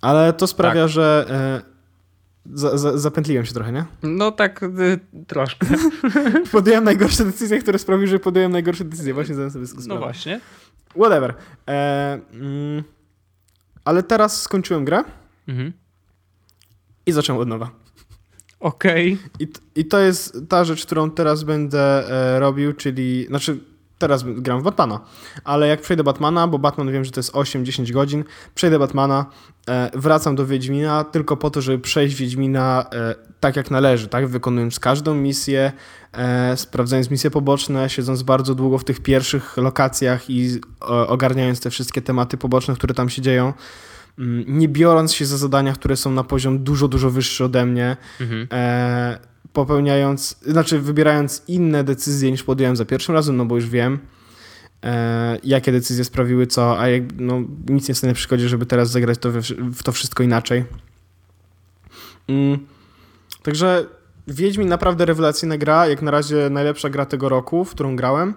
Ale 0.00 0.32
to 0.32 0.46
sprawia, 0.46 0.82
Tak. 0.82 0.90
że 0.90 1.26
e, 1.30 1.70
za, 2.54 2.78
za, 2.78 2.98
zapętliłem 2.98 3.46
się 3.46 3.52
trochę, 3.54 3.72
nie? 3.72 3.84
No 4.02 4.32
tak 4.32 4.62
y, 4.62 5.00
troszkę. 5.26 5.66
Podjąłem 6.52 6.84
najgorsze 6.84 7.24
decyzje, 7.24 7.58
które 7.58 7.78
sprawiły, 7.78 8.06
że 8.06 8.18
podjąłem 8.18 8.52
najgorsze 8.52 8.84
decyzje. 8.84 9.14
Właśnie 9.14 9.34
zdałem 9.34 9.50
sobie 9.50 9.66
No 9.76 9.82
sprawę. 9.82 10.00
właśnie. 10.00 10.40
Whatever. 10.90 11.34
E, 11.68 12.20
mm, 12.32 12.82
ale 13.84 14.02
teraz 14.02 14.42
skończyłem 14.42 14.84
grę 14.84 15.04
Mhm. 15.48 15.72
i 17.06 17.12
zacząłem 17.12 17.42
od 17.42 17.48
nowa. 17.48 17.70
Okej. 18.60 19.18
I, 19.38 19.48
t- 19.48 19.60
I 19.74 19.84
to 19.84 19.98
jest 19.98 20.38
ta 20.48 20.64
rzecz, 20.64 20.86
którą 20.86 21.10
teraz 21.10 21.42
będę 21.42 22.10
e, 22.10 22.40
robił, 22.40 22.72
czyli, 22.72 23.26
znaczy 23.26 23.58
teraz 24.00 24.24
gram 24.26 24.60
w 24.60 24.62
Batmana, 24.62 25.00
ale 25.44 25.68
jak 25.68 25.80
przejdę 25.80 26.04
Batmana, 26.04 26.46
bo 26.48 26.58
Batman 26.58 26.92
wiem, 26.92 27.04
że 27.04 27.10
to 27.10 27.20
jest 27.20 27.32
8-10 27.32 27.92
godzin, 27.92 28.24
przejdę 28.54 28.78
Batmana, 28.78 29.26
e, 29.68 29.90
wracam 29.94 30.36
do 30.36 30.46
Wiedźmina 30.46 31.04
tylko 31.04 31.36
po 31.36 31.50
to, 31.50 31.60
żeby 31.60 31.78
przejść 31.78 32.16
Wiedźmina 32.16 32.86
e, 32.92 33.14
tak 33.40 33.56
jak 33.56 33.70
należy, 33.70 34.08
tak? 34.08 34.28
Wykonując 34.28 34.80
każdą 34.80 35.14
misję, 35.14 35.72
e, 36.12 36.56
sprawdzając 36.56 37.10
misje 37.10 37.30
poboczne, 37.30 37.90
siedząc 37.90 38.22
bardzo 38.22 38.54
długo 38.54 38.78
w 38.78 38.84
tych 38.84 39.00
pierwszych 39.00 39.56
lokacjach 39.56 40.30
i 40.30 40.60
ogarniając 41.08 41.60
te 41.60 41.70
wszystkie 41.70 42.02
tematy 42.02 42.36
poboczne, 42.36 42.74
które 42.74 42.94
tam 42.94 43.10
się 43.10 43.22
dzieją. 43.22 43.52
Mm, 44.18 44.58
Nie 44.58 44.68
biorąc 44.68 45.14
się 45.14 45.26
za 45.26 45.36
zadania, 45.36 45.72
które 45.72 45.96
są 45.96 46.10
na 46.12 46.24
poziom 46.24 46.58
dużo, 46.64 46.88
dużo 46.88 47.10
wyższy 47.10 47.44
ode 47.44 47.66
mnie, 47.66 47.96
Mhm. 48.20 48.46
e, 48.52 49.18
popełniając, 49.52 50.36
znaczy 50.46 50.78
wybierając 50.78 51.42
inne 51.48 51.84
decyzje 51.84 52.30
niż 52.30 52.42
podjąłem 52.42 52.76
za 52.76 52.84
pierwszym 52.84 53.14
razem, 53.14 53.36
no 53.36 53.44
bo 53.44 53.56
już 53.56 53.68
wiem, 53.68 53.98
e, 54.84 55.38
jakie 55.44 55.72
decyzje 55.72 56.04
sprawiły 56.04 56.46
co, 56.46 56.80
a 56.80 56.88
jak, 56.88 57.02
no, 57.18 57.40
nic 57.68 57.88
nie 57.88 57.94
stanie 57.94 58.10
na 58.10 58.14
przeszkodzie, 58.14 58.48
żeby 58.48 58.66
teraz 58.66 58.90
zagrać 58.90 59.18
to 59.18 59.30
we, 59.30 59.40
w 59.74 59.82
to 59.82 59.92
wszystko 59.92 60.22
inaczej. 60.22 60.64
Mm. 62.28 62.58
Także 63.42 63.86
Wiedźmin 64.28 64.68
naprawdę 64.68 65.04
rewelacyjna 65.04 65.58
gra, 65.58 65.86
jak 65.86 66.02
na 66.02 66.10
razie 66.10 66.50
najlepsza 66.50 66.90
gra 66.90 67.06
tego 67.06 67.28
roku, 67.28 67.64
w 67.64 67.70
którą 67.70 67.96
grałem. 67.96 68.34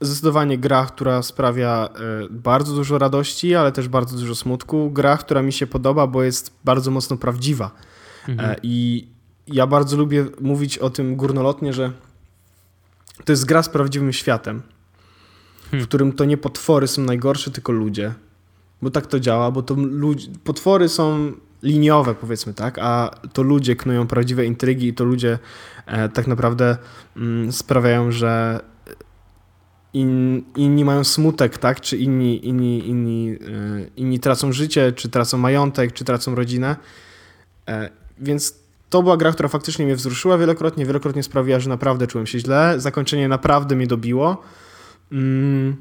Zdecydowanie 0.00 0.58
gra, 0.58 0.86
która 0.86 1.22
sprawia 1.22 1.88
e, 1.88 2.28
bardzo 2.30 2.74
dużo 2.74 2.98
radości, 2.98 3.54
ale 3.54 3.72
też 3.72 3.88
bardzo 3.88 4.16
dużo 4.16 4.34
smutku. 4.34 4.90
Gra, 4.90 5.16
która 5.16 5.42
mi 5.42 5.52
się 5.52 5.66
podoba, 5.66 6.06
bo 6.06 6.22
jest 6.22 6.52
bardzo 6.64 6.90
mocno 6.90 7.16
prawdziwa. 7.16 7.70
Mhm. 8.28 8.50
E, 8.50 8.56
I 8.62 9.06
ja 9.46 9.66
bardzo 9.66 9.96
lubię 9.96 10.26
mówić 10.40 10.78
o 10.78 10.90
tym 10.90 11.16
górnolotnie, 11.16 11.72
że 11.72 11.92
to 13.24 13.32
jest 13.32 13.44
gra 13.44 13.62
z 13.62 13.68
prawdziwym 13.68 14.12
światem, 14.12 14.62
w 15.66 15.70
Hmm. 15.70 15.86
którym 15.86 16.12
to 16.12 16.24
nie 16.24 16.36
potwory 16.36 16.88
są 16.88 17.02
najgorsze, 17.02 17.50
tylko 17.50 17.72
ludzie. 17.72 18.14
Bo 18.82 18.90
tak 18.90 19.06
to 19.06 19.20
działa, 19.20 19.50
bo 19.50 19.62
to 19.62 19.74
ludzie, 19.74 20.28
potwory 20.44 20.88
są 20.88 21.32
liniowe, 21.62 22.14
powiedzmy 22.14 22.54
tak, 22.54 22.78
a 22.78 23.10
to 23.32 23.42
ludzie 23.42 23.76
knują 23.76 24.06
prawdziwe 24.06 24.46
intrygi 24.46 24.88
i 24.88 24.94
to 24.94 25.04
ludzie 25.04 25.38
e, 25.86 26.08
tak 26.08 26.26
naprawdę 26.26 26.76
mm, 27.16 27.52
sprawiają, 27.52 28.12
że 28.12 28.60
in, 29.94 30.42
inni 30.56 30.84
mają 30.84 31.04
smutek, 31.04 31.58
tak, 31.58 31.80
czy 31.80 31.96
inni, 31.96 32.48
inni, 32.48 32.88
inni, 32.88 33.30
e, 33.30 33.36
inni 33.96 34.20
tracą 34.20 34.52
życie, 34.52 34.92
czy 34.92 35.08
tracą 35.08 35.38
majątek, 35.38 35.92
czy 35.92 36.04
tracą 36.04 36.34
rodzinę. 36.34 36.76
E, 37.68 37.90
więc 38.18 38.54
to 38.90 39.02
była 39.02 39.16
gra, 39.16 39.32
która 39.32 39.48
faktycznie 39.48 39.84
mnie 39.84 39.96
wzruszyła 39.96 40.38
wielokrotnie, 40.38 40.86
wielokrotnie 40.86 41.22
sprawiła, 41.22 41.60
że 41.60 41.68
naprawdę 41.68 42.06
czułem 42.06 42.26
się 42.26 42.38
źle. 42.38 42.74
Zakończenie 42.76 43.28
naprawdę 43.28 43.76
mnie 43.76 43.86
dobiło. 43.86 44.42
Mm, 45.12 45.76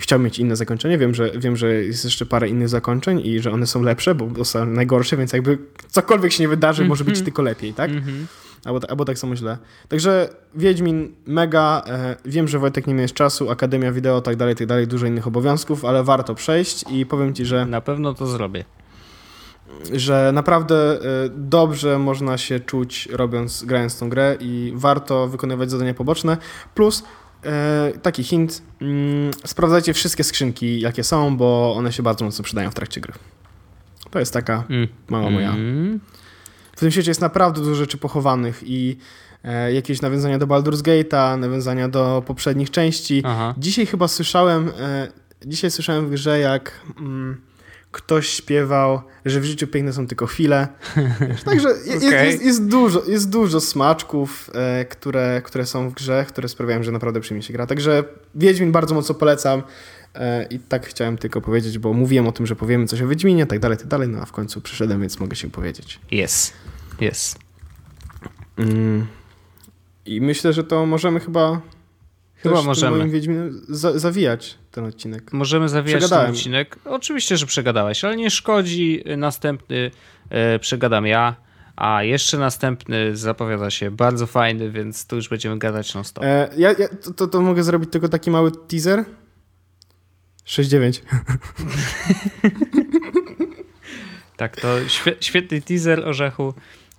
chciałbym 0.00 0.24
mieć 0.24 0.38
inne 0.38 0.56
zakończenie. 0.56 0.98
Wiem 0.98 1.14
że, 1.14 1.30
wiem, 1.38 1.56
że 1.56 1.74
jest 1.74 2.04
jeszcze 2.04 2.26
parę 2.26 2.48
innych 2.48 2.68
zakończeń 2.68 3.20
i 3.24 3.40
że 3.40 3.52
one 3.52 3.66
są 3.66 3.82
lepsze, 3.82 4.14
bo 4.14 4.44
są 4.44 4.66
najgorsze, 4.66 5.16
więc 5.16 5.32
jakby 5.32 5.58
cokolwiek 5.88 6.32
się 6.32 6.42
nie 6.42 6.48
wydarzy, 6.48 6.84
może 6.84 7.04
być 7.04 7.12
Mhm. 7.12 7.24
tylko 7.24 7.42
lepiej, 7.42 7.74
tak? 7.74 7.90
Mhm. 7.90 8.26
Albo, 8.64 8.90
albo 8.90 9.04
tak 9.04 9.18
samo 9.18 9.36
źle. 9.36 9.58
Także 9.88 10.28
Wiedźmin 10.54 11.12
mega. 11.26 11.82
E, 11.86 12.16
wiem, 12.24 12.48
że 12.48 12.58
Wojtek 12.58 12.86
nie 12.86 12.94
miałeś 12.94 13.12
czasu, 13.12 13.50
Akademia 13.50 13.92
Wideo, 13.92 14.20
tak 14.20 14.36
dalej, 14.36 14.54
tak 14.56 14.66
dalej, 14.66 14.86
dużo 14.86 15.06
innych 15.06 15.26
obowiązków, 15.26 15.84
ale 15.84 16.04
warto 16.04 16.34
przejść 16.34 16.84
i 16.92 17.06
powiem 17.06 17.34
ci, 17.34 17.44
że 17.44 17.66
Na 17.66 17.80
pewno 17.80 18.14
to 18.14 18.26
zrobię. 18.26 18.64
że 19.92 20.30
naprawdę 20.34 20.76
e, 20.76 21.00
dobrze 21.36 21.98
można 21.98 22.38
się 22.38 22.60
czuć 22.60 23.08
robiąc, 23.12 23.64
grając 23.64 23.98
tą 23.98 24.08
grę 24.08 24.36
i 24.40 24.72
warto 24.76 25.28
wykonywać 25.28 25.70
zadania 25.70 25.94
poboczne. 25.94 26.36
Plus 26.74 27.04
taki 28.02 28.24
hint, 28.24 28.62
mm, 28.80 29.30
sprawdzajcie 29.46 29.94
wszystkie 29.94 30.24
skrzynki 30.24 30.80
jakie 30.80 31.04
są, 31.04 31.36
bo 31.36 31.74
one 31.76 31.92
się 31.92 32.02
bardzo 32.02 32.24
mocno 32.24 32.44
przydają 32.44 32.70
w 32.70 32.74
trakcie 32.74 33.00
gry. 33.00 33.12
To 34.10 34.18
jest 34.18 34.32
taka 34.32 34.64
Mm. 34.70 34.88
mała 35.08 35.30
moja. 35.30 35.50
Mm. 35.50 36.00
W 36.72 36.80
tym 36.80 36.90
świecie 36.90 37.10
jest 37.10 37.20
naprawdę 37.20 37.60
dużo 37.60 37.74
rzeczy 37.74 37.98
pochowanych 37.98 38.60
i 38.64 38.96
e, 39.44 39.72
jakieś 39.72 40.02
nawiązania 40.02 40.38
do 40.38 40.46
Baldur's 40.46 40.82
Gate'a, 40.82 41.38
nawiązania 41.38 41.88
do 41.88 42.22
poprzednich 42.26 42.70
części. 42.70 43.22
Aha. 43.26 43.54
Dzisiaj 43.58 43.86
chyba 43.86 44.08
słyszałem, 44.08 44.72
e, 44.80 45.08
dzisiaj 45.46 45.70
słyszałem 45.70 46.06
w 46.06 46.10
grze, 46.10 46.38
jak 46.38 46.80
ktoś 47.92 48.28
śpiewał, 48.28 49.00
że 49.24 49.40
w 49.40 49.44
życiu 49.44 49.66
piękne 49.66 49.92
są 49.92 50.06
tylko 50.06 50.26
chwile. 50.26 50.68
Także 51.44 51.68
je- 51.68 51.92
jest, 51.92 52.06
Okej. 52.06 52.30
jest, 52.30 52.44
jest, 52.44 52.66
dużo, 52.66 53.02
jest 53.08 53.30
dużo 53.30 53.60
smaczków, 53.60 54.50
e, 54.54 54.84
które, 54.84 55.42
które 55.44 55.66
są 55.66 55.90
w 55.90 55.94
grze, 55.94 56.24
które 56.28 56.48
sprawiają, 56.48 56.82
że 56.82 56.92
naprawdę 56.92 57.20
przyjemnie 57.20 57.42
się 57.46 57.52
gra. 57.52 57.66
Także 57.66 58.04
Wiedźmin 58.34 58.72
bardzo 58.72 58.94
mocno 58.94 59.14
polecam. 59.14 59.62
E, 60.14 60.44
I 60.44 60.58
tak 60.58 60.86
chciałem 60.86 61.18
tylko 61.18 61.40
powiedzieć, 61.40 61.78
bo 61.78 61.92
mówiłem 61.92 62.28
o 62.28 62.32
tym, 62.32 62.46
że 62.46 62.56
powiemy 62.56 62.86
coś 62.86 63.02
o 63.02 63.08
Wiedźminie, 63.08 63.46
tak 63.46 63.58
dalej, 63.58 63.78
tak 63.78 63.86
dalej, 63.86 64.08
no 64.08 64.18
a 64.20 64.24
w 64.24 64.32
końcu 64.32 64.60
przyszedłem, 64.60 65.00
więc 65.00 65.20
mogę 65.20 65.36
się 65.36 65.50
powiedzieć. 65.50 66.00
Jest. 66.10 66.52
Jest. 67.00 67.38
Mm. 68.58 69.06
I 70.06 70.20
myślę, 70.20 70.52
że 70.52 70.64
to 70.64 70.86
możemy 70.86 71.20
chyba. 71.20 71.60
Chyba 72.42 72.56
też 72.56 72.64
możemy. 72.64 72.98
Moim 72.98 73.10
Wiedźminem 73.10 73.62
za, 73.68 73.98
zawijać 73.98 74.58
ten 74.70 74.84
odcinek. 74.84 75.32
Możemy 75.32 75.68
zawijać 75.68 76.08
ten 76.08 76.30
odcinek. 76.30 76.78
Oczywiście, 76.84 77.36
że 77.36 77.46
przegadałeś, 77.46 78.04
ale 78.04 78.16
nie 78.16 78.30
szkodzi. 78.30 79.04
Następny 79.16 79.90
e, 80.30 80.58
przegadam 80.58 81.06
ja, 81.06 81.36
a 81.76 82.02
jeszcze 82.02 82.38
następny 82.38 83.16
zapowiada 83.16 83.70
się 83.70 83.90
bardzo 83.90 84.26
fajny, 84.26 84.70
więc 84.70 85.06
tu 85.06 85.16
już 85.16 85.28
będziemy 85.28 85.58
gadać 85.58 85.94
non 85.94 86.04
stop. 86.04 86.24
E, 86.24 86.48
ja, 86.56 86.74
ja, 86.78 86.88
to, 86.88 87.12
to, 87.14 87.26
to 87.26 87.40
mogę 87.40 87.64
zrobić 87.64 87.90
tylko 87.92 88.08
taki 88.08 88.30
mały 88.30 88.52
teaser. 88.68 89.04
6-9. 90.46 91.00
Tak, 94.40 94.60
to 94.60 94.88
świe, 94.88 95.16
świetny 95.20 95.62
teaser 95.62 96.08
orzechu. 96.08 96.54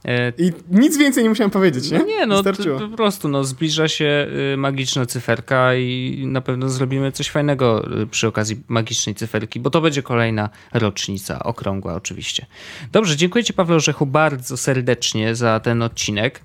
E, 0.05 0.33
I 0.37 0.51
nic 0.71 0.97
więcej 0.97 1.23
nie 1.23 1.29
musiałem 1.29 1.51
powiedzieć, 1.51 1.91
nie? 1.91 1.99
No 1.99 2.05
nie, 2.05 2.25
no 2.25 2.43
to, 2.43 2.43
Wystarczyło. 2.43 2.79
po 2.79 2.97
prostu 2.97 3.27
no, 3.27 3.43
zbliża 3.43 3.87
się 3.87 4.27
y, 4.53 4.57
magiczna 4.57 5.05
cyferka 5.05 5.75
i 5.75 6.23
na 6.27 6.41
pewno 6.41 6.69
zrobimy 6.69 7.11
coś 7.11 7.29
fajnego 7.29 7.91
y, 8.01 8.07
przy 8.07 8.27
okazji 8.27 8.61
magicznej 8.67 9.15
cyferki, 9.15 9.59
bo 9.59 9.69
to 9.69 9.81
będzie 9.81 10.03
kolejna 10.03 10.49
rocznica, 10.73 11.43
okrągła 11.43 11.93
oczywiście. 11.93 12.45
Dobrze, 12.91 13.15
dziękuję 13.17 13.43
Ci 13.43 13.53
Paweł 13.53 13.75
Orzechu 13.77 14.05
bardzo 14.05 14.57
serdecznie 14.57 15.35
za 15.35 15.59
ten 15.59 15.81
odcinek. 15.81 16.41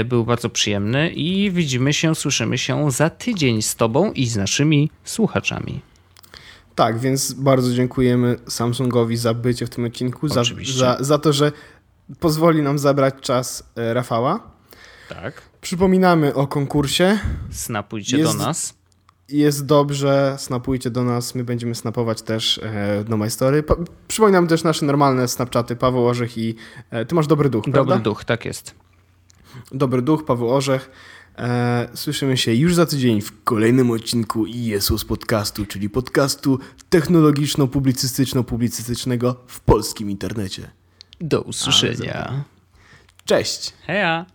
Y, 0.00 0.04
Był 0.04 0.24
bardzo 0.24 0.50
przyjemny 0.50 1.10
i 1.10 1.50
widzimy 1.50 1.92
się, 1.92 2.14
słyszymy 2.14 2.58
się 2.58 2.90
za 2.90 3.10
tydzień 3.10 3.62
z 3.62 3.76
Tobą 3.76 4.12
i 4.12 4.26
z 4.26 4.36
naszymi 4.36 4.90
słuchaczami. 5.04 5.80
Tak, 6.74 6.98
więc 6.98 7.32
bardzo 7.32 7.74
dziękujemy 7.74 8.36
Samsungowi 8.48 9.16
za 9.16 9.34
bycie 9.34 9.66
w 9.66 9.70
tym 9.70 9.84
odcinku, 9.84 10.28
za, 10.28 10.42
za, 10.76 10.96
za 11.00 11.18
to, 11.18 11.32
że 11.32 11.52
pozwoli 12.20 12.62
nam 12.62 12.78
zabrać 12.78 13.14
czas 13.20 13.70
e, 13.76 13.94
Rafała. 13.94 14.40
Tak. 15.08 15.42
Przypominamy 15.60 16.34
o 16.34 16.46
konkursie. 16.46 17.18
Snapujcie 17.50 18.18
Jest- 18.18 18.32
do 18.38 18.44
nas. 18.44 18.74
Jest 19.28 19.66
dobrze, 19.66 20.36
snapujcie 20.38 20.90
do 20.90 21.04
nas, 21.04 21.34
my 21.34 21.44
będziemy 21.44 21.74
snapować 21.74 22.22
też 22.22 22.58
e, 22.62 23.04
do 23.04 23.16
My 23.16 23.30
Story. 23.30 23.62
Pa, 23.62 23.74
przypominam 24.08 24.46
też 24.46 24.64
nasze 24.64 24.86
normalne 24.86 25.28
snapchaty, 25.28 25.76
Paweł 25.76 26.06
Orzech 26.06 26.38
i 26.38 26.54
e, 26.90 27.04
ty 27.06 27.14
masz 27.14 27.26
dobry 27.26 27.50
duch, 27.50 27.64
Dobry 27.64 27.72
prawda? 27.72 27.98
duch, 27.98 28.24
tak 28.24 28.44
jest. 28.44 28.74
Dobry 29.72 30.02
duch, 30.02 30.24
Paweł 30.24 30.50
Orzech. 30.50 30.90
E, 31.38 31.88
słyszymy 31.94 32.36
się 32.36 32.54
już 32.54 32.74
za 32.74 32.86
tydzień 32.86 33.20
w 33.20 33.42
kolejnym 33.44 33.90
odcinku 33.90 34.46
Jesus 34.46 35.04
Podcastu, 35.04 35.66
czyli 35.66 35.90
podcastu 35.90 36.58
technologiczno-publicystyczno-publicystycznego 36.90 39.34
w 39.46 39.60
polskim 39.60 40.10
internecie. 40.10 40.70
Do 41.20 41.42
usłyszenia. 41.42 42.44
Cześć! 43.24 43.72
Heja! 43.86 44.26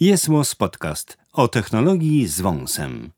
Jest 0.00 0.28
Podcast 0.54 1.18
o 1.32 1.48
technologii 1.48 2.26
z 2.28 2.40
wąsem. 2.40 3.10